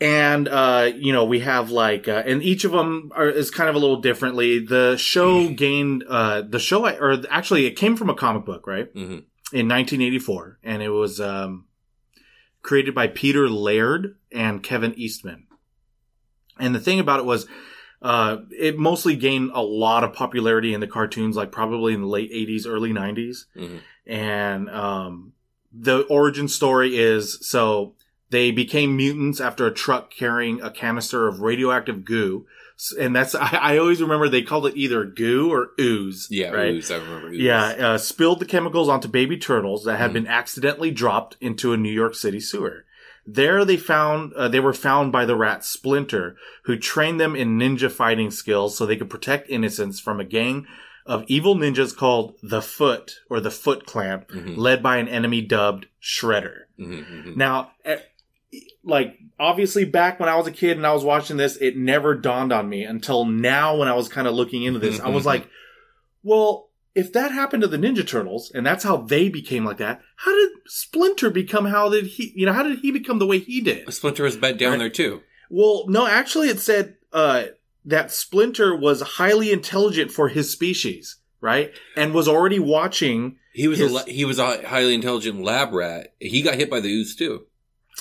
And 0.00 0.48
uh, 0.48 0.90
you 0.94 1.12
know, 1.12 1.24
we 1.24 1.40
have 1.40 1.70
like, 1.70 2.08
uh, 2.08 2.22
and 2.26 2.42
each 2.42 2.64
of 2.64 2.72
them 2.72 3.10
are, 3.14 3.28
is 3.28 3.50
kind 3.50 3.68
of 3.70 3.74
a 3.76 3.78
little 3.78 4.00
differently. 4.00 4.58
The 4.58 4.96
show 4.96 5.48
gained 5.48 6.04
uh, 6.08 6.42
the 6.42 6.58
show, 6.58 6.86
or 6.88 7.22
actually, 7.30 7.66
it 7.66 7.72
came 7.76 7.96
from 7.96 8.10
a 8.10 8.14
comic 8.14 8.44
book, 8.44 8.66
right? 8.66 8.92
Mhm. 8.94 9.24
In 9.52 9.68
1984, 9.68 10.58
and 10.62 10.82
it 10.82 10.88
was 10.88 11.20
um, 11.20 11.66
created 12.62 12.94
by 12.94 13.06
Peter 13.06 13.48
Laird 13.48 14.16
and 14.30 14.62
Kevin 14.62 14.94
Eastman. 14.96 15.46
And 16.58 16.74
the 16.74 16.80
thing 16.80 17.00
about 17.00 17.20
it 17.20 17.26
was, 17.26 17.46
uh, 18.00 18.38
it 18.50 18.78
mostly 18.78 19.16
gained 19.16 19.50
a 19.54 19.62
lot 19.62 20.04
of 20.04 20.12
popularity 20.12 20.74
in 20.74 20.80
the 20.80 20.86
cartoons, 20.86 21.36
like 21.36 21.52
probably 21.52 21.94
in 21.94 22.00
the 22.00 22.06
late 22.06 22.32
80s, 22.32 22.66
early 22.66 22.92
90s. 22.92 23.46
Mhm. 23.56 23.80
And 24.06 24.70
um, 24.70 25.32
the 25.72 26.00
origin 26.02 26.48
story 26.48 26.96
is 26.96 27.38
so 27.46 27.94
they 28.30 28.50
became 28.50 28.96
mutants 28.96 29.40
after 29.40 29.66
a 29.66 29.72
truck 29.72 30.10
carrying 30.10 30.60
a 30.60 30.70
canister 30.70 31.28
of 31.28 31.40
radioactive 31.40 32.04
goo. 32.04 32.46
And 32.98 33.14
that's, 33.14 33.34
I, 33.48 33.48
I 33.60 33.78
always 33.78 34.00
remember 34.02 34.28
they 34.28 34.42
called 34.42 34.66
it 34.66 34.76
either 34.76 35.04
goo 35.04 35.50
or 35.52 35.70
ooze. 35.78 36.28
Yeah, 36.30 36.50
right? 36.50 36.72
ooze, 36.74 36.90
I 36.90 36.96
remember. 36.96 37.28
Ooze. 37.28 37.38
Yeah, 37.40 37.64
uh, 37.64 37.98
spilled 37.98 38.40
the 38.40 38.46
chemicals 38.46 38.88
onto 38.88 39.08
baby 39.08 39.36
turtles 39.36 39.84
that 39.84 39.98
had 39.98 40.10
Mhm. 40.10 40.14
been 40.14 40.26
accidentally 40.26 40.90
dropped 40.90 41.36
into 41.40 41.72
a 41.72 41.76
New 41.76 41.92
York 41.92 42.14
City 42.14 42.40
sewer. 42.40 42.84
There 43.24 43.64
they 43.64 43.76
found, 43.76 44.32
uh, 44.34 44.48
they 44.48 44.58
were 44.58 44.72
found 44.72 45.12
by 45.12 45.24
the 45.26 45.36
rat 45.36 45.64
Splinter, 45.64 46.36
who 46.64 46.76
trained 46.76 47.20
them 47.20 47.36
in 47.36 47.56
ninja 47.58 47.88
fighting 47.90 48.32
skills 48.32 48.76
so 48.76 48.84
they 48.84 48.96
could 48.96 49.10
protect 49.10 49.48
innocents 49.48 50.00
from 50.00 50.18
a 50.18 50.24
gang 50.24 50.66
of 51.06 51.24
evil 51.28 51.54
ninjas 51.54 51.96
called 51.96 52.34
the 52.42 52.60
Foot, 52.62 53.20
or 53.30 53.38
the 53.40 53.50
Foot 53.50 53.86
Clan, 53.86 54.24
Mhm. 54.34 54.56
led 54.56 54.82
by 54.82 54.96
an 54.96 55.06
enemy 55.08 55.40
dubbed 55.40 55.86
Shredder. 56.02 56.62
Mhm, 56.80 57.04
mhm. 57.26 57.36
Now, 57.36 57.70
eh, 57.84 57.98
like, 58.84 59.18
obviously 59.42 59.84
back 59.84 60.20
when 60.20 60.28
I 60.28 60.36
was 60.36 60.46
a 60.46 60.52
kid 60.52 60.76
and 60.76 60.86
I 60.86 60.92
was 60.92 61.04
watching 61.04 61.36
this, 61.36 61.56
it 61.56 61.76
never 61.76 62.14
dawned 62.14 62.52
on 62.52 62.68
me 62.68 62.84
until 62.84 63.24
now 63.24 63.76
when 63.76 63.88
I 63.88 63.94
was 63.94 64.08
kind 64.08 64.26
of 64.28 64.34
looking 64.34 64.62
into 64.62 64.78
this. 64.78 65.00
I 65.00 65.08
was 65.08 65.26
like, 65.26 65.48
well, 66.22 66.68
if 66.94 67.12
that 67.14 67.32
happened 67.32 67.62
to 67.62 67.68
the 67.68 67.76
Ninja 67.78 68.06
Turtles 68.06 68.50
and 68.54 68.64
that's 68.64 68.84
how 68.84 68.98
they 68.98 69.28
became 69.28 69.64
like 69.64 69.78
that, 69.78 70.00
how 70.16 70.32
did 70.32 70.50
Splinter 70.66 71.30
become 71.30 71.64
how 71.66 71.88
did 71.88 72.06
he, 72.06 72.32
you 72.36 72.46
know, 72.46 72.52
how 72.52 72.62
did 72.62 72.78
he 72.80 72.90
become 72.92 73.18
the 73.18 73.26
way 73.26 73.38
he 73.38 73.60
did? 73.60 73.92
Splinter 73.92 74.22
was 74.24 74.36
bent 74.36 74.58
down 74.58 74.72
Right. 74.72 74.78
there 74.78 74.90
too. 74.90 75.20
Well, 75.50 75.84
no, 75.88 76.06
actually 76.06 76.48
it 76.48 76.60
said, 76.60 76.96
uh, 77.12 77.44
that 77.84 78.12
Splinter 78.12 78.76
was 78.76 79.00
highly 79.02 79.50
intelligent 79.50 80.12
for 80.12 80.28
his 80.28 80.50
species, 80.50 81.16
right? 81.40 81.72
And 81.96 82.14
was 82.14 82.28
already 82.28 82.58
watching 82.60 83.36
He 83.54 83.66
was 83.68 83.80
His- 83.80 83.92
a 83.94 84.02
he 84.10 84.24
was 84.24 84.38
a 84.38 84.66
highly 84.66 84.94
intelligent 84.94 85.42
lab 85.42 85.72
rat. 85.74 86.14
He 86.20 86.40
got 86.42 86.54
hit 86.54 86.70
by 86.70 86.80
the 86.80 86.88
ooze 86.88 87.16
too. 87.16 87.46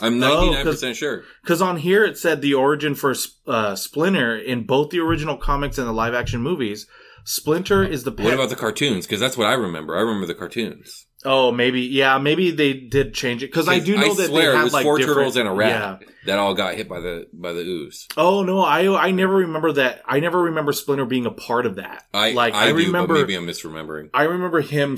I'm 0.02 0.22
Oh, 0.24 0.46
99 0.52 0.64
percent 0.66 0.96
sure. 0.98 1.24
Because 1.42 1.62
on 1.62 1.78
here 1.78 2.04
it 2.06 2.18
said 2.18 2.42
the 2.42 2.54
origin 2.54 2.96
for 2.96 3.14
uh, 3.48 3.76
Splinter 3.76 4.38
in 4.38 4.64
both 4.66 4.90
the 4.90 5.00
original 5.00 5.38
comics 5.38 5.78
and 5.78 5.88
the 5.88 5.92
live 5.94 6.14
action 6.14 6.42
movies. 6.42 6.88
Splinter 7.24 7.84
is 7.84 8.04
the 8.04 8.12
pet. 8.12 8.26
What 8.26 8.34
about 8.34 8.50
the 8.50 8.56
cartoons? 8.56 9.06
Because 9.06 9.20
that's 9.20 9.38
what 9.38 9.48
I 9.48 9.54
remember. 9.54 9.96
I 9.96 10.02
remember 10.02 10.26
the 10.26 10.34
cartoons. 10.34 11.06
oh, 11.24 11.52
maybe 11.52 11.82
yeah, 11.82 12.18
maybe 12.18 12.50
they 12.50 12.74
did 12.74 13.14
change 13.14 13.44
it 13.44 13.48
because 13.52 13.68
I 13.70 13.78
do 13.78 13.96
know 13.96 14.16
that 14.16 14.30
swear 14.30 14.54
they 14.54 14.60
it 14.60 14.64
was 14.64 14.74
like 14.74 14.84
four 14.84 14.98
different- 14.98 15.18
turtles 15.20 15.38
and 15.38 15.48
a 15.48 15.52
rat 15.52 16.00
Yeah. 16.02 16.08
that 16.26 16.40
all 16.40 16.56
got 16.56 16.74
hit 16.74 16.90
by 16.90 17.00
the 17.00 17.28
by 17.32 17.54
the 17.54 17.62
ooze. 17.62 18.08
Oh 18.18 18.42
no, 18.42 18.62
I 18.62 18.92
I 19.08 19.12
never 19.12 19.36
remember 19.36 19.72
that. 19.74 20.02
I 20.08 20.20
never 20.20 20.42
remember 20.42 20.74
Splinter 20.74 21.06
being 21.06 21.28
a 21.28 21.32
part 21.32 21.68
of 21.68 21.76
that. 21.76 22.06
I 22.12 22.32
like 22.32 22.56
I, 22.56 22.66
I, 22.66 22.68
do, 22.70 22.78
remember. 22.78 23.14
maybe 23.14 23.36
I'm 23.36 23.46
misremembering. 23.46 24.10
I 24.16 24.24
remember 24.24 24.62
him 24.62 24.98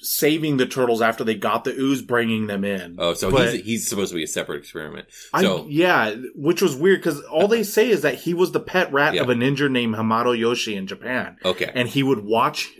saving 0.00 0.56
the 0.58 0.66
turtles 0.66 1.00
after 1.00 1.24
they 1.24 1.34
got 1.34 1.64
the 1.64 1.70
ooze, 1.78 2.02
bringing 2.02 2.46
them 2.46 2.64
in. 2.64 2.96
Oh, 2.98 3.14
so 3.14 3.30
But- 3.30 3.52
he's 3.54 3.64
he's 3.64 3.88
supposed 3.88 4.10
to 4.10 4.16
be 4.16 4.24
a 4.24 4.26
separate 4.28 4.58
experiment. 4.58 5.06
I, 5.32 5.42
So 5.42 5.66
yeah, 5.68 6.14
which 6.34 6.60
was 6.60 6.74
weird 6.76 7.00
because 7.00 7.20
all 7.22 7.48
they 7.48 7.62
say 7.62 7.88
is 7.88 8.02
that 8.02 8.14
he 8.16 8.34
was 8.34 8.52
the 8.52 8.60
pet 8.60 8.92
rat 8.92 9.14
Yeah. 9.14 9.22
of 9.22 9.30
a 9.30 9.34
ninja 9.34 9.70
named 9.70 9.94
Hamato 9.94 10.36
Yoshi 10.38 10.74
in 10.76 10.86
Japan. 10.86 11.36
okay, 11.44 11.70
and 11.74 11.88
he 11.88 12.02
would 12.02 12.24
watch 12.24 12.70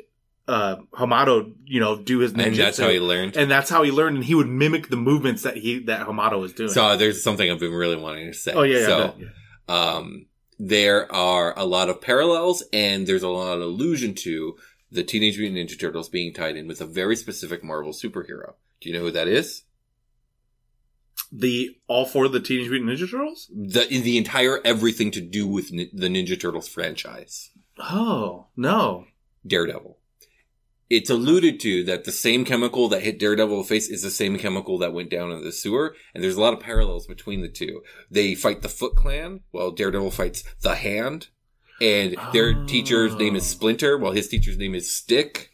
uh 0.47 0.77
Hamato, 0.93 1.53
you 1.65 1.81
know, 1.81 1.97
do 1.97 2.19
his 2.19 2.35
ninjutsu. 2.35 2.47
and 2.47 2.57
that's 2.57 2.79
how 2.79 2.89
he 2.91 3.01
learned. 3.01 3.37
and 3.37 3.51
that's 3.51 3.71
how 3.71 3.83
he 3.83 3.91
learned 3.91 4.17
and 4.17 4.25
he 4.27 4.35
would 4.35 4.49
mimic 4.49 4.89
the 4.89 4.97
movements 4.97 5.43
that 5.43 5.57
he 5.57 5.79
that 5.85 6.07
Hamato 6.07 6.39
was 6.39 6.53
doing. 6.53 6.69
So 6.69 6.97
there's 6.99 7.23
something 7.23 7.51
I've 7.51 7.61
been 7.61 7.73
really 7.73 7.97
wanting 7.97 8.27
to 8.31 8.35
say. 8.37 8.53
oh 8.53 8.63
yeah, 8.63 8.79
yeah, 8.81 8.87
So 8.87 9.15
yeah. 9.19 9.27
um, 9.69 10.27
there 10.59 11.11
are 11.11 11.59
a 11.59 11.65
lot 11.65 11.89
of 11.89 12.01
parallels 12.03 12.63
and 12.75 13.07
there's 13.07 13.23
a 13.23 13.29
lot 13.29 13.55
of 13.57 13.63
allusion 13.63 14.15
to 14.17 14.57
the 14.95 15.05
Teenage 15.05 15.39
Mutant 15.39 15.69
Ninja 15.69 15.79
Turtles 15.79 16.09
being 16.09 16.33
tied 16.33 16.57
in 16.57 16.69
with 16.69 16.81
a 16.81 16.87
very 16.87 17.17
specific 17.17 17.63
Marvel 17.63 17.93
superhero. 17.93 18.55
Do 18.81 18.89
you 18.89 18.95
know 18.95 19.05
who 19.05 19.11
that 19.11 19.29
is? 19.29 19.65
The 21.33 21.77
all 21.89 22.07
four 22.07 22.27
of 22.27 22.33
the 22.33 22.41
Teenage 22.41 22.71
Mutant 22.71 22.91
Ninja 22.91 23.11
Turtles? 23.11 23.51
The 23.53 23.87
the 23.87 24.17
entire 24.17 24.61
everything 24.65 25.11
to 25.11 25.21
do 25.21 25.47
with 25.47 25.73
ni- 25.73 25.91
the 25.93 26.09
Ninja 26.09 26.41
Turtles 26.41 26.69
franchise. 26.69 27.51
Oh, 27.79 28.47
no. 28.57 29.07
Daredevil. 29.47 29.99
It's 30.91 31.11
alluded 31.11 31.59
to 31.61 31.83
that 31.85 32.05
the 32.05 32.13
same 32.13 32.45
chemical 32.45 32.89
that 32.89 33.03
hit 33.03 33.19
Daredevil 33.19 33.57
in 33.57 33.63
the 33.63 33.69
face 33.69 33.89
is 33.89 34.03
the 34.03 34.11
same 34.11 34.39
chemical 34.39 34.79
that 34.79 34.93
went 34.93 35.11
down 35.11 35.33
in 35.33 35.43
the 35.43 35.51
sewer, 35.51 35.97
and 36.15 36.23
there's 36.23 36.37
a 36.37 36.41
lot 36.41 36.53
of 36.53 36.61
parallels 36.61 37.07
between 37.07 37.41
the 37.41 37.49
two. 37.49 37.83
They 38.11 38.35
fight 38.35 38.63
the 38.63 38.69
Foot 38.69 38.95
Clan, 38.95 39.41
while 39.51 39.73
Daredevil 39.73 40.13
fights 40.13 40.45
the 40.61 40.77
Hand, 40.77 41.29
and 41.81 42.17
their 42.33 42.51
Oh. 42.57 42.65
teacher's 42.67 43.15
name 43.17 43.37
is 43.37 43.43
oh. 43.45 43.47
Splinter, 43.47 43.99
while 43.99 44.13
his 44.13 44.29
teacher's 44.29 44.59
name 44.59 44.75
is 44.75 44.95
Stick. 44.95 45.51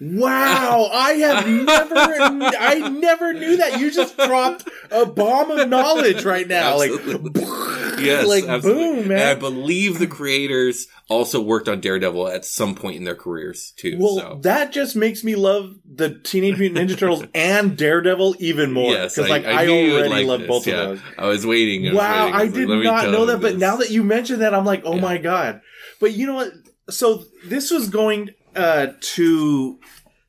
Wow, 0.00 0.90
I 0.92 1.12
have 1.14 1.48
never 1.48 1.94
I 1.96 2.88
never 2.88 3.32
knew 3.32 3.56
that. 3.56 3.80
You 3.80 3.90
just 3.90 4.16
dropped 4.16 4.68
a 4.90 5.04
bomb 5.06 5.50
of 5.50 5.68
knowledge 5.68 6.24
right 6.24 6.46
now. 6.46 6.80
Absolutely. 6.80 7.30
Like 7.30 7.67
Yes, 8.04 8.26
like 8.26 8.44
absolutely. 8.44 9.02
boom, 9.02 9.10
And 9.12 9.20
I 9.22 9.34
believe 9.34 9.98
the 9.98 10.06
creators 10.06 10.86
also 11.08 11.40
worked 11.40 11.68
on 11.68 11.80
Daredevil 11.80 12.28
at 12.28 12.44
some 12.44 12.74
point 12.74 12.96
in 12.96 13.04
their 13.04 13.14
careers 13.14 13.72
too. 13.76 13.96
Well, 13.98 14.16
so. 14.18 14.38
that 14.42 14.72
just 14.72 14.96
makes 14.96 15.24
me 15.24 15.34
love 15.34 15.74
the 15.84 16.10
Teenage 16.18 16.58
Mutant 16.58 16.90
Ninja 16.90 16.98
Turtles 16.98 17.24
and 17.34 17.76
Daredevil 17.76 18.36
even 18.38 18.72
more. 18.72 18.92
Yes, 18.92 19.14
Because 19.16 19.30
like 19.30 19.44
I, 19.44 19.62
you 19.62 19.92
would 19.92 20.06
already 20.06 20.24
like 20.24 20.40
love 20.40 20.48
both 20.48 20.66
yeah. 20.66 20.74
of 20.74 20.88
those. 20.88 21.00
I 21.18 21.26
was 21.26 21.46
waiting. 21.46 21.86
I 21.86 21.90
was 21.90 21.98
Wow, 21.98 22.24
waiting. 22.26 22.34
I 22.34 22.42
was 22.44 22.50
like, 22.52 22.54
did 22.60 22.68
let 22.68 22.84
not 22.84 23.10
know 23.10 23.26
that, 23.26 23.40
but 23.40 23.52
this. 23.52 23.60
now 23.60 23.76
that 23.76 23.90
you 23.90 24.04
mentioned 24.04 24.42
that, 24.42 24.54
I'm 24.54 24.64
like, 24.64 24.82
oh 24.84 24.94
Yeah. 24.96 25.00
my 25.02 25.18
god. 25.18 25.60
But 26.00 26.12
you 26.12 26.26
know 26.26 26.34
what? 26.34 26.52
So 26.90 27.24
this 27.46 27.70
was 27.70 27.88
going 27.88 28.30
uh, 28.56 28.88
to 29.00 29.78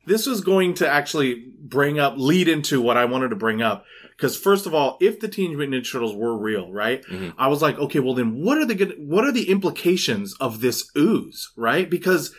this 0.06 0.26
was 0.26 0.42
going 0.42 0.74
to 0.76 0.88
actually 0.90 1.46
bring 1.62 2.00
up 2.00 2.16
lead 2.18 2.48
into 2.48 2.82
what 2.82 2.98
I 2.98 3.06
wanted 3.06 3.30
to 3.30 3.36
bring 3.36 3.62
up. 3.62 3.86
Because 4.20 4.36
first 4.38 4.66
of 4.66 4.74
all, 4.74 4.98
if 5.00 5.22
the 5.22 5.30
Teenage 5.30 5.56
Mutant 5.56 5.82
Ninja 5.86 5.92
Turtles 5.94 6.14
were 6.14 6.38
real, 6.38 6.70
right? 6.74 7.02
Mhm. 7.06 7.34
I 7.38 7.48
was 7.48 7.62
like, 7.62 7.80
okay, 7.80 8.00
well 8.00 8.14
then, 8.14 8.44
what 8.44 8.58
are 8.58 8.66
the 8.66 8.76
good, 8.76 8.96
what 8.98 9.24
are 9.24 9.32
the 9.32 9.50
implications 9.50 10.34
of 10.42 10.60
this 10.60 10.92
ooze, 10.98 11.50
right? 11.56 11.90
Because, 11.90 12.36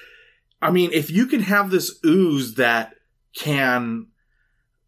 I 0.61 0.71
mean, 0.73 0.91
if 0.93 1.11
you 1.11 1.25
can 1.25 1.41
have 1.41 1.71
this 1.71 1.99
ooze 2.05 2.57
that 2.57 2.93
can, 3.35 4.09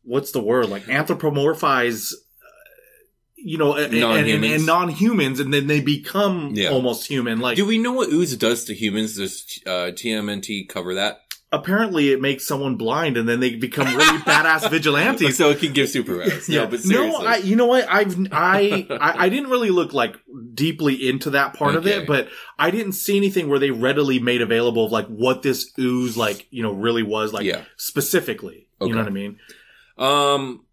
what's 0.02 0.33
the 0.33 0.42
word, 0.42 0.68
like 0.68 0.83
anthropomorphize, 0.85 2.12
uh, 2.12 2.16
you 3.37 3.57
know, 3.57 3.74
and, 3.74 3.94
and, 3.94 4.44
and 4.44 4.66
non-humans, 4.66 5.40
and 5.40 5.52
then 5.55 5.68
they 5.68 5.81
become 5.81 6.50
Yeah. 6.55 6.70
almost 6.72 7.07
human. 7.09 7.40
Like, 7.40 7.57
Do 7.57 7.64
we 7.64 7.78
know 7.78 7.92
what 7.92 8.11
ooze 8.11 8.37
does 8.37 8.64
to 8.66 8.74
humans? 8.74 9.16
Does 9.16 9.61
uh, 9.64 9.92
TMNT 9.94 10.68
cover 10.68 10.94
that? 10.96 11.20
Apparently, 11.52 12.10
it 12.12 12.20
makes 12.20 12.46
someone 12.46 12.76
blind, 12.76 13.16
and 13.16 13.28
then 13.28 13.40
they 13.40 13.54
become 13.56 13.86
really 13.94 14.18
badass 14.24 14.68
vigilantes. 14.70 15.36
So 15.36 15.50
it 15.50 15.58
can 15.60 15.72
give 15.72 15.88
superpowers. 15.88 16.48
No, 16.52 16.66
but 16.66 16.80
seriously. 16.80 17.22
no, 17.22 17.26
I, 17.28 17.36
you 17.36 17.54
know 17.56 17.66
what? 17.66 17.86
I've 17.88 18.16
I, 18.32 18.86
I 18.90 19.26
I 19.26 19.28
didn't 19.28 19.50
really 19.50 19.70
look 19.70 19.92
like 19.92 20.16
deeply 20.54 21.08
into 21.08 21.30
that 21.30 21.54
part 21.54 21.74
of 21.76 21.86
it, 21.86 22.06
but 22.06 22.28
I 22.58 22.70
didn't 22.70 22.92
see 22.94 23.16
anything 23.16 23.48
where 23.48 23.58
they 23.58 23.70
readily 23.70 24.18
made 24.18 24.42
available 24.42 24.86
of 24.86 24.92
like 24.92 25.06
what 25.06 25.42
this 25.42 25.70
ooze 25.78 26.16
like 26.16 26.46
you 26.50 26.62
know 26.62 26.72
really 26.72 27.02
was 27.02 27.32
like 27.32 27.44
Yeah. 27.44 27.62
specifically. 27.76 28.68
You 28.80 28.88
know 28.90 28.98
what 28.98 29.06
I 29.06 29.10
mean? 29.10 29.38
Um, 29.98 30.64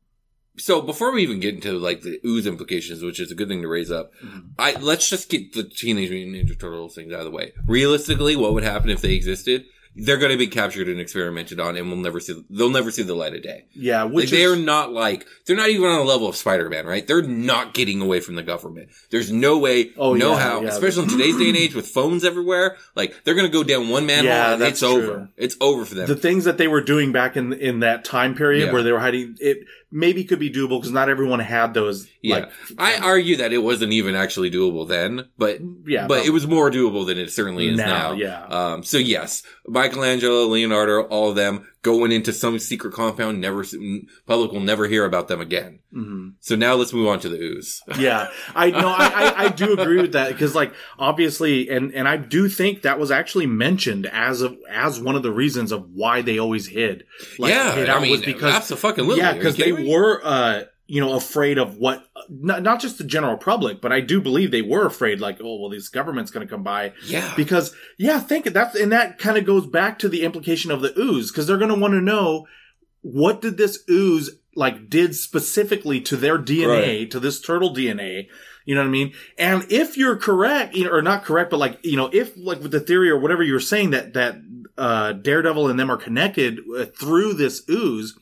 so 0.57 0.81
before 0.81 1.13
we 1.13 1.21
even 1.23 1.39
get 1.39 1.53
into 1.55 1.73
like 1.73 2.01
the 2.01 2.19
ooze 2.25 2.45
implications, 2.47 3.03
which 3.03 3.19
is 3.19 3.31
a 3.31 3.35
good 3.35 3.47
thing 3.47 3.61
to 3.61 3.67
raise 3.67 3.91
up, 3.91 4.11
I 4.57 4.73
let's 4.73 5.09
just 5.09 5.29
get 5.29 5.53
the 5.53 5.63
Teenage 5.63 6.10
Mutant 6.10 6.35
Ninja 6.49 6.60
Turtles 6.60 6.95
things 6.95 7.13
out 7.13 7.19
of 7.19 7.25
the 7.25 7.31
way. 7.31 7.54
Realistically, 7.67 8.35
what 8.35 8.54
would 8.54 8.63
happen 8.63 8.89
if 8.89 9.01
they 9.01 9.13
existed? 9.13 9.65
They're 9.96 10.17
going 10.17 10.31
to 10.31 10.37
be 10.37 10.48
captured 10.48 10.87
and 10.87 11.00
experimented 11.00 11.60
on, 11.60 11.75
and 11.75 11.87
we'll 11.87 11.98
never 11.98 12.19
see. 12.19 12.42
They'll 12.50 12.69
never 12.69 12.92
see 12.92 13.04
the 13.04 13.15
light 13.15 13.33
of 13.35 13.42
day. 13.42 13.65
Yeah, 13.73 14.04
Like, 14.04 14.13
which 14.13 14.31
they're 14.31 14.56
not 14.56 14.92
like 14.94 15.25
they're 15.46 15.56
not 15.58 15.69
even 15.69 15.87
on 15.90 15.98
the 15.98 16.04
level 16.04 16.27
of 16.27 16.35
Spider-Man, 16.35 16.85
right? 16.85 17.06
They're 17.06 17.21
not 17.23 17.73
getting 17.73 18.00
away 18.00 18.19
from 18.19 18.35
the 18.35 18.44
government. 18.44 18.90
There's 19.10 19.31
no 19.31 19.58
way, 19.58 19.92
Oh, 19.98 20.13
no 20.13 20.33
yeah, 20.33 20.40
how, 20.40 20.62
yeah. 20.62 20.69
especially 20.69 21.04
in 21.04 21.10
today's 21.10 21.37
day 21.37 21.50
and 21.50 21.58
age 21.58 21.73
with 21.75 21.87
phones 21.87 22.23
everywhere. 22.23 22.77
Like 22.96 23.13
they're 23.23 23.35
gonna 23.35 23.50
go 23.50 23.63
down 23.63 23.90
one 23.90 24.06
manhole 24.06 24.25
Yeah, 24.25 24.54
and 24.54 24.62
that's 24.62 24.71
it's 24.71 24.79
true. 24.81 24.90
over. 25.12 25.29
It's 25.35 25.58
over 25.60 25.83
for 25.85 25.96
them. 25.96 26.08
the 26.08 26.15
things 26.15 26.46
that 26.46 26.58
they 26.58 26.67
were 26.67 26.81
doing 26.81 27.12
back 27.12 27.35
in 27.35 27.52
in 27.54 27.79
that 27.81 28.06
time 28.06 28.35
period 28.35 28.67
Yeah. 28.67 28.71
where 28.73 28.83
they 28.83 28.92
were 28.92 29.00
hiding 29.00 29.37
it 29.40 29.65
maybe 29.92 30.23
could 30.23 30.40
be 30.40 30.50
doable 30.50 30.79
because 30.79 30.92
not 30.92 31.10
everyone 31.10 31.40
had 31.40 31.73
those. 31.73 32.08
yeah, 32.21 32.35
like, 32.35 32.52
I 32.77 32.98
argue 32.98 33.37
that 33.37 33.54
it 33.54 33.60
wasn't 33.60 33.94
even 33.94 34.15
actually 34.15 34.52
doable 34.52 34.87
then, 34.87 35.27
but 35.37 35.60
Yeah, 35.85 36.08
but 36.08 36.25
it 36.25 36.31
was 36.31 36.48
more 36.48 36.69
doable 36.69 37.06
than 37.06 37.17
it 37.17 37.31
certainly 37.31 37.69
is 37.69 37.77
now. 37.77 37.85
Now, 37.85 38.12
yeah. 38.13 38.44
Um. 38.46 38.83
So 38.83 38.98
yes, 38.98 39.44
Michelangelo, 39.67 40.46
Leonardo, 40.48 41.04
all 41.04 41.29
of 41.29 41.35
them 41.35 41.67
going 41.82 42.12
into 42.12 42.34
some 42.34 42.60
secret 42.60 42.94
compound. 42.94 43.42
Never 43.42 43.65
public 44.25 44.52
will 44.52 44.60
never 44.60 44.88
hear 44.88 45.06
about 45.06 45.27
them 45.27 45.42
again. 45.42 45.80
mhm. 45.94 46.34
So 46.40 46.56
now 46.56 46.75
let's 46.75 46.94
move 46.94 47.08
on 47.08 47.19
to 47.21 47.30
the 47.30 47.38
ooze. 47.38 47.82
yeah, 48.00 48.27
I 48.56 48.71
know. 48.71 48.90
I, 48.90 49.08
I, 49.08 49.44
I 49.46 49.50
do 49.50 49.80
agree 49.80 50.02
with 50.02 50.13
that 50.13 50.30
because, 50.30 50.56
like, 50.56 50.73
obviously, 50.98 51.69
and 51.69 51.94
and 51.94 52.08
I 52.08 52.17
do 52.17 52.48
think 52.50 52.84
that 52.84 53.00
was 53.00 53.12
actually 53.12 53.48
mentioned 53.48 54.06
as 54.08 54.42
of 54.42 54.58
as 54.69 55.00
one 55.00 55.15
of 55.15 55.23
the 55.23 55.32
reasons 55.32 55.71
of 55.71 55.90
why 55.92 56.21
they 56.21 56.38
always 56.38 56.67
hid. 56.67 57.06
Like, 57.38 57.54
yeah, 57.54 57.75
hid 57.75 57.90
I 57.90 58.00
mean, 58.02 58.12
was 58.12 58.21
because 58.21 58.54
absolutely. 58.54 59.17
yeah, 59.17 59.34
because 59.34 59.56
because 59.56 59.58
they 59.58 59.90
were, 59.90 60.21
uh, 60.23 60.63
you 60.92 61.00
know, 61.00 61.13
afraid 61.15 61.60
of 61.60 61.77
what 61.77 62.04
not 62.29 62.63
not 62.63 62.81
just 62.81 62.98
the 62.98 63.04
general 63.04 63.37
public, 63.37 63.79
but 63.79 63.92
I 63.92 64.02
do 64.02 64.19
believe 64.19 64.50
they 64.50 64.63
were 64.63 64.87
afraid, 64.87 65.19
like, 65.21 65.40
oh 65.40 65.60
well, 65.60 65.69
this 65.69 65.87
government's 65.87 66.31
going 66.31 66.46
to 66.46 66.52
come 66.52 66.63
by 66.63 66.94
Yeah. 67.06 67.31
because 67.35 67.75
yeah, 67.98 68.19
think 68.19 68.46
that's 68.46 68.75
and 68.75 68.92
that 68.92 69.19
kind 69.19 69.37
of 69.37 69.46
goes 69.46 69.67
back 69.67 70.00
to 70.00 70.10
the 70.10 70.23
implication 70.23 70.71
of 70.71 70.81
the 70.81 71.00
ooze 71.00 71.31
because 71.31 71.46
they're 71.46 71.58
going 71.58 71.73
to 71.73 71.79
want 71.79 71.94
to 71.94 72.02
know 72.02 72.48
what 73.02 73.40
did 73.42 73.58
this 73.58 73.83
ooze 73.90 74.31
like 74.56 74.90
did 74.90 75.15
specifically 75.15 76.02
to 76.02 76.17
their 76.17 76.40
DNA 76.40 77.10
to 77.12 77.19
this 77.19 77.40
turtle 77.40 77.73
DNA. 77.73 78.27
You 78.65 78.75
know 78.75 78.81
what 78.81 78.87
I 78.87 78.92
mean? 78.92 79.13
And 79.37 79.65
if 79.71 79.96
you're 79.96 80.17
correct, 80.17 80.75
you 80.75 80.85
know, 80.85 80.92
or 80.92 81.02
not 81.02 81.23
correct, 81.23 81.50
but 81.52 81.60
like, 81.60 81.79
you 81.83 81.98
know, 81.98 82.10
if 82.12 82.35
like 82.35 82.62
with 82.62 82.71
the 82.71 82.79
theory 82.79 83.10
or 83.10 83.19
whatever 83.19 83.42
you 83.44 83.54
were 83.54 83.60
saying 83.60 83.92
that, 83.92 84.13
that, 84.13 84.35
uh, 84.77 85.13
Daredevil 85.13 85.69
and 85.69 85.79
them 85.79 85.90
are 85.92 85.98
connected 85.98 86.60
uh, 86.77 86.85
through 86.85 87.33
this 87.33 87.63
ooze, 87.69 88.15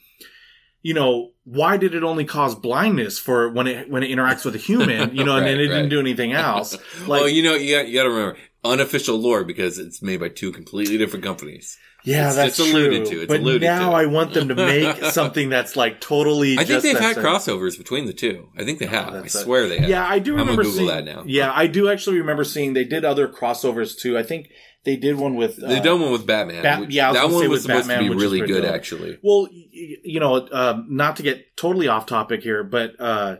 you 0.82 0.94
know, 0.94 1.32
why 1.44 1.78
did 1.78 1.96
it 1.96 2.04
only 2.04 2.26
cause 2.26 2.56
blindness 2.56 3.20
for 3.20 3.50
when 3.50 3.68
it, 3.68 3.90
when 3.90 4.04
it 4.04 4.10
interacts 4.10 4.46
with 4.46 4.56
a 4.56 4.60
human, 4.60 5.16
you 5.16 5.24
know, 5.24 5.36
and 5.38 5.46
then 5.46 5.58
Right, 5.58 5.66
it 5.66 5.68
didn't 5.70 5.90
do 5.90 6.00
anything 6.00 6.34
else? 6.34 6.78
Like, 7.02 7.22
well, 7.22 7.30
you 7.30 7.44
know, 7.44 7.56
you 7.56 7.76
got, 7.76 7.88
you 7.88 7.94
got 7.96 8.04
to 8.04 8.10
remember 8.10 8.38
unofficial 8.64 9.18
lore 9.18 9.44
because 9.44 9.80
it's 9.80 10.02
made 10.02 10.20
by 10.20 10.30
two 10.30 10.52
completely 10.52 10.98
different 10.98 11.24
companies. 11.24 11.78
Yeah, 12.04 12.30
It's- 12.30 12.36
that's 12.36 12.60
it's 12.60 12.70
alluded 12.70 13.06
true. 13.08 13.16
to. 13.16 13.22
It's 13.24 13.28
but 13.28 13.40
alluded 13.42 13.62
now 13.64 13.90
to. 13.90 13.96
I 13.96 14.06
want 14.06 14.34
them 14.34 14.50
to 14.50 14.56
make 14.56 15.04
something 15.12 15.50
that's 15.50 15.76
like 15.76 16.00
totally. 16.00 16.58
I 16.58 16.64
think 16.64 16.84
they've 16.84 16.98
had 16.98 17.16
same- 17.16 17.24
crossovers 17.24 17.78
between 17.78 18.06
the 18.06 18.14
two. 18.14 18.50
I 18.58 18.64
think 18.64 18.80
they 18.80 18.86
oh, 18.88 18.90
have. 18.90 19.08
I 19.10 19.12
that's 19.22 19.36
a- 19.36 19.40
swear 19.40 19.68
they 19.68 19.80
have. 19.80 19.90
Yeah, 19.90 20.08
I 20.08 20.20
do 20.20 20.34
I'm 20.34 20.38
gonna 20.40 20.52
remember 20.52 20.64
Google 20.64 20.78
seeing 20.78 20.88
that 20.90 21.06
now. 21.06 21.24
Yeah, 21.26 21.52
I 21.54 21.68
do 21.68 21.90
actually 21.90 22.20
remember 22.20 22.44
seeing 22.44 22.74
they 22.74 22.86
did 22.86 23.04
other 23.04 23.28
crossovers 23.28 23.98
too. 23.98 24.18
I 24.18 24.24
think 24.24 24.50
they 24.84 24.96
did 24.96 25.16
one 25.18 25.36
with. 25.36 25.62
Uh, 25.62 25.68
They've 25.68 25.84
done 25.84 26.02
one 26.02 26.12
with 26.12 26.26
Batman. 26.26 26.64
Bat- 26.64 26.92
yeah, 26.92 27.10
was 27.12 27.16
that 27.18 27.30
one 27.30 27.50
was 27.50 27.62
supposed 27.64 27.88
Batman, 27.88 28.10
to 28.10 28.16
be 28.16 28.22
really 28.22 28.40
good, 28.42 28.62
dope. 28.64 28.74
actually. 28.74 29.18
Well, 29.22 29.48
you 29.52 30.20
know, 30.20 30.48
um, 30.52 30.88
not 30.90 31.18
to 31.18 31.24
get 31.24 31.56
totally 31.58 31.88
off 31.88 32.06
topic 32.06 32.42
here, 32.42 32.64
but 32.64 33.00
uh, 33.00 33.38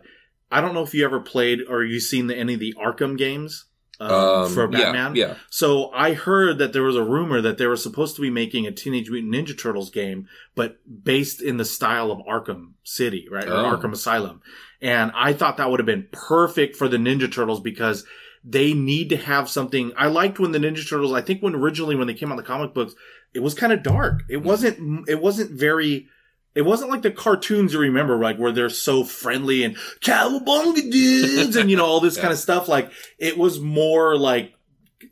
I 0.50 0.60
don't 0.60 0.74
know 0.74 0.82
if 0.82 0.92
you 0.94 1.04
ever 1.04 1.20
played 1.20 1.60
or 1.68 1.82
you 1.84 2.00
seen 2.00 2.26
the, 2.26 2.36
any 2.36 2.54
of 2.54 2.60
the 2.60 2.74
Arkham 2.78 3.16
games 3.16 3.64
um, 4.00 4.10
Um, 4.12 4.52
for 4.52 4.68
Batman. 4.68 5.14
Yeah, 5.16 5.26
yeah. 5.28 5.34
So 5.50 5.90
I 5.92 6.12
heard 6.14 6.58
that 6.58 6.72
there 6.72 6.82
was 6.82 6.96
a 6.96 7.02
rumor 7.04 7.40
that 7.40 7.56
they 7.58 7.66
were 7.66 7.76
supposed 7.76 8.14
to 8.16 8.22
be 8.22 8.30
making 8.30 8.66
a 8.66 8.70
Teenage 8.72 9.10
Mutant 9.10 9.34
Ninja 9.34 9.58
Turtles 9.58 9.90
game, 9.90 10.28
but 10.54 10.76
based 11.02 11.40
in 11.42 11.56
the 11.56 11.64
style 11.64 12.10
of 12.12 12.18
Arkham 12.28 12.72
City, 12.84 13.26
right? 13.30 13.46
Or 13.48 13.52
Oh. 13.54 13.76
Arkham 13.76 13.92
Asylum. 13.92 14.40
And 14.80 15.10
I 15.14 15.32
thought 15.32 15.56
that 15.56 15.70
would 15.70 15.80
have 15.80 15.86
been 15.86 16.06
perfect 16.12 16.76
for 16.76 16.88
the 16.88 16.98
Ninja 16.98 17.32
Turtles 17.32 17.60
because 17.60 18.04
they 18.50 18.72
need 18.72 19.10
to 19.10 19.16
have 19.16 19.48
something. 19.48 19.92
I 19.96 20.06
liked 20.06 20.38
when 20.38 20.52
the 20.52 20.58
Ninja 20.58 20.88
Turtles, 20.88 21.12
I 21.12 21.20
think 21.20 21.42
when 21.42 21.54
originally 21.54 21.96
when 21.96 22.06
they 22.06 22.14
came 22.14 22.30
out 22.30 22.34
in 22.34 22.36
the 22.38 22.42
comic 22.44 22.72
books, 22.72 22.94
it 23.34 23.40
was 23.40 23.52
kind 23.54 23.72
of 23.72 23.82
dark. 23.82 24.22
It 24.30 24.38
wasn't, 24.42 25.08
it 25.08 25.20
wasn't 25.20 25.50
very, 25.50 26.08
it 26.54 26.62
wasn't 26.62 26.90
like 26.90 27.02
the 27.02 27.10
cartoons 27.10 27.74
you 27.74 27.78
remember, 27.80 28.16
like 28.18 28.38
where 28.38 28.52
they're 28.52 28.70
so 28.70 29.04
friendly 29.04 29.64
and 29.64 29.76
cowabunga 30.00 30.90
dudes 30.90 31.56
and 31.56 31.70
you 31.70 31.76
know 31.76 31.84
all 31.84 32.00
this 32.00 32.16
kind 32.16 32.32
of 32.32 32.38
stuff. 32.38 32.68
Like 32.68 32.90
it 33.18 33.36
was 33.36 33.60
more 33.60 34.16
like 34.16 34.54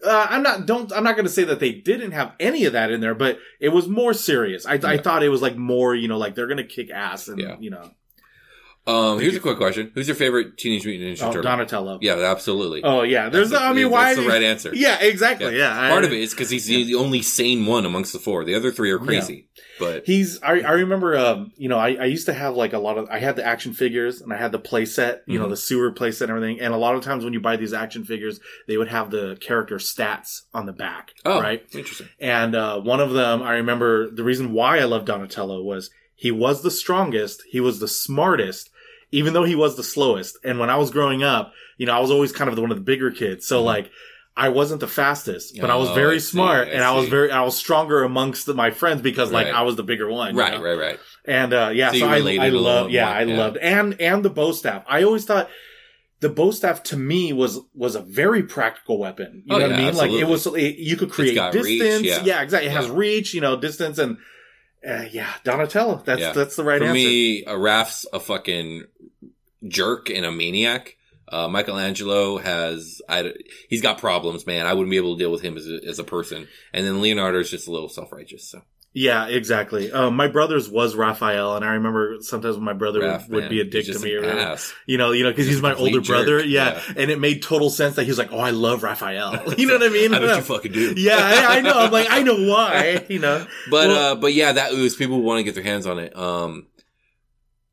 uh, 0.04 0.26
I'm 0.30 0.42
not 0.42 0.66
don't 0.66 0.90
I'm 0.92 1.04
not 1.04 1.14
going 1.14 1.26
to 1.26 1.32
say 1.32 1.44
that 1.44 1.60
they 1.60 1.72
didn't 1.72 2.12
have 2.12 2.32
any 2.40 2.64
of 2.64 2.72
that 2.72 2.90
in 2.90 3.00
there, 3.00 3.14
but 3.14 3.38
it 3.60 3.68
was 3.68 3.86
more 3.86 4.14
serious. 4.14 4.66
I, 4.66 4.74
I 4.82 4.96
thought 4.98 5.22
it 5.22 5.28
was 5.28 5.42
like 5.42 5.56
more 5.56 5.94
you 5.94 6.08
know 6.08 6.18
like 6.18 6.34
they're 6.34 6.48
going 6.48 6.56
to 6.56 6.64
kick 6.64 6.90
ass 6.90 7.28
and 7.28 7.38
Yeah. 7.38 7.56
you 7.60 7.70
know 7.70 7.90
Um, 8.86 9.18
here's 9.18 9.34
a 9.34 9.40
quick 9.40 9.56
question: 9.56 9.90
Who's 9.94 10.06
your 10.06 10.14
favorite 10.14 10.58
Teenage 10.58 10.86
Mutant 10.86 11.18
Ninja 11.18 11.22
oh, 11.24 11.32
Turtle? 11.32 11.42
Donatello. 11.42 11.98
Yeah, 12.02 12.18
absolutely. 12.18 12.84
Oh 12.84 13.02
yeah. 13.02 13.28
There's 13.28 13.50
That's 13.50 13.62
I 13.62 13.68
the- 13.70 13.74
mean 13.74 13.90
why 13.90 14.14
That's 14.14 14.24
the 14.24 14.28
right 14.32 14.42
answer. 14.42 14.74
Yeah, 14.74 14.98
exactly. 15.00 15.58
Yeah. 15.58 15.76
I- 15.76 15.90
Part 15.90 16.04
of 16.04 16.12
it 16.12 16.20
is 16.20 16.30
because 16.32 16.50
he's 16.50 16.66
the- 16.66 16.84
the 16.84 16.94
only 16.94 17.22
sane 17.22 17.66
one 17.66 17.84
amongst 17.84 18.12
the 18.12 18.20
four. 18.20 18.44
The 18.44 18.54
other 18.54 18.70
three 18.70 18.90
are 18.92 18.98
crazy. 18.98 19.48
But 19.78 20.06
He's 20.06 20.40
I, 20.42 20.60
I 20.60 20.72
remember 20.72 21.18
um 21.18 21.52
you 21.56 21.68
know 21.68 21.78
I, 21.78 21.94
I 21.94 22.04
used 22.06 22.26
to 22.26 22.32
have 22.32 22.54
like 22.54 22.72
a 22.72 22.78
lot 22.78 22.96
of 22.96 23.08
I 23.10 23.18
had 23.18 23.36
the 23.36 23.44
action 23.44 23.74
figures 23.74 24.22
and 24.22 24.32
I 24.32 24.36
had 24.36 24.50
the 24.52 24.58
play 24.58 24.86
set 24.86 25.22
you 25.26 25.38
know 25.38 25.46
Mhm. 25.46 25.50
the 25.50 25.56
sewer 25.58 25.90
play 25.90 26.12
set 26.12 26.30
and 26.30 26.36
everything 26.36 26.60
and 26.60 26.72
a 26.72 26.78
lot 26.78 26.94
of 26.94 27.02
times 27.02 27.24
when 27.24 27.34
you 27.34 27.40
buy 27.40 27.56
these 27.56 27.74
action 27.74 28.04
figures 28.04 28.40
they 28.68 28.78
would 28.78 28.88
have 28.88 29.10
the 29.10 29.36
character 29.40 29.76
stats 29.76 30.42
on 30.54 30.64
the 30.64 30.72
back 30.72 31.12
oh, 31.26 31.40
right 31.42 31.62
interesting. 31.74 32.08
And 32.20 32.54
uh, 32.54 32.80
one 32.80 33.00
of 33.00 33.12
them, 33.12 33.42
I 33.42 33.54
remember 33.54 34.08
the 34.10 34.24
reason 34.24 34.52
why 34.52 34.78
I 34.78 34.84
love 34.84 35.04
Donatello 35.04 35.62
was 35.62 35.90
he 36.14 36.30
was 36.30 36.62
the 36.62 36.70
strongest, 36.70 37.42
he 37.50 37.60
was 37.60 37.78
the 37.78 37.88
smartest, 37.88 38.70
even 39.12 39.32
though 39.32 39.44
he 39.44 39.54
was 39.54 39.76
the 39.76 39.82
slowest. 39.84 40.38
And 40.44 40.58
when 40.58 40.70
I 40.70 40.76
was 40.76 40.90
growing 40.90 41.22
up, 41.22 41.52
you 41.78 41.86
know, 41.86 41.92
I 41.92 42.00
was 42.00 42.10
always 42.10 42.32
kind 42.32 42.48
of 42.50 42.56
the 42.56 42.62
one 42.62 42.70
of 42.70 42.76
the 42.76 42.82
bigger 42.84 43.10
kids. 43.10 43.46
So 43.46 43.60
Mhm. 43.62 43.64
like, 43.64 43.90
I 44.38 44.50
wasn't 44.50 44.80
the 44.80 44.86
fastest, 44.88 45.58
but 45.60 45.70
I 45.70 45.76
was 45.76 45.88
Oh, 45.88 45.94
very 45.94 46.16
I 46.16 46.18
see, 46.18 46.26
smart 46.32 46.68
I 46.68 46.72
and 46.72 46.84
I 46.84 46.94
was 46.94 47.08
very, 47.08 47.30
I 47.30 47.42
was 47.42 47.56
stronger 47.56 48.02
amongst 48.02 48.44
the, 48.44 48.52
my 48.52 48.70
friends 48.70 49.00
because 49.00 49.32
like 49.32 49.46
Right. 49.46 49.54
I 49.54 49.62
was 49.62 49.76
the 49.76 49.82
bigger 49.82 50.10
one. 50.10 50.34
you 50.34 50.40
Right, 50.40 50.52
know? 50.52 50.62
right, 50.62 50.78
right. 50.78 50.98
And 51.24 51.54
uh, 51.54 51.70
yeah, 51.72 51.90
So 51.92 51.98
so, 52.00 52.14
you 52.14 52.40
I, 52.40 52.44
I 52.44 52.46
a 52.48 52.50
love, 52.52 52.90
yeah, 52.90 53.06
more, 53.06 53.14
I 53.14 53.22
yeah. 53.22 53.36
loved, 53.38 53.56
and 53.56 53.98
and 54.00 54.22
the 54.24 54.28
bow 54.30 54.52
staff. 54.52 54.84
I 54.86 55.04
always 55.04 55.24
thought 55.24 55.48
the 56.20 56.28
bow 56.28 56.50
staff 56.50 56.82
to 56.84 56.96
me 56.98 57.32
was 57.32 57.60
was 57.74 57.94
a 57.94 58.00
very 58.02 58.42
practical 58.42 58.98
weapon. 58.98 59.42
You 59.46 59.54
Oh, 59.54 59.58
know 59.58 59.68
what 59.68 59.74
I 59.74 59.78
yeah, 59.80 59.86
mean? 59.86 59.96
Like 59.96 60.10
it 60.10 60.24
was, 60.24 60.46
it, 60.46 60.76
you 60.76 60.96
could 60.96 61.10
create 61.10 61.34
got 61.34 61.54
reach, 61.54 61.80
distance. 61.80 62.26
yeah. 62.26 62.42
exactly. 62.42 62.68
It 62.68 62.72
has 62.72 62.88
reach. 62.90 63.32
You 63.32 63.40
know, 63.40 63.56
distance 63.56 63.96
and 63.98 64.18
uh, 64.86 65.04
yeah, 65.10 65.30
Donatello. 65.44 66.02
That's 66.04 66.20
Yeah. 66.20 66.32
that's 66.32 66.56
the 66.56 66.62
right 66.64 66.78
For 66.78 66.84
answer. 66.84 66.94
me, 66.94 67.44
uh, 67.44 67.56
Raph's 67.56 68.06
a 68.12 68.20
fucking 68.20 68.84
jerk 69.68 70.10
and 70.10 70.24
a 70.24 70.32
maniac. 70.32 70.96
Uh, 71.28 71.48
Michelangelo 71.48 72.38
has, 72.38 73.02
I, 73.08 73.32
he's 73.68 73.82
got 73.82 73.98
problems, 73.98 74.46
man. 74.46 74.64
I 74.66 74.74
wouldn't 74.74 74.90
be 74.90 74.96
able 74.96 75.16
to 75.16 75.18
deal 75.18 75.32
with 75.32 75.42
him 75.42 75.56
as 75.56 75.66
a, 75.68 75.80
as 75.84 75.98
a 75.98 76.04
person. 76.04 76.46
And 76.72 76.86
then 76.86 77.00
Leonardo 77.00 77.40
is 77.40 77.50
just 77.50 77.66
a 77.66 77.72
little 77.72 77.88
self-righteous. 77.88 78.48
So 78.48 78.62
Yeah, 78.94 79.26
exactly. 79.26 79.90
Um, 79.90 80.14
my 80.14 80.28
brother's 80.28 80.70
was 80.70 80.94
Raphael, 80.94 81.56
and 81.56 81.64
I 81.64 81.72
remember 81.74 82.18
sometimes 82.20 82.54
when 82.54 82.64
my 82.64 82.74
brother 82.74 83.00
Raph, 83.00 83.28
would, 83.28 83.42
would 83.42 83.50
be 83.50 83.60
a 83.60 83.64
dick 83.64 83.86
to 83.86 83.98
me, 83.98 84.14
or 84.14 84.24
ass. 84.24 84.72
you 84.86 84.98
know, 84.98 85.10
you 85.10 85.24
know, 85.24 85.30
because 85.30 85.46
He's 85.46 85.56
he's 85.56 85.62
my 85.62 85.74
older 85.74 86.00
jerk, 86.00 86.06
brother. 86.06 86.44
Yeah. 86.44 86.74
yeah. 86.74 86.94
and 86.96 87.10
it 87.10 87.18
made 87.18 87.42
total 87.42 87.70
sense 87.70 87.96
that 87.96 88.04
he 88.04 88.10
was 88.10 88.18
like, 88.18 88.32
"Oh, 88.32 88.38
I 88.38 88.50
love 88.50 88.84
Raphael." 88.84 89.52
You 89.58 89.66
know 89.66 89.74
what 89.74 89.82
I 89.82 89.88
mean? 89.88 90.14
I 90.14 90.18
know 90.20 90.36
you 90.36 90.42
fucking 90.42 90.72
do. 90.72 90.94
yeah, 90.96 91.16
I, 91.18 91.58
I 91.58 91.60
know. 91.60 91.72
I'm 91.72 91.90
like, 91.90 92.06
I 92.08 92.22
know 92.22 92.36
why. 92.48 93.04
You 93.08 93.18
know, 93.18 93.44
But 93.70 93.88
Well- 93.88 94.12
uh, 94.12 94.14
but 94.14 94.32
yeah, 94.32 94.52
that 94.52 94.72
ooze. 94.72 94.94
People 94.94 95.20
want 95.22 95.40
to 95.40 95.42
get 95.42 95.56
their 95.56 95.64
hands 95.64 95.86
on 95.88 95.98
it. 95.98 96.16
Um, 96.16 96.68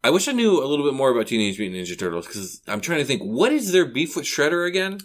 I 0.03 0.09
wish 0.09 0.27
I 0.27 0.33
knew 0.33 0.61
a 0.61 0.67
little 0.67 0.85
bit 0.85 0.93
more 0.93 1.11
about 1.11 1.27
Teenage 1.27 1.57
Mutant 1.57 1.87
Ninja 1.87 1.97
Turtles 1.97 2.27
because 2.27 2.61
I'm 2.67 2.81
trying 2.81 2.99
to 2.99 3.05
think 3.05 3.21
what 3.21 3.53
is 3.53 3.71
their 3.71 3.85
beef 3.85 4.15
with 4.15 4.25
Shredder 4.25 4.67
again? 4.67 4.99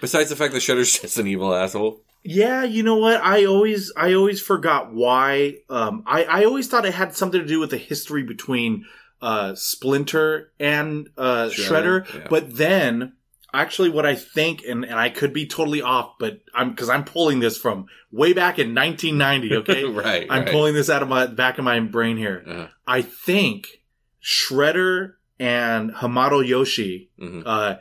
Besides 0.00 0.30
the 0.30 0.36
fact 0.36 0.52
that 0.54 0.60
Shredder's 0.60 0.98
just 1.00 1.18
an 1.18 1.26
evil 1.26 1.54
asshole. 1.54 2.00
Yeah, 2.22 2.64
you 2.64 2.82
know 2.82 2.96
what? 2.96 3.22
I 3.22 3.44
always, 3.44 3.92
I 3.96 4.14
always 4.14 4.40
forgot 4.40 4.94
why. 4.94 5.56
Um, 5.68 6.04
I, 6.06 6.24
I 6.24 6.44
always 6.44 6.68
thought 6.68 6.86
it 6.86 6.94
had 6.94 7.14
something 7.14 7.40
to 7.40 7.46
do 7.46 7.60
with 7.60 7.70
the 7.70 7.76
history 7.76 8.22
between 8.22 8.86
uh, 9.20 9.54
Splinter 9.54 10.50
and 10.58 11.10
uh, 11.18 11.48
Shredder, 11.48 12.06
Shredder. 12.06 12.14
yeah. 12.14 12.26
But 12.30 12.56
then, 12.56 13.12
actually, 13.52 13.90
what 13.90 14.06
I 14.06 14.14
think, 14.14 14.62
and, 14.66 14.86
and 14.86 14.94
I 14.94 15.10
could 15.10 15.34
be 15.34 15.46
totally 15.46 15.82
off, 15.82 16.14
but 16.18 16.40
I'm 16.54 16.70
because 16.70 16.88
I'm 16.88 17.04
pulling 17.04 17.40
this 17.40 17.58
from 17.58 17.88
way 18.10 18.32
back 18.32 18.58
in 18.58 18.74
1990. 18.74 19.56
Okay, 19.56 19.84
right. 20.02 20.26
I'm 20.30 20.44
right. 20.44 20.50
pulling 20.50 20.72
this 20.72 20.88
out 20.88 21.02
of 21.02 21.08
my 21.08 21.26
back 21.26 21.58
of 21.58 21.64
my 21.64 21.78
brain 21.80 22.16
here. 22.16 22.42
Uh-huh. 22.46 22.68
I 22.86 23.02
think 23.02 23.82
Shredder 24.24 25.14
and 25.38 25.92
Hamato 25.92 26.46
Yoshi 26.46 27.10
Mhm. 27.20 27.42
uh, 27.44 27.76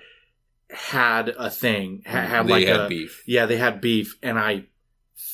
had 0.69 1.29
a 1.29 1.49
thing, 1.49 2.03
ha- 2.05 2.21
had 2.21 2.47
they 2.47 2.51
like 2.51 2.67
had 2.67 2.79
a 2.81 2.89
beef. 2.89 3.23
yeah, 3.25 3.45
they 3.45 3.57
had 3.57 3.79
beef, 3.81 4.17
and 4.23 4.37
I 4.39 4.65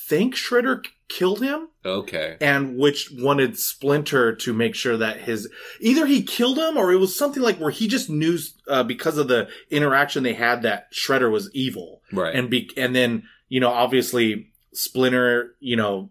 think 0.08 0.34
Shredder 0.36 0.84
killed 1.08 1.40
him 1.42 1.68
Okay. 1.84 2.36
and 2.40 2.76
which 2.76 3.10
wanted 3.10 3.58
Splinter 3.58 4.34
to 4.36 4.52
make 4.52 4.74
sure 4.74 4.96
that 4.98 5.20
his 5.22 5.48
either 5.80 6.06
he 6.06 6.22
killed 6.22 6.58
him 6.58 6.76
or 6.76 6.92
it 6.92 6.96
was 6.96 7.16
something 7.16 7.42
like 7.42 7.58
where 7.58 7.70
he 7.72 7.88
just 7.88 8.08
knew 8.10 8.38
uh, 8.68 8.82
because 8.84 9.18
of 9.18 9.26
the 9.28 9.48
interaction 9.70 10.22
they 10.22 10.34
had 10.34 10.62
that 10.62 10.92
Shredder 10.92 11.30
was 11.30 11.50
evil 11.54 12.02
Right. 12.12 12.34
and 12.34 12.48
be 12.50 12.70
and 12.76 12.94
then 12.94 13.24
you 13.48 13.58
know 13.60 13.70
obviously 13.70 14.52
Splinter 14.72 15.56
you 15.58 15.74
know 15.74 16.10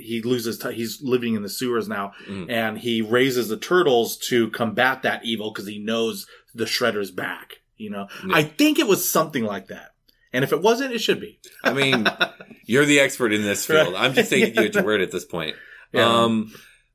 he 0.00 0.22
loses 0.22 0.58
t- 0.58 0.72
he's 0.72 1.00
living 1.02 1.34
in 1.34 1.42
the 1.42 1.48
sewers 1.48 1.88
now 1.88 2.12
Mhm. 2.28 2.50
and 2.50 2.78
he 2.78 3.02
raises 3.02 3.48
the 3.48 3.56
turtles 3.56 4.16
to 4.28 4.50
combat 4.50 5.02
that 5.02 5.24
evil 5.24 5.52
because 5.52 5.66
he 5.68 5.78
knows 5.78 6.26
the 6.54 6.64
Shredder's 6.64 7.10
back 7.10 7.60
you 7.76 7.90
know 7.90 8.08
Yeah. 8.26 8.34
I 8.36 8.42
think 8.44 8.78
it 8.78 8.86
was 8.86 9.08
something 9.10 9.44
like 9.44 9.68
that 9.68 9.90
and 10.32 10.42
if 10.44 10.52
it 10.52 10.60
wasn't 10.60 10.92
it 10.94 11.00
should 11.00 11.20
be 11.20 11.38
I 11.64 11.72
mean, 11.72 12.06
you're 12.66 12.84
the 12.86 13.00
expert 13.00 13.32
in 13.32 13.42
this 13.42 13.64
field. 13.66 13.94
Right. 13.94 14.02
I'm 14.04 14.14
just 14.14 14.30
taking 14.30 14.54
you 14.54 14.62
at 14.68 14.74
your 14.74 14.84
word 14.90 15.00
at 15.00 15.10
this 15.10 15.24
point. 15.24 15.56
Yeah. 15.92 16.06
Um, 16.24 16.52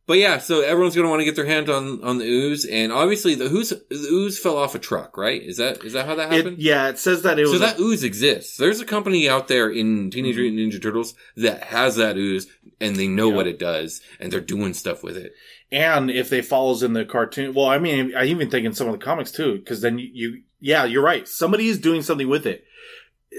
but 0.07 0.17
yeah, 0.17 0.37
so 0.37 0.61
everyone's 0.61 0.95
going 0.95 1.05
to 1.05 1.09
want 1.09 1.21
to 1.21 1.25
get 1.25 1.35
their 1.35 1.45
hands 1.47 1.69
on, 1.69 2.03
on 2.03 2.17
the 2.19 2.25
ooze. 2.25 2.63
And 2.65 2.91
obviously 2.91 3.33
the 3.35 3.45
ooze, 3.45 3.69
the 3.69 4.07
ooze 4.11 4.37
fell 4.37 4.57
off 4.57 4.75
a 4.75 4.79
truck, 4.79 5.17
right? 5.17 5.41
Is 5.41 5.57
that, 5.57 5.83
is 5.83 5.93
that 5.93 6.05
how 6.05 6.15
that 6.15 6.31
it, 6.31 6.35
happened? 6.37 6.57
yeah 6.59 6.89
it 6.89 6.99
says 6.99 7.23
that 7.23 7.39
it 7.39 7.43
was 7.43 7.51
so 7.51 7.57
a- 7.57 7.59
that 7.61 7.79
ooze 7.79 8.03
exists. 8.03 8.57
There's 8.57 8.79
a 8.79 8.85
company 8.85 9.27
out 9.27 9.47
there 9.47 9.69
in 9.69 10.11
Teenage 10.11 10.35
Mm-hmm. 10.35 10.55
Mutant 10.55 10.73
Ninja 10.73 10.81
Turtles 10.81 11.13
that 11.37 11.63
has 11.65 11.95
that 11.95 12.17
ooze 12.17 12.47
and 12.79 12.95
they 12.95 13.07
know 13.07 13.29
Yeah. 13.29 13.35
what 13.35 13.47
it 13.47 13.57
does 13.59 14.01
and 14.19 14.31
they're 14.31 14.41
doing 14.41 14.73
stuff 14.73 15.01
with 15.03 15.17
it. 15.17 15.33
and 15.71 16.11
if 16.11 16.29
they 16.29 16.41
follows 16.41 16.83
in 16.83 16.93
the 16.93 17.03
cartoon 17.05 17.53
well 17.55 17.65
i 17.67 17.79
mean 17.79 18.13
i 18.15 18.25
even 18.25 18.49
think 18.51 18.65
in 18.65 18.73
some 18.73 18.87
of 18.87 18.93
the 18.93 19.03
comics 19.03 19.31
too 19.31 19.57
because 19.57 19.81
then 19.81 19.97
you, 19.97 20.09
you 20.13 20.41
yeah 20.59 20.83
you're 20.85 21.01
right 21.03 21.27
somebody 21.27 21.67
is 21.67 21.79
doing 21.79 22.01
something 22.03 22.27
with 22.29 22.45
it 22.45 22.63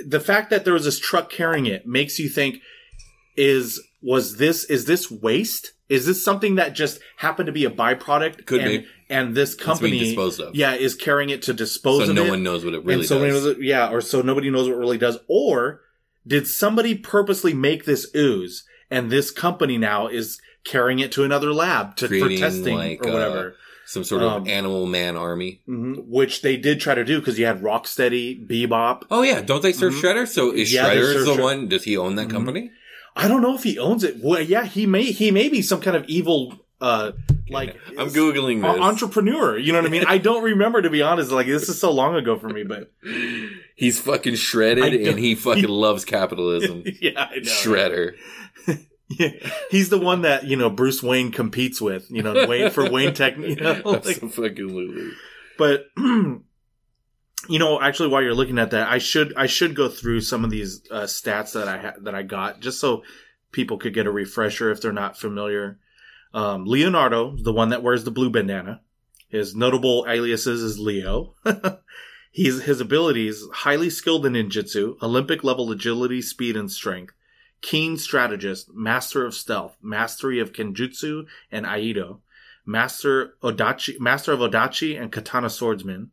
the 0.07 0.19
fact 0.21 0.51
that 0.51 0.65
there 0.65 0.75
was 0.75 0.85
this 0.85 0.99
truck 0.99 1.31
carrying 1.31 1.67
it 1.67 1.87
makes 1.87 2.19
you 2.19 2.29
think 2.29 2.61
is 3.37 3.81
was 4.07 4.37
this 4.37 4.65
is 4.65 4.85
this 4.87 5.11
waste 5.11 5.73
is 5.89 6.07
this 6.07 6.25
something 6.25 6.55
that 6.57 6.71
just 6.75 6.99
happened 7.17 7.47
to 7.47 7.53
be 7.53 7.65
a 7.65 7.71
byproduct 7.71 8.45
Could 8.47 8.61
and, 8.61 8.83
be. 8.83 8.87
and 9.09 9.35
this 9.35 9.55
company 9.55 9.91
being 9.93 10.05
disposed 10.05 10.41
of. 10.41 10.55
yeah 10.55 10.75
is 10.75 10.95
carrying 10.95 11.31
it 11.31 11.43
to 11.43 11.53
dispose 11.53 12.05
So 12.05 12.11
of 12.11 12.17
no 12.17 12.25
it 12.27 12.31
one 12.31 12.43
knows 12.43 12.65
what 12.65 12.75
it 12.75 12.85
really 12.85 13.01
and 13.01 13.05
so 13.09 13.19
does. 13.25 13.45
knows 13.45 13.57
yeah 13.61 13.91
or 13.91 14.01
so 14.01 14.23
nobody 14.23 14.49
knows 14.51 14.67
what 14.69 14.75
it 14.77 14.81
really 14.87 14.99
does 14.99 15.19
or 15.29 15.81
did 16.27 16.47
somebody 16.47 16.95
purposely 16.97 17.55
make 17.55 17.85
this 17.85 18.07
ooze 18.15 18.65
and 18.91 19.11
this 19.11 19.31
company 19.31 19.77
now 19.79 20.07
is 20.09 20.41
carrying 20.65 20.99
it 21.01 21.13
to 21.13 21.23
another 21.25 21.53
lab 21.53 21.95
to, 21.97 22.09
for 22.09 22.29
testing 22.29 22.77
like, 22.77 23.01
or 23.05 23.11
uh, 23.11 23.13
whatever 23.13 23.55
Some 23.87 24.03
sort 24.03 24.23
of 24.23 24.33
Um, 24.43 24.49
animal 24.49 24.87
man 24.87 25.17
army. 25.17 25.61
hmm 25.67 25.95
which 26.19 26.43
they 26.43 26.57
did 26.57 26.81
try 26.81 26.95
to 26.97 27.05
do 27.05 27.21
because 27.21 27.39
you 27.39 27.47
had 27.47 27.63
Rocksteady, 27.63 28.25
Bebop. 28.51 29.05
Oh 29.11 29.23
yeah, 29.23 29.41
don't 29.41 29.63
they 29.63 29.73
serve 29.73 29.95
Mhm. 29.95 30.01
Shredder? 30.03 30.27
So 30.27 30.51
is 30.53 30.73
Yeah, 30.73 30.91
Shredder 30.91 31.25
the 31.25 31.35
Shred- 31.35 31.45
one? 31.51 31.69
Does 31.69 31.85
he 31.85 31.97
own 31.97 32.17
that 32.17 32.27
Mhm. 32.27 32.31
company? 32.37 32.71
I 33.17 33.29
don't 33.29 33.41
know 33.43 33.55
if 33.55 33.63
he 33.63 33.79
owns 33.79 34.05
it. 34.05 34.17
Well, 34.23 34.41
yeah, 34.41 34.65
he 34.65 34.87
may 34.87 35.05
he 35.05 35.31
may 35.31 35.49
be 35.49 35.63
some 35.63 35.81
kind 35.81 35.97
of 35.97 36.05
evil 36.07 36.55
uh 36.81 37.13
like 37.49 37.77
I'm 37.99 38.09
googling 38.09 38.61
this. 38.61 38.81
entrepreneur. 38.81 39.57
You 39.57 39.73
know 39.73 39.79
what 39.79 39.87
I 39.87 39.91
mean? 39.91 40.05
I 40.07 40.19
don't 40.19 40.43
remember 40.43 40.83
to 40.83 40.91
be 40.91 41.01
honest. 41.01 41.31
Like 41.31 41.47
this 41.47 41.69
is 41.69 41.81
so 41.81 41.91
long 41.91 42.15
ago 42.15 42.39
for 42.39 42.49
me, 42.49 42.65
but 42.65 42.93
He's 43.77 44.01
fucking 44.01 44.37
shredded 44.37 44.95
and 44.95 45.19
he 45.19 45.35
fucking 45.35 45.65
loves 45.69 46.05
capitalism. 46.05 46.83
yeah, 47.01 47.29
I 47.31 47.37
know. 47.37 47.43
Shredder. 47.43 48.15
Yeah, 49.09 49.29
he's 49.71 49.89
the 49.89 50.01
one 50.01 50.23
that 50.23 50.47
you 50.47 50.57
know 50.57 50.69
Bruce 50.69 51.03
Wayne 51.03 51.31
competes 51.31 51.81
with. 51.81 52.11
You 52.11 52.23
know, 52.23 52.47
Wayne 52.49 52.71
for 52.71 52.91
Wayne 52.91 53.15
Tech. 53.15 53.37
You 53.37 53.55
know, 53.55 53.81
like, 53.85 54.21
Absolutely. 54.23 55.11
but 55.57 55.87
you 57.49 57.59
know 57.59 57.81
actually 57.81 58.09
while 58.09 58.23
you're 58.23 58.35
looking 58.35 58.59
at 58.59 58.71
that 58.71 58.89
i 58.89 58.99
should 58.99 59.35
i 59.37 59.47
should 59.47 59.75
go 59.75 59.89
through 59.89 60.21
some 60.21 60.45
of 60.45 60.51
these 60.51 60.83
uh, 60.91 61.03
stats 61.03 61.53
that 61.53 61.69
i 61.69 61.79
ha- 61.79 61.95
that 62.01 62.15
i 62.15 62.23
got 62.23 62.61
just 62.61 62.81
so 62.81 63.03
people 63.53 63.79
could 63.79 63.95
get 63.95 64.07
a 64.07 64.11
refresher 64.11 64.71
if 64.71 64.83
they're 64.83 64.93
not 64.93 65.19
familiar. 65.19 65.79
Um, 66.35 66.67
leonardo 66.67 67.37
the 67.37 67.53
one 67.53 67.71
that 67.71 67.83
wears 67.83 68.05
the 68.05 68.11
blue 68.11 68.31
bandana 68.31 68.81
his 69.29 69.57
notable 69.57 70.07
aliases 70.09 70.63
is 70.63 70.79
leo. 70.79 71.35
He's 72.31 72.63
his 72.63 72.81
abilities 72.81 73.43
highly 73.53 73.89
skilled 73.89 74.27
in 74.27 74.35
ninjutsu 74.35 75.01
olympic 75.03 75.43
level 75.43 75.71
agility 75.71 76.21
speed 76.21 76.57
and 76.57 76.71
strength 76.71 77.15
keen 77.63 77.97
strategist 77.97 78.75
master 78.75 79.25
of 79.25 79.35
stealth 79.35 79.77
mastery 79.81 80.39
of 80.41 80.53
kenjutsu 80.53 81.27
and 81.51 81.65
iaido 81.65 82.21
master 82.67 83.35
odachi 83.43 83.99
master 83.99 84.33
of 84.33 84.41
odachi 84.41 85.01
and 85.01 85.11
katana 85.11 85.49
swordsman 85.49 86.11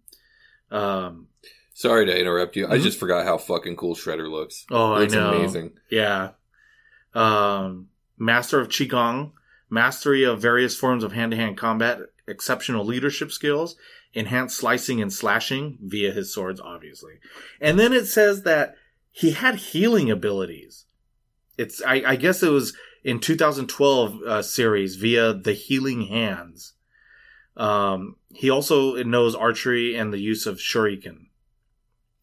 um 0.74 1.28
Sorry 1.76 2.05
to 2.05 2.15
interrupt 2.19 2.55
you. 2.55 2.67
I 2.67 2.78
Mhm. 2.78 2.84
just 2.84 2.99
forgot 2.99 3.26
how 3.26 3.38
fucking 3.39 3.76
cool 3.78 3.95
Shredder 3.95 4.30
looks. 4.30 4.65
oh 4.71 4.93
looks 4.95 5.13
i 5.13 5.17
know 5.17 5.34
amazing. 5.34 5.74
yeah 5.89 6.32
um 7.13 7.88
master 8.17 8.59
of 8.59 8.69
qigong 8.69 9.32
mastery 9.69 10.24
of 10.24 10.39
various 10.41 10.76
forms 10.78 11.03
of 11.03 11.11
hand-to-hand 11.13 11.57
combat 11.57 11.99
exceptional 12.28 12.86
leadership 12.86 13.32
skills 13.32 13.76
enhanced 14.13 14.55
slicing 14.57 15.01
and 15.01 15.11
slashing 15.11 15.78
via 15.82 16.11
his 16.11 16.32
swords 16.34 16.59
obviously 16.61 17.13
and 17.59 17.80
then 17.80 17.91
it 17.93 18.05
says 18.05 18.43
that 18.43 18.76
he 19.11 19.32
had 19.32 19.55
healing 19.55 20.09
abilities 20.11 20.86
it's 21.57 21.82
i, 21.84 21.95
I 22.05 22.15
guess 22.15 22.41
it 22.43 22.49
was 22.49 22.76
in 23.03 23.19
2012 23.19 24.21
uh, 24.24 24.41
series 24.41 24.95
via 24.95 25.34
the 25.34 25.53
healing 25.53 26.03
hands 26.03 26.74
um 27.57 28.15
he 28.34 28.50
also 28.50 29.02
knows 29.04 29.36
archery 29.36 29.96
and 29.96 30.12
the 30.14 30.20
use 30.20 30.46
of 30.46 30.58
shuriken 30.58 31.28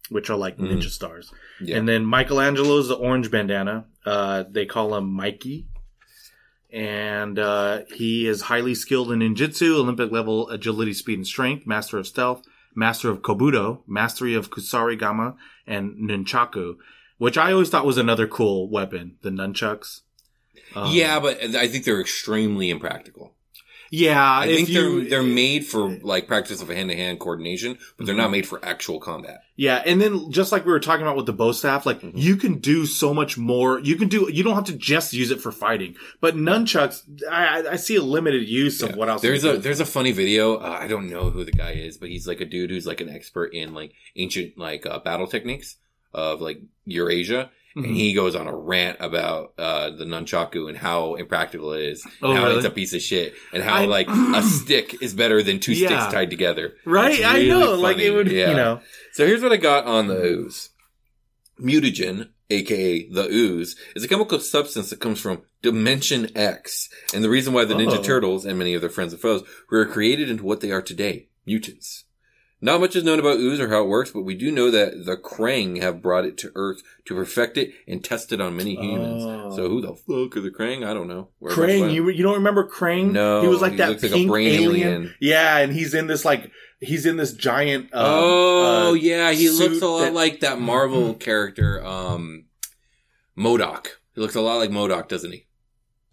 which 0.09 0.29
are 0.29 0.35
like 0.35 0.57
Mhm. 0.57 0.67
ninja 0.73 0.89
stars 0.89 1.31
Yeah. 1.61 1.77
and 1.77 1.87
then 1.87 2.05
Michelangelo's 2.05 2.89
the 2.89 2.95
orange 2.95 3.31
bandana. 3.31 3.85
Uh, 4.05 4.43
they 4.49 4.65
call 4.65 4.93
him 4.95 5.07
Mikey. 5.09 5.67
And 6.73 7.37
uh, 7.37 7.81
he 7.93 8.27
is 8.27 8.43
highly 8.43 8.75
skilled 8.75 9.11
in 9.11 9.19
ninjutsu, 9.19 9.75
Olympic 9.75 10.11
level 10.11 10.49
agility, 10.49 10.93
speed, 10.93 11.19
and 11.19 11.27
strength, 11.27 11.67
master 11.67 11.97
of 11.97 12.07
stealth, 12.07 12.43
master 12.75 13.09
of 13.09 13.21
kobudo, 13.21 13.81
mastery 13.87 14.33
of 14.33 14.49
kusarigama, 14.49 15.35
and 15.67 15.95
nunchaku, 16.09 16.75
which 17.17 17.37
I 17.37 17.51
always 17.51 17.69
thought 17.69 17.85
was 17.85 17.97
another 17.97 18.25
cool 18.27 18.69
weapon, 18.69 19.17
the 19.21 19.29
nunchucks. 19.29 20.01
Um, 20.75 20.91
yeah, 20.93 21.19
but 21.19 21.41
I 21.55 21.67
think 21.67 21.83
they're 21.83 21.99
extremely 21.99 22.69
impractical. 22.69 23.35
Yeah. 23.91 24.19
I 24.31 24.47
if 24.47 24.55
think 24.55 24.69
you, 24.69 25.01
they're 25.01 25.09
they're 25.21 25.23
made 25.23 25.67
for 25.67 25.89
like 26.01 26.25
practice 26.27 26.61
of 26.63 26.69
a 26.71 26.75
hand 26.75 26.89
to 26.89 26.95
hand 26.95 27.19
coordination, 27.19 27.77
but 27.97 28.05
they're 28.07 28.15
Mhm. 28.15 28.19
not 28.19 28.31
made 28.31 28.47
for 28.47 28.63
actual 28.65 28.99
combat. 28.99 29.41
Yeah, 29.57 29.83
and 29.85 30.01
then 30.01 30.31
just 30.31 30.51
like 30.51 30.65
we 30.65 30.71
were 30.71 30.79
talking 30.79 31.03
about 31.03 31.15
with 31.17 31.27
the 31.27 31.33
bow 31.33 31.51
staff, 31.51 31.85
like 31.85 32.01
Mhm. 32.01 32.13
you 32.15 32.35
can 32.37 32.57
do 32.59 32.87
so 32.87 33.13
much 33.13 33.37
more. 33.37 33.79
You 33.79 33.95
can 33.97 34.07
do. 34.07 34.27
You 34.31 34.41
don't 34.43 34.55
have 34.55 34.63
to 34.65 34.73
just 34.73 35.13
use 35.13 35.29
it 35.29 35.39
for 35.39 35.51
fighting. 35.51 35.95
But 36.19 36.35
nunchucks, 36.35 37.03
I, 37.29 37.67
I- 37.73 37.75
see 37.75 37.95
a 37.97 38.01
limited 38.01 38.47
use 38.49 38.81
of 38.81 38.95
what 38.95 39.09
else. 39.09 39.21
There's 39.21 39.43
a 39.43 39.53
do. 39.53 39.57
there's 39.59 39.79
a 39.81 39.85
funny 39.85 40.11
video. 40.13 40.55
Uh, 40.55 40.77
I 40.81 40.87
don't 40.87 41.09
know 41.09 41.29
who 41.29 41.43
the 41.43 41.51
guy 41.51 41.71
is, 41.73 41.97
but 41.97 42.09
he's 42.09 42.25
like 42.27 42.41
a 42.41 42.45
dude 42.45 42.69
who's 42.71 42.87
like 42.87 43.01
an 43.01 43.09
expert 43.09 43.53
in 43.53 43.73
like 43.73 43.91
ancient 44.15 44.57
like 44.57 44.85
uh, 44.85 44.99
battle 44.99 45.27
techniques 45.27 45.75
of 46.13 46.41
like 46.41 46.59
Eurasia, 46.85 47.51
Mhm. 47.75 47.85
and 47.85 47.95
he 47.95 48.13
goes 48.13 48.35
on 48.35 48.47
a 48.47 48.55
rant 48.55 48.97
about 48.99 49.53
uh, 49.57 49.91
the 49.91 50.03
nunchaku 50.05 50.67
and 50.67 50.77
how 50.77 51.15
impractical 51.15 51.71
it 51.73 51.83
is, 51.83 52.03
and 52.05 52.13
Oh, 52.21 52.33
how 52.33 52.43
really? 52.45 52.57
it's 52.57 52.65
a 52.65 52.69
piece 52.71 52.93
of 52.93 53.01
shit, 53.01 53.33
and 53.53 53.63
how 53.63 53.75
I- 53.75 53.85
like 53.85 54.07
a 54.09 54.41
stick 54.41 55.01
is 55.01 55.13
better 55.13 55.41
than 55.41 55.59
two 55.59 55.73
Yeah. 55.73 55.87
sticks 55.87 56.13
tied 56.13 56.29
together. 56.29 56.73
right. 56.85 57.13
It's 57.13 57.23
I 57.25 57.35
really 57.37 57.47
know. 57.49 57.75
Like 57.75 57.97
it 57.97 58.11
would. 58.11 58.29
Yeah. 58.31 58.49
You 58.49 58.55
know. 58.55 58.81
So 59.13 59.25
here's 59.25 59.41
what 59.41 59.51
I 59.53 59.57
got 59.57 59.85
on 59.85 60.07
the 60.07 60.21
ooze. 60.21 60.69
Mutagen, 61.59 62.29
aka 62.49 63.07
the 63.09 63.27
ooze, 63.29 63.75
is 63.95 64.03
a 64.03 64.07
chemical 64.07 64.39
substance 64.39 64.89
that 64.89 64.99
comes 64.99 65.19
from 65.21 65.43
Dimension 65.61 66.29
X. 66.35 66.89
And 67.13 67.23
the 67.23 67.29
reason 67.29 67.53
why 67.53 67.65
the 67.65 67.75
Ninja 67.75 67.99
Oh. 67.99 68.03
Turtles 68.03 68.45
and 68.45 68.57
many 68.57 68.73
of 68.73 68.81
their 68.81 68.89
friends 68.89 69.13
and 69.13 69.21
foes 69.21 69.43
were 69.69 69.85
created 69.85 70.29
into 70.29 70.43
what 70.43 70.61
they 70.61 70.71
are 70.71 70.81
today, 70.81 71.27
mutants. 71.45 72.05
Not 72.63 72.79
much 72.79 72.95
is 72.95 73.03
known 73.03 73.17
about 73.17 73.37
ooze 73.39 73.59
or 73.59 73.69
how 73.69 73.81
it 73.81 73.87
works, 73.87 74.11
but 74.11 74.21
we 74.21 74.35
do 74.35 74.51
know 74.51 74.69
that 74.69 75.05
the 75.05 75.17
Krang 75.17 75.81
have 75.81 75.99
brought 76.01 76.25
it 76.25 76.37
to 76.39 76.51
Earth 76.53 76.83
to 77.05 77.15
perfect 77.15 77.57
it 77.57 77.71
and 77.87 78.03
test 78.03 78.31
it 78.31 78.39
on 78.39 78.55
many 78.55 78.75
humans. 78.75 79.23
Oh. 79.25 79.55
So 79.55 79.67
who 79.67 79.81
the 79.81 79.95
fuck 79.95 80.37
are 80.37 80.41
the 80.41 80.51
Krang? 80.51 80.85
I 80.85 80.93
don't 80.93 81.07
know. 81.07 81.29
Where 81.39 81.51
am 81.51 81.59
I 81.59 81.63
Crane, 81.65 81.83
from? 81.85 81.89
you 81.95 82.09
you 82.09 82.21
don't 82.21 82.35
remember 82.35 82.69
Krang? 82.69 83.13
No, 83.13 83.41
he 83.41 83.47
was 83.47 83.61
like 83.61 83.71
he 83.71 83.77
that 83.77 83.89
like 83.89 84.01
pink 84.11 84.29
brain 84.29 84.47
alien. 84.61 84.87
alien. 84.93 85.15
Yeah, 85.19 85.57
and 85.57 85.73
he's 85.73 85.95
in 85.95 86.05
this 86.05 86.23
like 86.23 86.51
he's 86.79 87.07
in 87.07 87.17
this 87.17 87.33
giant. 87.33 87.85
Um, 87.95 88.05
oh 88.05 88.89
uh, 88.89 88.93
yeah, 88.93 89.31
he 89.31 89.49
looks 89.49 89.81
a 89.81 89.87
lot 89.87 90.01
that- 90.01 90.13
like 90.13 90.41
that 90.41 90.59
Marvel 90.59 91.15
character, 91.15 91.83
um, 91.83 92.45
MODOK. 93.37 93.87
He 94.13 94.21
looks 94.21 94.35
a 94.35 94.41
lot 94.41 94.57
like 94.57 94.69
MODOK, 94.69 95.07
doesn't 95.07 95.31
he? 95.31 95.47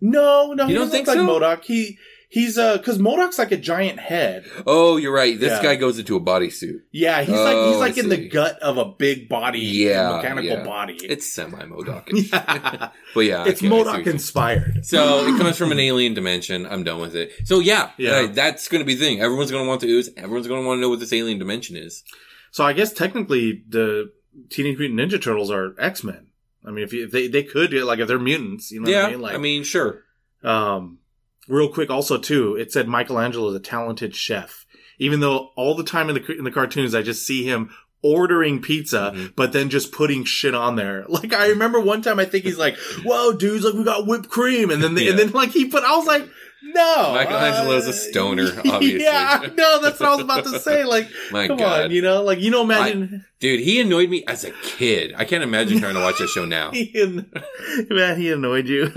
No, 0.01 0.53
no, 0.55 0.63
You 0.65 0.69
he 0.69 0.75
don't 0.75 0.85
doesn't 0.89 0.91
think 0.93 1.09
like 1.09 1.17
so? 1.19 1.27
MODOK. 1.27 1.65
He 1.65 1.99
he's 2.29 2.57
uh 2.59 2.77
because 2.79 2.99
MODOK's 2.99 3.39
like 3.39 3.53
a 3.53 3.57
giant 3.57 3.99
head. 3.99 4.45
Oh, 4.67 4.97
you're 4.97 5.13
right. 5.13 5.39
This 5.39 5.51
Yeah. 5.53 5.63
guy 5.63 5.77
goes 5.77 5.99
into 5.99 6.17
a 6.17 6.21
bodysuit. 6.21 6.81
Yeah, 6.93 7.23
he's 7.23 7.35
Oh, 7.35 7.43
like 7.45 7.57
he's 7.67 7.77
I 7.77 7.79
like 7.79 7.99
in 7.99 8.09
the 8.09 8.17
see. 8.17 8.29
gut 8.29 8.59
of 8.61 8.77
a 8.79 8.85
big 8.87 9.29
body, 9.29 9.61
Yeah, 9.61 10.17
mechanical 10.17 10.51
yeah. 10.51 10.65
body. 10.65 10.99
It's 11.03 11.27
semi 11.33 11.59
MODOK. 11.65 12.09
yeah, 12.33 12.91
but 13.15 13.21
yeah, 13.21 13.43
I 13.43 13.49
it's 13.49 13.61
get- 13.61 13.73
I 13.73 13.77
see 13.77 13.83
what 13.85 13.87
MODOK 13.97 14.05
you- 14.07 14.13
inspired. 14.13 14.87
So 14.87 15.27
it 15.27 15.39
comes 15.39 15.57
from 15.57 15.73
an 15.73 15.81
alien 15.81 16.15
dimension. 16.15 16.67
I'm 16.67 16.85
done 16.85 17.01
with 17.01 17.17
it. 17.17 17.33
So 17.45 17.61
yeah, 17.61 17.91
Yeah. 17.99 18.11
uh, 18.13 18.27
that's 18.29 18.69
going 18.69 18.81
to 18.81 18.87
be 18.87 18.95
the 18.95 19.05
thing. 19.05 19.21
Everyone's 19.21 19.51
going 19.51 19.65
to 19.65 19.69
want 19.69 19.81
to 19.83 19.89
ooze. 19.89 20.11
Everyone's 20.17 20.47
going 20.47 20.63
to 20.63 20.67
want 20.67 20.79
to 20.79 20.83
know 20.83 20.89
what 20.91 21.01
this 21.01 21.13
alien 21.13 21.39
dimension 21.39 21.77
is. 21.77 22.05
So 22.51 22.65
I 22.65 22.73
guess 22.73 22.93
technically 22.93 23.63
the 23.69 24.11
Teenage 24.51 24.79
Mutant 24.79 25.01
Ninja 25.01 25.21
Turtles 25.23 25.51
are 25.51 25.75
X 25.79 26.05
Men. 26.05 26.27
I 26.67 26.71
mean, 26.71 26.85
if, 26.85 26.93
you, 26.93 27.05
if 27.05 27.11
they 27.11 27.29
they 27.29 27.43
could 27.43 27.73
like 27.73 27.99
if 27.99 28.09
they're 28.09 28.19
mutants, 28.19 28.71
you 28.71 28.81
know 28.81 28.89
yeah, 28.91 29.03
what 29.03 29.07
I 29.07 29.11
mean? 29.13 29.21
Like, 29.21 29.35
I 29.35 29.39
mean, 29.39 29.65
sure. 29.65 30.03
um, 30.43 30.99
real 31.49 31.69
quick, 31.69 31.91
also 31.91 32.19
too, 32.19 32.55
it 32.57 32.73
said 32.73 32.89
Michelangelo 32.89 33.49
is 33.49 33.55
a 33.57 33.61
talented 33.61 34.15
chef. 34.15 34.67
Even 34.99 35.21
though 35.21 35.51
all 35.57 35.75
the 35.75 35.85
time 35.85 36.09
in 36.09 36.15
the 36.17 36.33
in 36.39 36.45
the 36.45 36.51
cartoons, 36.51 36.95
I 36.95 37.03
just 37.03 37.27
see 37.27 37.45
him 37.45 37.71
ordering 38.03 38.61
pizza, 38.63 39.13
Mhm. 39.15 39.33
but 39.35 39.53
then 39.53 39.71
just 39.71 39.91
putting 39.93 40.25
shit 40.25 40.55
on 40.55 40.77
there. 40.77 41.05
Like 41.09 41.33
I 41.33 41.49
remember 41.49 41.81
one 41.81 42.03
time, 42.03 42.19
I 42.21 42.25
think 42.25 42.45
he's 42.45 42.59
like, 42.59 42.77
"Whoa, 43.05 43.33
dudes! 43.33 43.65
Like 43.65 43.75
we 43.75 43.85
got 43.85 44.07
whipped 44.07 44.29
cream," 44.29 44.71
and 44.71 44.83
then 44.83 44.95
they, 44.95 45.09
and 45.09 45.19
then 45.19 45.31
like 45.31 45.51
he 45.51 45.67
put, 45.67 45.83
I 45.85 45.97
was 45.97 46.07
like. 46.07 46.29
No, 46.63 47.15
Michelangelo's 47.15 47.87
a 47.87 47.91
uh, 47.91 47.93
stoner, 47.93 48.49
obviously. 48.71 49.05
Yeah, 49.05 49.47
no, 49.57 49.81
that's 49.81 50.01
what 50.01 50.09
I 50.09 50.15
was 50.15 50.25
about 50.25 50.45
to 50.45 50.59
say. 50.59 50.85
Like, 50.85 51.09
My 51.31 51.47
come 51.47 51.59
God. 51.59 51.85
on, 51.85 51.91
you 51.91 52.03
know, 52.03 52.23
like 52.23 52.41
you 52.41 52.51
know, 52.51 52.63
imagine 52.63 53.25
Dude, 53.39 53.61
he 53.61 53.81
annoyed 53.81 54.11
me 54.11 54.25
as 54.27 54.45
a 54.45 54.51
kid. 54.63 55.15
I 55.17 55.25
can't 55.25 55.45
imagine 55.45 55.79
trying 55.79 55.95
to 55.95 56.01
watch 56.01 56.19
that 56.19 56.29
show 56.29 56.45
now. 56.45 56.71
he, 56.73 56.91
man, 57.91 58.21
he 58.21 58.33
annoyed 58.33 58.67
you. 58.67 58.93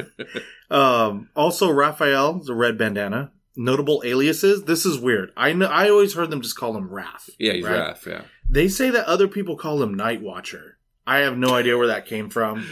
um, 0.71 1.29
also, 1.35 1.69
Raphael, 1.69 2.39
the 2.39 2.55
red 2.55 2.77
bandana. 2.77 3.31
Notable 3.55 4.01
aliases. 4.05 4.63
This 4.63 4.85
is 4.85 4.97
weird. 4.97 5.31
I 5.35 5.51
know. 5.53 5.67
I 5.67 5.89
always 5.89 6.13
heard 6.13 6.29
them 6.29 6.41
just 6.41 6.55
call 6.55 6.75
him 6.75 6.89
Raph. 6.89 7.29
Yeah, 7.37 7.53
he's 7.53 7.65
right? 7.65 7.93
Raph, 7.93 8.05
yeah. 8.05 8.21
They 8.49 8.69
say 8.69 8.89
that 8.89 9.05
other 9.05 9.27
people 9.27 9.57
call 9.57 9.83
him 9.83 9.93
Night 9.93 10.21
Watcher. 10.21 10.77
I 11.05 11.19
have 11.19 11.37
no 11.37 11.53
idea 11.53 11.77
where 11.77 11.87
that 11.87 12.05
came 12.05 12.29
from, 12.29 12.65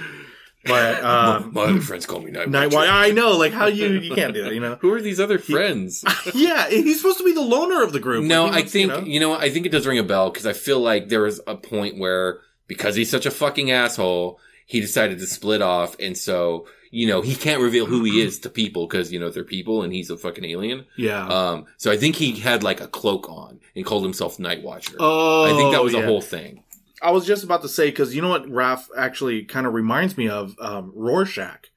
but 0.66 1.03
um, 1.03 1.51
my, 1.53 1.66
my 1.66 1.72
other 1.72 1.82
friends 1.82 2.05
call 2.05 2.20
me 2.22 2.32
Night 2.32 2.49
Night 2.49 2.68
Watcher. 2.74 2.78
Watcher. 2.78 2.91
I 2.91 3.12
know, 3.12 3.32
like 3.38 3.53
how 3.53 3.68
you 3.68 3.88
you 3.88 4.16
can't 4.16 4.34
do 4.34 4.43
that, 4.43 4.53
you 4.53 4.60
know. 4.60 4.76
Who 4.82 4.93
are 4.93 5.01
these 5.01 5.20
other 5.20 5.39
friends? 5.39 6.03
yeah, 6.34 6.70
he's 6.70 6.97
supposed 6.97 7.18
to 7.20 7.24
be 7.24 7.34
the 7.34 7.41
loner 7.41 7.84
of 7.84 7.93
the 7.93 7.99
group. 7.99 8.26
no, 8.26 8.45
I 8.47 8.49
wants, 8.51 8.72
think, 8.72 8.91
you 8.91 8.97
know- 8.97 9.03
you 9.05 9.20
know. 9.20 9.34
I 9.34 9.49
think 9.49 9.66
it 9.66 9.70
does 9.70 9.88
ring 9.88 9.99
a 9.99 10.03
bell 10.03 10.30
because 10.30 10.45
I 10.45 10.53
feel 10.53 10.80
like 10.80 11.10
there 11.10 11.22
was 11.22 11.39
a 11.47 11.55
point 11.55 11.97
where, 11.97 12.41
because 12.68 12.95
he's 12.95 13.10
such 13.10 13.26
a 13.26 13.32
fucking 13.32 13.72
asshole, 13.72 14.39
he 14.66 14.80
decided 14.82 15.20
to 15.20 15.26
split 15.28 15.62
off. 15.62 15.95
And 15.99 16.18
so, 16.18 16.68
you 16.91 17.07
know, 17.07 17.22
he 17.22 17.36
can't 17.36 17.62
reveal 17.62 17.86
who 17.86 18.03
he 18.03 18.22
is 18.22 18.39
to 18.39 18.49
people 18.49 18.86
because, 18.88 19.12
you 19.12 19.20
know, 19.20 19.30
they're 19.30 19.43
people 19.43 19.82
and 19.84 19.93
he's 19.93 20.10
a 20.10 20.18
fucking 20.18 20.45
alien. 20.45 20.86
yeah. 20.97 21.26
Um, 21.28 21.66
so 21.78 21.91
I 21.91 21.97
think 21.97 22.16
he 22.16 22.34
had 22.39 22.64
like 22.64 22.82
a 22.82 22.88
cloak 22.88 23.30
on 23.30 23.60
and 23.76 23.86
called 23.86 24.03
himself 24.03 24.39
Night 24.39 24.62
Watcher. 24.62 24.97
oh, 24.99 25.45
I 25.45 25.57
think 25.57 25.72
that 25.72 25.84
was 25.84 25.93
yeah. 25.93 26.01
the 26.01 26.07
whole 26.07 26.22
thing. 26.22 26.64
I 27.02 27.12
was 27.12 27.26
just 27.26 27.43
about 27.43 27.62
to 27.64 27.70
say 27.70 27.89
because 27.89 28.16
you 28.16 28.22
know 28.22 28.30
what 28.30 28.45
Raph 28.45 28.86
actually 28.97 29.43
kind 29.45 29.66
of 29.68 29.74
reminds 29.74 30.18
me 30.18 30.30
of 30.30 30.56
um, 30.60 30.91
Rorschach 30.95 31.68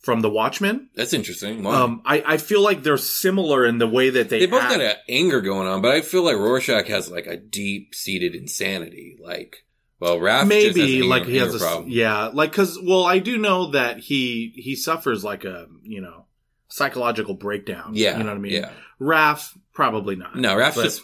from 0.00 0.20
The 0.20 0.28
Watchmen. 0.30 0.90
That's 0.94 1.12
interesting. 1.14 1.62
Wow. 1.62 1.84
Um, 1.84 2.02
I, 2.04 2.22
I 2.26 2.36
feel 2.36 2.60
like 2.60 2.82
they're 2.82 2.96
similar 2.98 3.64
in 3.64 3.78
the 3.78 3.86
way 3.88 4.10
that 4.10 4.28
they 4.28 4.40
they 4.40 4.46
both 4.46 4.62
act. 4.62 4.72
got 4.72 4.80
an 4.80 4.96
anger 5.08 5.40
going 5.40 5.66
on, 5.68 5.80
but 5.80 5.92
I 5.94 6.00
feel 6.02 6.22
like 6.24 6.36
Rorschach 6.36 6.88
has 6.88 7.10
like 7.10 7.26
a 7.26 7.36
deep 7.36 7.94
seated 7.94 8.34
insanity. 8.34 9.16
Like, 9.22 9.64
well, 10.00 10.18
Raph 10.18 10.48
just 10.50 10.66
has 10.66 10.76
maybe 10.76 11.00
an 11.00 11.08
like 11.08 11.24
he 11.24 11.36
has 11.38 11.54
a 11.54 11.58
problem. 11.58 11.86
yeah 11.88 12.26
like 12.34 12.50
because 12.50 12.78
well 12.82 13.04
I 13.04 13.18
do 13.20 13.38
know 13.38 13.70
that 13.70 13.98
he 13.98 14.52
he 14.56 14.76
suffers 14.76 15.24
like 15.24 15.44
a 15.44 15.66
you 15.82 16.00
know 16.02 16.26
psychological 16.68 17.34
breakdown. 17.34 17.92
Yeah, 17.94 18.18
you 18.18 18.24
know 18.24 18.30
what 18.30 18.36
I 18.36 18.40
mean. 18.40 18.52
Yeah, 18.52 18.70
Raph 19.00 19.56
probably 19.72 20.16
not. 20.16 20.36
no, 20.36 20.56
Raph's 20.56 20.76
But- 20.76 20.82
just 20.84 21.02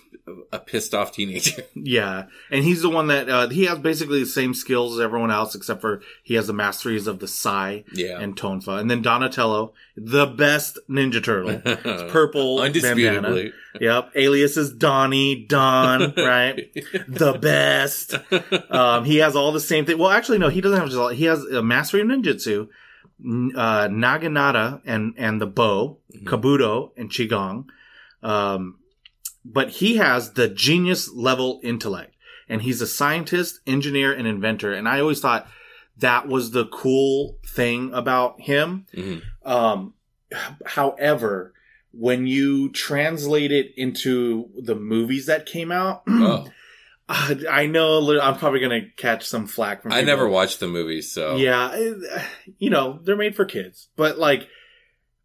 a 0.53 0.59
pissed 0.59 0.95
off 0.95 1.13
teenager. 1.13 1.63
Yeah, 1.75 2.27
and 2.51 2.63
he's 2.65 2.83
the 2.83 2.91
one 2.91 3.07
that 3.09 3.29
uh, 3.29 3.49
he 3.49 3.65
has 3.65 3.79
basically 3.79 4.21
the 4.21 4.27
same 4.27 4.53
skills 4.55 4.95
as 4.95 5.01
everyone 5.01 5.31
else, 5.31 5.55
except 5.55 5.81
for 5.81 6.03
he 6.23 6.35
has 6.35 6.47
the 6.47 6.53
masteries 6.53 7.07
of 7.07 7.19
the 7.21 7.27
Sai 7.29 7.85
yeah, 7.93 8.19
and 8.21 8.37
Tonfa. 8.37 8.79
And 8.79 8.91
then 8.91 9.01
Donatello, 9.03 9.73
the 9.97 10.27
best 10.27 10.79
Ninja 10.89 11.23
Turtle, 11.23 11.61
It's 11.65 12.13
purple 12.13 12.59
bandana. 12.59 13.51
Yep, 13.81 14.11
alias 14.15 14.57
is 14.57 14.73
Donnie, 14.73 15.45
Don, 15.47 16.13
right? 16.17 16.71
The 17.09 17.39
best. 17.41 18.15
Um, 18.71 19.05
he 19.05 19.19
has 19.19 19.35
all 19.37 19.53
the 19.53 19.61
same 19.61 19.87
thing. 19.87 19.97
Well, 19.99 20.11
actually, 20.11 20.39
no, 20.39 20.49
he 20.49 20.61
doesn't 20.61 20.79
have 20.79 20.89
just 20.89 20.99
all. 20.99 21.09
He 21.09 21.25
has 21.25 21.43
a 21.45 21.63
mastery 21.63 22.01
of 22.03 22.09
ninjutsu, 22.09 22.69
uh, 23.57 23.89
Naginata, 23.89 24.81
and 24.85 25.15
and 25.17 25.41
the 25.41 25.47
bow, 25.47 25.99
Mhm. 26.15 26.25
kobudo, 26.25 26.91
and 26.97 27.11
Qigong. 27.11 27.67
Um, 28.23 28.77
but 29.45 29.71
he 29.71 29.97
has 29.97 30.33
the 30.33 30.49
genius 30.49 31.11
level 31.13 31.61
intellect, 31.63 32.15
and 32.49 32.63
he's 32.63 32.81
a 32.81 32.87
scientist, 32.87 33.61
engineer, 33.67 34.13
and 34.13 34.27
inventor. 34.27 34.73
And 34.73 34.89
I 34.89 35.01
always 35.01 35.21
thought 35.21 35.49
that 35.99 36.29
was 36.29 36.51
the 36.53 36.67
cool 36.67 37.39
thing 37.47 37.93
about 37.95 38.41
him. 38.41 38.87
Mhm. 38.95 39.23
Um, 39.45 39.95
however, 40.67 41.53
when 41.93 42.27
you 42.27 42.71
translate 42.71 43.51
it 43.53 43.73
into 43.77 44.49
the 44.61 44.75
movies 44.77 45.27
that 45.27 45.47
came 45.47 45.73
out, 45.73 46.03
Oh, 47.13 47.35
I 47.51 47.67
know 47.67 48.21
I'm 48.21 48.37
probably 48.39 48.61
going 48.61 48.83
to 48.83 48.89
catch 48.97 49.27
some 49.27 49.49
flack 49.49 49.83
from 49.83 49.91
I 49.91 49.97
people. 49.97 50.07
never 50.07 50.29
watched 50.29 50.61
the 50.61 50.69
movies, 50.69 51.11
so 51.11 51.35
Yeah, 51.37 51.77
you 52.59 52.71
know, 52.71 53.01
they're 53.03 53.17
made 53.17 53.35
for 53.35 53.45
kids, 53.45 53.89
but 53.97 54.17
like, 54.17 54.47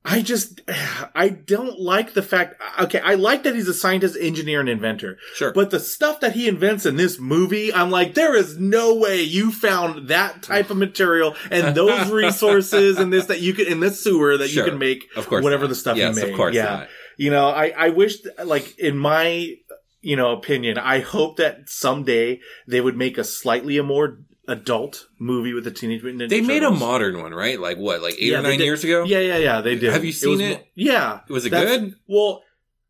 I 0.05 0.21
just, 0.21 0.61
I 1.15 1.29
don't 1.29 1.79
like 1.79 2.13
the 2.13 2.21
fact, 2.21 2.61
okay, 2.79 2.99
I 2.99 3.15
like 3.15 3.43
that 3.43 3.55
he's 3.55 3.67
a 3.67 3.73
scientist, 3.73 4.15
engineer, 4.19 4.59
and 4.59 4.69
inventor, 4.69 5.17
sure. 5.33 5.51
but 5.51 5.71
the 5.71 5.79
stuff 5.79 6.19
that 6.19 6.33
he 6.33 6.47
invents 6.47 6.85
in 6.85 6.95
this 6.95 7.19
movie, 7.19 7.73
I'm 7.73 7.89
like, 7.89 8.13
there 8.13 8.35
is 8.35 8.57
no 8.57 8.95
way 8.95 9.21
you 9.23 9.51
found 9.51 10.09
that 10.09 10.43
type 10.43 10.69
of 10.69 10.77
material 10.77 11.35
and 11.49 11.75
those 11.75 12.09
resources 12.23 12.99
and 12.99 13.11
this 13.11 13.25
that 13.25 13.41
you 13.41 13.53
could, 13.53 13.67
in 13.67 13.79
this 13.79 14.03
sewer 14.03 14.37
that 14.37 14.49
Sure. 14.49 14.63
you 14.63 14.69
can 14.69 14.79
make 14.79 15.05
of 15.15 15.27
course, 15.27 15.43
whatever 15.43 15.63
not. 15.63 15.69
the 15.69 15.75
stuff 15.75 15.97
yes, 15.97 16.15
you 16.15 16.21
made. 16.21 16.31
of 16.31 16.37
course, 16.37 16.55
yeah. 16.55 16.63
not. 16.65 16.87
You 17.17 17.31
know, 17.31 17.47
I, 17.47 17.73
I 17.75 17.89
wish, 17.89 18.17
like, 18.43 18.77
in 18.77 18.97
my, 18.97 19.55
you 20.01 20.15
know, 20.15 20.33
opinion, 20.33 20.77
I 20.77 20.99
hope 20.99 21.37
that 21.37 21.69
someday 21.69 22.41
they 22.67 22.81
would 22.81 22.95
make 22.95 23.17
a 23.17 23.23
slightly 23.23 23.77
a 23.77 23.83
more 23.83 24.19
adult 24.47 25.07
movie 25.19 25.53
with 25.53 25.63
the 25.63 25.71
Teenage 25.71 26.03
Mutant 26.03 26.23
Ninja 26.23 26.29
They 26.29 26.41
made 26.41 26.63
a 26.63 26.71
modern 26.71 27.21
one, 27.21 27.33
right? 27.33 27.59
Like 27.59 27.77
what, 27.77 28.01
like 28.01 28.15
eight 28.15 28.23
Yeah, 28.31 28.39
or 28.39 28.41
they 28.43 28.49
nine 28.49 28.57
did. 28.59 28.65
years 28.65 28.83
ago? 28.83 29.03
Yeah, 29.03 29.19
yeah, 29.19 29.37
yeah, 29.37 29.61
they 29.61 29.75
did. 29.75 29.91
Have 29.93 30.05
you 30.05 30.11
seen 30.11 30.31
was 30.31 30.39
it? 30.41 30.57
mo- 30.59 30.63
Yeah. 30.75 31.19
Was 31.29 31.45
it 31.45 31.49
That's- 31.49 31.79
good? 31.79 31.95
Well, 32.07 32.41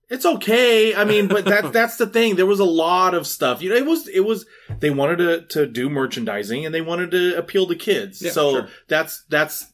it's 0.08 0.24
okay. 0.26 0.94
I 0.94 1.04
mean, 1.04 1.28
but 1.28 1.46
that's 1.46 1.70
that's 1.72 1.98
the 1.98 2.06
thing. 2.06 2.36
There 2.36 2.46
was 2.46 2.60
a 2.60 2.64
lot 2.66 3.16
of 3.16 3.26
stuff. 3.26 3.64
You 3.64 3.70
know, 3.72 3.76
it 3.76 3.88
was 3.88 4.08
it 4.08 4.20
was 4.20 4.46
they 4.80 4.92
wanted 4.92 5.18
to 5.18 5.42
to 5.60 5.66
do 5.66 5.90
merchandising 5.90 6.64
and 6.64 6.76
they 6.76 6.82
wanted 6.82 7.10
to 7.12 7.36
appeal 7.36 7.66
to 7.68 7.76
kids. 7.76 8.22
Yeah, 8.22 8.30
so 8.32 8.52
sure. 8.52 8.68
that's 8.88 9.24
that's 9.30 9.66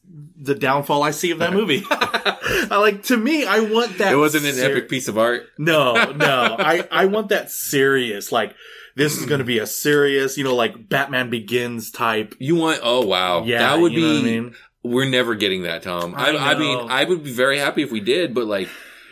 the 0.42 0.56
downfall 0.56 1.04
I 1.04 1.12
see 1.12 1.32
of 1.32 1.40
that 1.40 1.52
movie. 1.52 1.84
I 1.92 2.78
like 2.80 3.04
to 3.04 3.18
me, 3.18 3.46
I 3.46 3.60
want 3.60 3.98
that. 3.98 4.14
It 4.14 4.18
wasn't 4.18 4.46
an 4.46 4.58
epic 4.58 4.88
piece 4.88 5.10
of 5.10 5.18
art. 5.18 5.48
No, 5.58 6.12
no. 6.14 6.56
I 6.58 6.88
I 6.90 7.06
want 7.08 7.28
that 7.30 7.52
serious. 7.52 8.32
Like 8.32 8.56
this 8.96 9.18
is 9.18 9.26
going 9.26 9.40
to 9.40 9.46
be 9.46 9.60
a 9.60 9.68
serious, 9.68 10.38
you 10.38 10.44
know, 10.44 10.56
like 10.56 10.90
Batman 10.90 11.30
Begins 11.30 11.92
type. 11.92 12.36
You 12.40 12.56
want? 12.56 12.80
Oh 12.84 13.06
wow, 13.06 13.44
Yeah, 13.44 13.60
that 13.60 13.80
would 13.80 13.94
you 13.94 14.02
know 14.02 14.22
be. 14.22 14.38
I 14.38 14.40
mean? 14.40 14.56
We're 14.84 15.10
never 15.10 15.36
getting 15.36 15.64
that, 15.64 15.84
Tom. 15.84 16.16
I, 16.16 16.32
I 16.32 16.54
I, 16.54 16.58
mean. 16.58 16.90
I 16.90 17.04
would 17.04 17.24
be 17.24 17.32
very 17.32 17.60
happy 17.60 17.84
if 17.84 17.92
we 17.92 18.00
did, 18.00 18.34
but 18.34 18.48
like, 18.48 18.68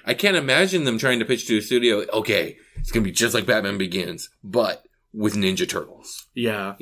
I 0.06 0.16
can't 0.16 0.36
imagine 0.36 0.84
them 0.84 0.98
trying 0.98 1.20
to 1.20 1.26
pitch 1.26 1.46
to 1.48 1.58
a 1.58 1.62
studio. 1.62 2.06
Okay, 2.12 2.58
it's 2.78 2.92
gonna 2.92 3.04
be 3.04 3.12
just 3.12 3.34
like 3.34 3.46
Batman 3.46 3.78
Begins, 3.78 4.30
but 4.44 4.84
with 5.14 5.36
Ninja 5.36 5.68
Turtles. 5.68 6.28
Yeah. 6.34 6.76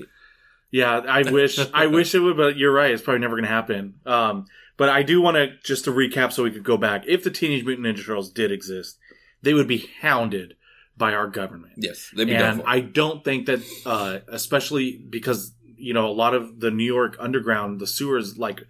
Yeah, 0.69 0.97
I 0.99 1.29
wish 1.31 1.57
I 1.73 1.87
wish 1.87 2.13
it 2.13 2.19
would, 2.19 2.37
but 2.37 2.57
you're 2.57 2.73
right. 2.73 2.91
It's 2.91 3.01
probably 3.01 3.21
never 3.21 3.35
going 3.35 3.45
to 3.45 3.49
happen. 3.49 3.95
Um, 4.05 4.47
but 4.75 4.89
I 4.89 5.01
do 5.01 5.21
want 5.21 5.35
to 5.35 5.55
just 5.63 5.85
to 5.85 5.91
recap 5.91 6.33
so 6.33 6.43
we 6.43 6.51
could 6.51 6.65
go 6.65 6.77
back. 6.77 7.05
If 7.07 7.23
the 7.23 7.31
Teenage 7.31 7.63
Mutant 7.63 7.87
Ninja 7.87 8.05
Turtles 8.05 8.29
did 8.29 8.51
exist, 8.51 8.97
they 9.41 9.53
would 9.53 9.67
be 9.67 9.89
hounded 10.01 10.56
by 10.97 11.13
our 11.13 11.27
government. 11.27 11.73
Yes, 11.77 12.11
and. 12.17 12.63
I 12.65 12.79
don't 12.79 13.23
think 13.23 13.45
that, 13.45 13.61
uh, 13.85 14.19
especially 14.27 14.97
because 14.97 15.53
you 15.77 15.93
know 15.93 16.07
a 16.07 16.11
lot 16.11 16.33
of 16.33 16.59
the 16.59 16.71
New 16.71 16.85
York 16.85 17.15
underground, 17.19 17.79
the 17.79 17.87
sewers, 17.87 18.37
like 18.37 18.61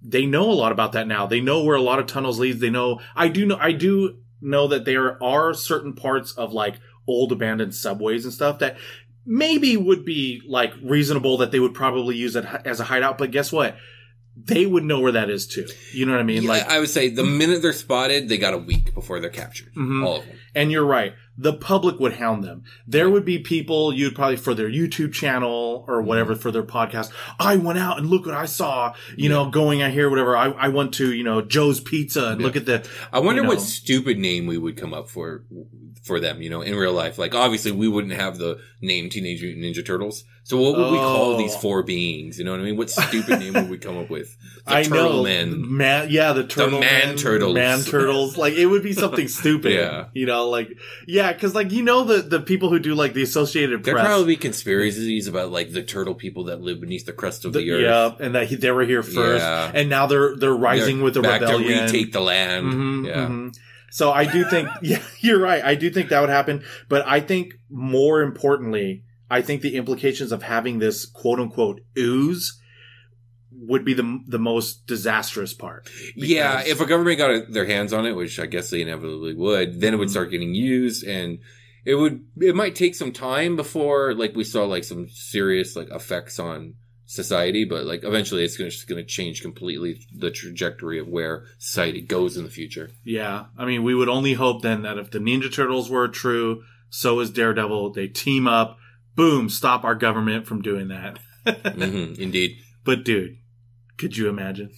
they 0.00 0.26
know 0.26 0.50
a 0.50 0.54
lot 0.54 0.72
about 0.72 0.92
that 0.92 1.06
now. 1.06 1.26
They 1.26 1.40
know 1.40 1.64
where 1.64 1.76
a 1.76 1.82
lot 1.82 1.98
of 1.98 2.06
tunnels 2.06 2.38
leads. 2.38 2.60
They 2.60 2.70
know. 2.70 3.00
I 3.16 3.28
do 3.28 3.46
know. 3.46 3.58
I 3.60 3.72
do 3.72 4.18
know 4.40 4.68
that 4.68 4.84
there 4.84 5.22
are 5.22 5.54
certain 5.54 5.94
parts 5.94 6.32
of 6.32 6.52
like 6.52 6.76
old 7.06 7.32
abandoned 7.32 7.74
subways 7.74 8.24
and 8.24 8.32
stuff 8.32 8.58
that 8.60 8.76
maybe 9.24 9.76
would 9.76 10.04
be 10.04 10.42
like 10.46 10.72
reasonable 10.82 11.38
that 11.38 11.50
they 11.52 11.60
would 11.60 11.74
probably 11.74 12.16
use 12.16 12.36
it 12.36 12.44
as 12.64 12.80
a 12.80 12.84
hideout. 12.84 13.18
But 13.18 13.30
guess 13.30 13.52
what? 13.52 13.76
They 14.34 14.64
would 14.64 14.84
know 14.84 15.00
where 15.00 15.12
that 15.12 15.28
is 15.28 15.46
too. 15.46 15.66
You 15.92 16.06
know 16.06 16.12
what 16.12 16.20
I 16.20 16.24
mean? 16.24 16.44
Yeah, 16.44 16.48
like, 16.48 16.66
I 16.66 16.80
would 16.80 16.88
say 16.88 17.08
the 17.10 17.22
minute 17.22 17.60
they're 17.60 17.74
spotted, 17.74 18.28
they 18.28 18.38
got 18.38 18.54
a 18.54 18.58
week 18.58 18.94
before 18.94 19.20
they're 19.20 19.30
captured. 19.30 19.74
Mhm. 19.74 20.04
All 20.04 20.16
of 20.20 20.26
them. 20.26 20.36
And 20.54 20.72
you're 20.72 20.86
right. 20.86 21.14
The 21.36 21.54
public 21.54 21.98
would 21.98 22.14
hound 22.14 22.44
them. 22.44 22.62
There 22.86 23.08
would 23.08 23.24
be 23.24 23.38
people 23.38 23.92
you'd 23.92 24.14
probably 24.14 24.36
for 24.36 24.52
their 24.54 24.68
YouTube 24.68 25.12
channel 25.14 25.84
or 25.88 26.02
whatever 26.02 26.34
for 26.34 26.50
their 26.50 26.62
podcast. 26.62 27.10
I 27.38 27.56
went 27.56 27.78
out 27.78 27.98
and 27.98 28.10
look 28.10 28.26
what 28.26 28.34
I 28.34 28.44
saw, 28.44 28.94
you 29.16 29.30
know, 29.30 29.48
going 29.50 29.80
out 29.80 29.92
here, 29.92 30.10
whatever. 30.10 30.36
I, 30.36 30.50
I 30.50 30.68
went 30.68 30.92
to, 30.94 31.12
you 31.12 31.24
know, 31.24 31.40
Joe's 31.40 31.80
Pizza 31.80 32.28
and 32.32 32.40
Yeah. 32.40 32.46
look 32.46 32.56
at 32.56 32.66
the, 32.66 32.86
I 33.12 33.20
wonder 33.20 33.42
You 33.42 33.48
what 33.48 33.60
stupid 33.62 34.18
name 34.18 34.46
we 34.46 34.58
would 34.58 34.76
come 34.76 34.92
up 34.92 35.08
for 35.08 35.44
for 36.02 36.18
them, 36.18 36.42
you 36.42 36.50
know, 36.50 36.62
in 36.62 36.74
real 36.74 36.92
life. 36.92 37.16
Like 37.16 37.34
obviously 37.34 37.70
we 37.70 37.86
wouldn't 37.88 38.12
have 38.14 38.36
the 38.36 38.58
name 38.80 39.08
Teenage 39.08 39.40
Mutant 39.40 39.64
Ninja 39.64 39.86
Turtles. 39.86 40.24
So 40.44 40.56
what 40.56 40.76
would 40.76 40.90
we 40.90 40.98
call 40.98 41.34
Oh. 41.34 41.38
these 41.38 41.54
four 41.56 41.82
beings? 41.84 42.36
You 42.38 42.44
know 42.44 42.50
what 42.50 42.58
I 42.60 42.64
mean? 42.64 42.76
What 42.76 42.90
stupid 42.90 43.38
name 43.38 43.52
would 43.54 43.70
we 43.70 43.78
come 43.78 43.96
up 43.96 44.10
with? 44.10 44.36
The 44.64 44.76
I 44.76 44.82
Turtle 44.84 45.12
know, 45.14 45.22
Men. 45.24 45.76
man, 45.76 46.06
yeah, 46.08 46.32
the 46.34 46.44
turtle 46.44 46.78
man 46.78 47.08
men, 47.08 47.16
turtles. 47.16 47.52
man 47.54 47.80
turtles. 47.82 48.36
Like 48.38 48.52
it 48.54 48.66
would 48.66 48.84
be 48.84 48.92
something 48.92 49.26
stupid. 49.40 49.72
Yeah. 49.72 50.04
You 50.14 50.24
know, 50.26 50.48
like, 50.50 50.68
yeah, 51.08 51.32
because 51.32 51.52
like 51.52 51.72
you 51.72 51.82
know 51.82 52.04
the 52.04 52.22
the 52.22 52.38
people 52.40 52.68
who 52.70 52.78
do 52.78 52.94
like 52.94 53.12
the 53.12 53.22
Associated 53.24 53.82
There'd 53.82 53.96
Press. 53.96 54.06
probably 54.06 54.26
be 54.26 54.36
conspiracies 54.36 55.26
about 55.26 55.50
like 55.50 55.72
the 55.72 55.82
turtle 55.82 56.14
people 56.14 56.44
that 56.44 56.60
live 56.60 56.80
beneath 56.80 57.06
the 57.06 57.12
crust 57.12 57.44
of 57.44 57.52
the, 57.52 57.58
the- 57.58 57.70
earth. 57.72 57.82
yeah, 58.20 58.24
and 58.24 58.36
that 58.36 58.46
he, 58.46 58.54
they 58.54 58.70
were 58.70 58.84
here 58.84 59.02
first, 59.02 59.42
Yeah. 59.42 59.72
and 59.74 59.90
now 59.90 60.06
they're 60.06 60.36
they're 60.36 60.54
rising 60.54 60.98
They're 60.98 61.04
with 61.06 61.14
the 61.14 61.22
rebellion. 61.22 61.78
to 61.78 61.82
retake 61.84 62.12
the 62.12 62.20
land. 62.20 62.66
Mhm, 62.72 63.06
yeah. 63.08 63.26
mhm. 63.26 63.56
So 63.90 64.12
I 64.12 64.26
do 64.30 64.44
think, 64.44 64.68
yeah, 64.82 65.02
you're 65.18 65.40
right. 65.40 65.64
I 65.64 65.74
do 65.74 65.90
think 65.90 66.10
that 66.10 66.20
would 66.20 66.30
happen. 66.30 66.62
But 66.88 67.04
I 67.06 67.18
think 67.18 67.54
more 67.68 68.22
importantly, 68.22 69.02
I 69.32 69.40
think 69.40 69.62
the 69.62 69.76
implications 69.76 70.30
of 70.30 70.42
having 70.42 70.78
this 70.78 71.06
quote 71.06 71.40
unquote 71.40 71.80
ooze 71.96 72.60
would 73.50 73.84
be 73.84 73.94
the 73.94 74.20
the 74.26 74.38
most 74.38 74.86
disastrous 74.86 75.54
part. 75.54 75.88
Yeah, 76.14 76.62
if 76.64 76.80
a 76.80 76.86
government 76.86 77.18
got 77.18 77.50
their 77.50 77.66
hands 77.66 77.92
on 77.92 78.06
it, 78.06 78.12
which 78.12 78.38
I 78.38 78.46
guess 78.46 78.68
they 78.70 78.82
inevitably 78.82 79.34
would, 79.34 79.80
then 79.80 79.94
it 79.94 79.96
would 79.96 80.10
start 80.10 80.30
getting 80.30 80.54
used 80.54 81.04
and 81.04 81.38
it 81.84 81.94
would, 81.94 82.26
it 82.36 82.54
might 82.54 82.76
take 82.76 82.94
some 82.94 83.10
time 83.10 83.56
before, 83.56 84.14
like, 84.14 84.36
we 84.36 84.44
saw, 84.44 84.64
like, 84.66 84.84
some 84.84 85.08
serious, 85.08 85.74
like, 85.74 85.90
effects 85.90 86.38
on 86.38 86.74
society, 87.06 87.64
but, 87.64 87.84
like, 87.86 88.04
eventually 88.04 88.44
it's 88.44 88.56
gonna, 88.56 88.70
just 88.70 88.86
gonna 88.86 89.02
change 89.02 89.42
completely 89.42 90.00
the 90.14 90.30
trajectory 90.30 91.00
of 91.00 91.08
where 91.08 91.44
society 91.58 92.00
goes 92.00 92.36
in 92.36 92.44
the 92.44 92.50
future. 92.50 92.90
Yeah, 93.04 93.46
I 93.58 93.64
mean, 93.64 93.82
we 93.82 93.94
would 93.94 94.08
only 94.08 94.34
hope 94.34 94.62
then 94.62 94.82
that 94.82 94.98
if 94.98 95.10
the 95.10 95.18
Ninja 95.18 95.52
Turtles 95.52 95.90
were 95.90 96.06
true, 96.06 96.62
so 96.88 97.18
is 97.18 97.30
Daredevil. 97.30 97.94
They 97.94 98.06
team 98.06 98.46
up, 98.46 98.78
boom, 99.14 99.48
stop 99.48 99.84
our 99.84 99.94
government 99.94 100.46
from 100.46 100.62
doing 100.62 100.88
that. 100.88 101.18
hmm 101.46 102.14
indeed. 102.18 102.58
But 102.84 103.04
dude, 103.04 103.36
could 103.98 104.16
you 104.16 104.28
imagine? 104.28 104.70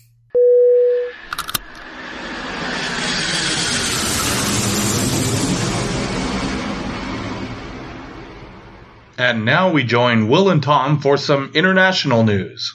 And 9.17 9.45
now 9.45 9.71
we 9.71 9.85
join 9.85 10.29
Will 10.29 10.51
and 10.51 10.63
Tom 10.63 11.01
for 11.01 11.17
some 11.17 11.53
international 11.55 12.25
news. 12.25 12.75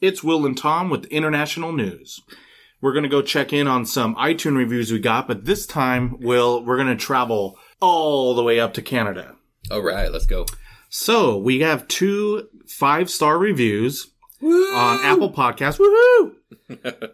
It's 0.00 0.24
Will 0.24 0.46
and 0.46 0.56
Tom 0.56 0.88
with 0.88 1.04
international 1.06 1.72
news. 1.72 2.20
We're 2.80 2.92
going 2.92 3.02
to 3.04 3.10
go 3.10 3.22
check 3.22 3.52
in 3.52 3.66
on 3.66 3.84
some 3.84 4.14
iTunes 4.16 4.56
reviews 4.56 4.90
we 4.90 4.98
got, 4.98 5.28
but 5.28 5.44
this 5.44 5.66
time, 5.66 6.18
Will, 6.20 6.64
we're 6.64 6.76
going 6.76 6.88
to 6.88 6.96
travel 6.96 7.58
all 7.80 8.34
the 8.34 8.42
way 8.42 8.58
up 8.58 8.72
to 8.74 8.82
Canada. 8.82 9.36
All 9.70 9.82
right, 9.82 10.10
let's 10.12 10.26
go. 10.26 10.46
So 10.90 11.38
we 11.38 11.60
have 11.60 11.88
two 11.88 12.48
five 12.68 13.10
star 13.10 13.38
reviews 13.38 14.08
on 14.42 15.00
Apple 15.04 15.32
Podcasts. 15.32 15.78
Woohoo! 15.78 16.32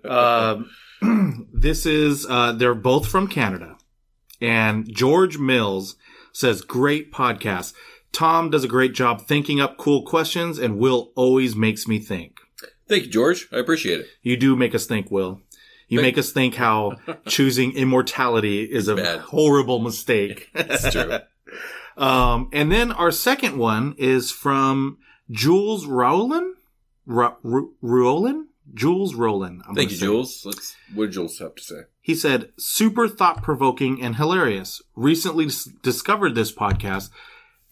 Um, 0.05 0.70
this 1.53 1.86
is, 1.86 2.26
uh, 2.28 2.53
they're 2.53 2.74
both 2.74 3.07
from 3.09 3.26
Canada. 3.28 3.76
And 4.40 4.86
George 4.92 5.38
Mills 5.38 5.96
says, 6.32 6.62
great 6.62 7.12
podcast. 7.12 7.72
Tom 8.12 8.51
does 8.51 8.64
a 8.64 8.68
great 8.68 8.92
job 8.94 9.22
thinking 9.26 9.61
up 9.61 9.76
cool 9.76 10.03
questions 10.05 10.59
and 10.59 10.78
Will 10.78 11.12
always 11.16 11.55
makes 11.57 11.86
me 11.88 11.98
think. 11.98 12.38
Thank 12.88 13.05
you, 13.05 13.11
George. 13.11 13.48
I 13.53 13.59
appreciate 13.59 14.01
it. 14.01 14.07
You 14.22 14.36
do 14.36 14.57
make 14.57 14.74
us 14.74 14.86
think, 14.86 15.11
Will. 15.11 15.40
You 15.88 15.98
Thank- 15.98 16.16
make 16.16 16.18
us 16.18 16.32
think 16.32 16.55
how 16.57 16.96
choosing 17.26 17.72
immortality 17.72 18.62
is 18.64 18.88
a 18.88 18.96
Bad. 18.96 19.20
horrible 19.20 19.78
mistake. 19.80 20.48
It's 20.55 20.90
true. 20.92 21.18
um, 22.01 22.48
and 22.53 22.72
then 22.72 22.90
our 22.92 23.11
second 23.11 23.59
one 23.59 23.94
is 23.98 24.30
from 24.32 24.98
Jules 25.30 25.86
Rowland? 25.86 26.57
Ru- 27.07 27.74
Ruolin? 27.82 28.46
Jules 28.74 29.14
Rowland. 29.14 29.62
I'm 29.68 29.74
Thank 29.74 29.90
you, 29.90 29.96
say. 29.96 30.07
Jules. 30.07 30.42
Let's, 30.44 30.76
what 30.94 31.07
did 31.07 31.12
Jules 31.12 31.38
have 31.38 31.55
to 31.57 31.62
say? 31.62 31.80
He 32.01 32.14
said, 32.14 32.53
super 32.57 33.09
thought 33.09 33.42
provoking 33.42 34.01
and 34.03 34.16
hilarious. 34.16 34.80
Recently 34.94 35.46
dis- 35.46 35.64
discovered 35.82 36.34
this 36.34 36.53
podcast 36.53 37.11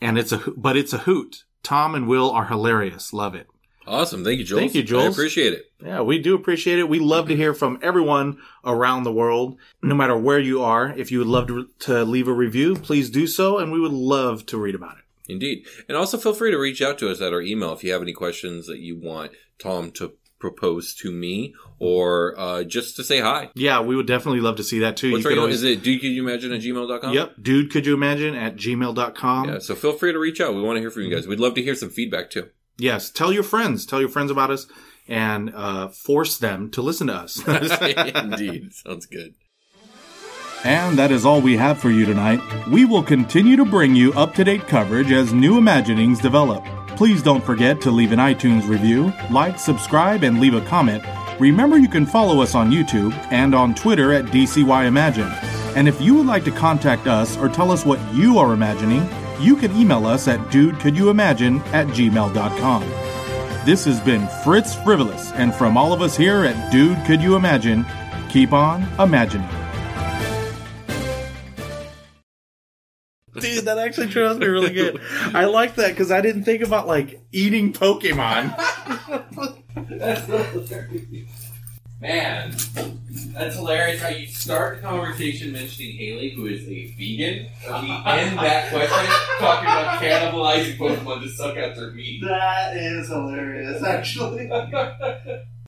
and 0.00 0.18
it's 0.18 0.32
a, 0.32 0.38
ho- 0.38 0.54
but 0.56 0.76
it's 0.76 0.92
a 0.92 0.98
hoot. 0.98 1.44
Tom 1.62 1.94
and 1.94 2.08
Will 2.08 2.30
are 2.30 2.46
hilarious. 2.46 3.12
Love 3.12 3.34
it. 3.34 3.46
Awesome. 3.88 4.24
Thank 4.24 4.38
you, 4.38 4.44
Jules. 4.44 4.60
Thank 4.60 4.74
you, 4.74 4.82
I 4.82 4.84
Jules. 4.84 5.16
appreciate 5.16 5.52
it. 5.54 5.72
Yeah, 5.84 6.02
we 6.02 6.18
do 6.18 6.34
appreciate 6.34 6.78
it. 6.78 6.88
We 6.88 6.98
love 6.98 7.28
to 7.28 7.36
hear 7.36 7.54
from 7.54 7.78
everyone 7.82 8.38
around 8.64 9.04
the 9.04 9.12
world, 9.12 9.56
no 9.82 9.94
matter 9.94 10.16
where 10.16 10.38
you 10.40 10.62
are. 10.62 10.92
If 10.96 11.10
you 11.10 11.18
would 11.18 11.28
love 11.28 11.46
to, 11.48 11.68
to 11.80 12.04
leave 12.04 12.28
a 12.28 12.32
review, 12.32 12.74
please 12.76 13.10
do 13.10 13.26
so, 13.26 13.58
and 13.58 13.72
we 13.72 13.80
would 13.80 13.92
love 13.92 14.46
to 14.46 14.58
read 14.58 14.74
about 14.74 14.98
it. 14.98 15.32
Indeed. 15.32 15.66
And 15.88 15.96
also 15.96 16.16
feel 16.18 16.34
free 16.34 16.50
to 16.50 16.58
reach 16.58 16.80
out 16.82 16.98
to 16.98 17.10
us 17.10 17.20
at 17.20 17.32
our 17.32 17.42
email 17.42 17.72
if 17.72 17.84
you 17.84 17.92
have 17.92 18.02
any 18.02 18.12
questions 18.14 18.66
that 18.66 18.78
you 18.78 18.98
want 18.98 19.32
Tom 19.58 19.90
to 19.92 20.14
propose 20.38 20.94
to 20.94 21.10
me 21.10 21.52
or 21.78 22.34
uh, 22.38 22.62
just 22.64 22.96
to 22.96 23.04
say 23.04 23.20
hi. 23.20 23.50
Yeah, 23.54 23.80
we 23.80 23.96
would 23.96 24.06
definitely 24.06 24.40
love 24.40 24.56
to 24.56 24.62
see 24.64 24.78
that 24.80 24.96
too. 24.96 25.12
What's 25.12 25.24
you 25.24 25.30
could 25.30 25.32
email? 25.32 25.42
always, 25.42 25.62
Is 25.62 25.64
it 25.78 25.82
do 25.82 25.90
you 25.90 26.22
imagine 26.22 26.52
at 26.52 26.60
gmail.com? 26.60 27.12
Yep, 27.12 27.34
dude, 27.42 27.70
could 27.70 27.86
you 27.86 27.94
imagine 27.94 28.34
at 28.34 28.56
gmail.com. 28.56 29.48
Yeah, 29.48 29.58
so 29.58 29.74
feel 29.74 29.92
free 29.92 30.12
to 30.12 30.18
reach 30.18 30.40
out. 30.40 30.54
We 30.54 30.62
want 30.62 30.76
to 30.76 30.80
hear 30.80 30.90
from 30.90 31.02
you 31.02 31.10
guys. 31.14 31.26
We'd 31.26 31.40
love 31.40 31.54
to 31.54 31.62
hear 31.62 31.74
some 31.74 31.90
feedback 31.90 32.30
too. 32.30 32.48
Yes, 32.78 33.10
tell 33.10 33.32
your 33.32 33.42
friends, 33.42 33.84
tell 33.84 34.00
your 34.00 34.08
friends 34.08 34.30
about 34.30 34.50
us, 34.50 34.66
and 35.08 35.52
uh, 35.54 35.88
force 35.88 36.38
them 36.38 36.70
to 36.70 36.82
listen 36.82 37.08
to 37.08 37.14
us. 37.14 37.42
Indeed. 38.14 38.72
Sounds 38.72 39.06
good. 39.06 39.34
And 40.64 40.98
that 40.98 41.12
is 41.12 41.24
all 41.24 41.40
we 41.40 41.56
have 41.56 41.78
for 41.78 41.90
you 41.90 42.04
tonight. 42.04 42.40
We 42.68 42.84
will 42.84 43.02
continue 43.02 43.56
to 43.56 43.64
bring 43.64 43.94
you 43.94 44.12
up 44.14 44.34
to 44.34 44.44
date 44.44 44.66
coverage 44.66 45.12
as 45.12 45.32
new 45.32 45.56
imaginings 45.56 46.20
develop. 46.20 46.64
Please 46.96 47.22
don't 47.22 47.44
forget 47.44 47.80
to 47.82 47.92
leave 47.92 48.10
an 48.10 48.18
iTunes 48.18 48.68
review, 48.68 49.12
like, 49.30 49.58
subscribe, 49.58 50.24
and 50.24 50.40
leave 50.40 50.54
a 50.54 50.60
comment. 50.62 51.04
Remember, 51.38 51.78
you 51.78 51.88
can 51.88 52.04
follow 52.04 52.42
us 52.42 52.56
on 52.56 52.72
YouTube 52.72 53.12
and 53.30 53.54
on 53.54 53.74
Twitter 53.74 54.12
at 54.12 54.24
DCY 54.26 54.86
Imagine. 54.86 55.30
And 55.76 55.86
if 55.86 56.00
you 56.00 56.16
would 56.16 56.26
like 56.26 56.42
to 56.44 56.50
contact 56.50 57.06
us 57.06 57.36
or 57.36 57.48
tell 57.48 57.70
us 57.70 57.86
what 57.86 58.00
you 58.12 58.38
are 58.38 58.52
imagining, 58.52 59.08
you 59.40 59.56
can 59.56 59.74
email 59.76 60.06
us 60.06 60.28
at 60.28 60.38
dudecouldyoumagine 60.50 61.60
at 61.72 61.86
gmail.com. 61.88 62.82
This 63.64 63.84
has 63.84 64.00
been 64.00 64.26
Fritz 64.44 64.74
Frivolous, 64.74 65.32
and 65.32 65.54
from 65.54 65.76
all 65.76 65.92
of 65.92 66.00
us 66.00 66.16
here 66.16 66.44
at 66.44 66.72
Dude 66.72 66.98
Could 67.06 67.20
You 67.20 67.36
Imagine, 67.36 67.84
keep 68.30 68.52
on 68.52 68.82
imagining. 68.98 69.48
Dude, 73.38 73.66
that 73.66 73.78
actually 73.78 74.08
turned 74.08 74.26
out 74.26 74.32
to 74.34 74.40
be 74.40 74.48
really 74.48 74.72
good. 74.72 75.00
I 75.34 75.44
like 75.44 75.76
that 75.76 75.90
because 75.90 76.10
I 76.10 76.20
didn't 76.20 76.44
think 76.44 76.62
about 76.62 76.86
like 76.86 77.20
eating 77.30 77.72
Pokemon. 77.72 78.54
Man, 82.00 82.54
that's 83.34 83.56
hilarious 83.56 84.00
how 84.00 84.10
you 84.10 84.28
start 84.28 84.76
the 84.76 84.82
conversation 84.82 85.50
mentioning 85.50 85.96
Haley, 85.96 86.30
who 86.30 86.46
is 86.46 86.62
a 86.68 86.94
vegan, 86.96 87.48
and 87.66 87.82
we 87.82 87.90
end 88.06 88.38
that 88.38 88.70
question 88.70 89.10
talking 89.40 89.66
about 89.68 90.00
cannibalizing 90.00 90.76
Pokemon 90.78 91.22
to 91.22 91.28
suck 91.28 91.56
out 91.56 91.74
their 91.74 91.90
meat. 91.90 92.22
That 92.22 92.76
is 92.76 93.08
hilarious, 93.08 93.82
actually. 93.82 94.48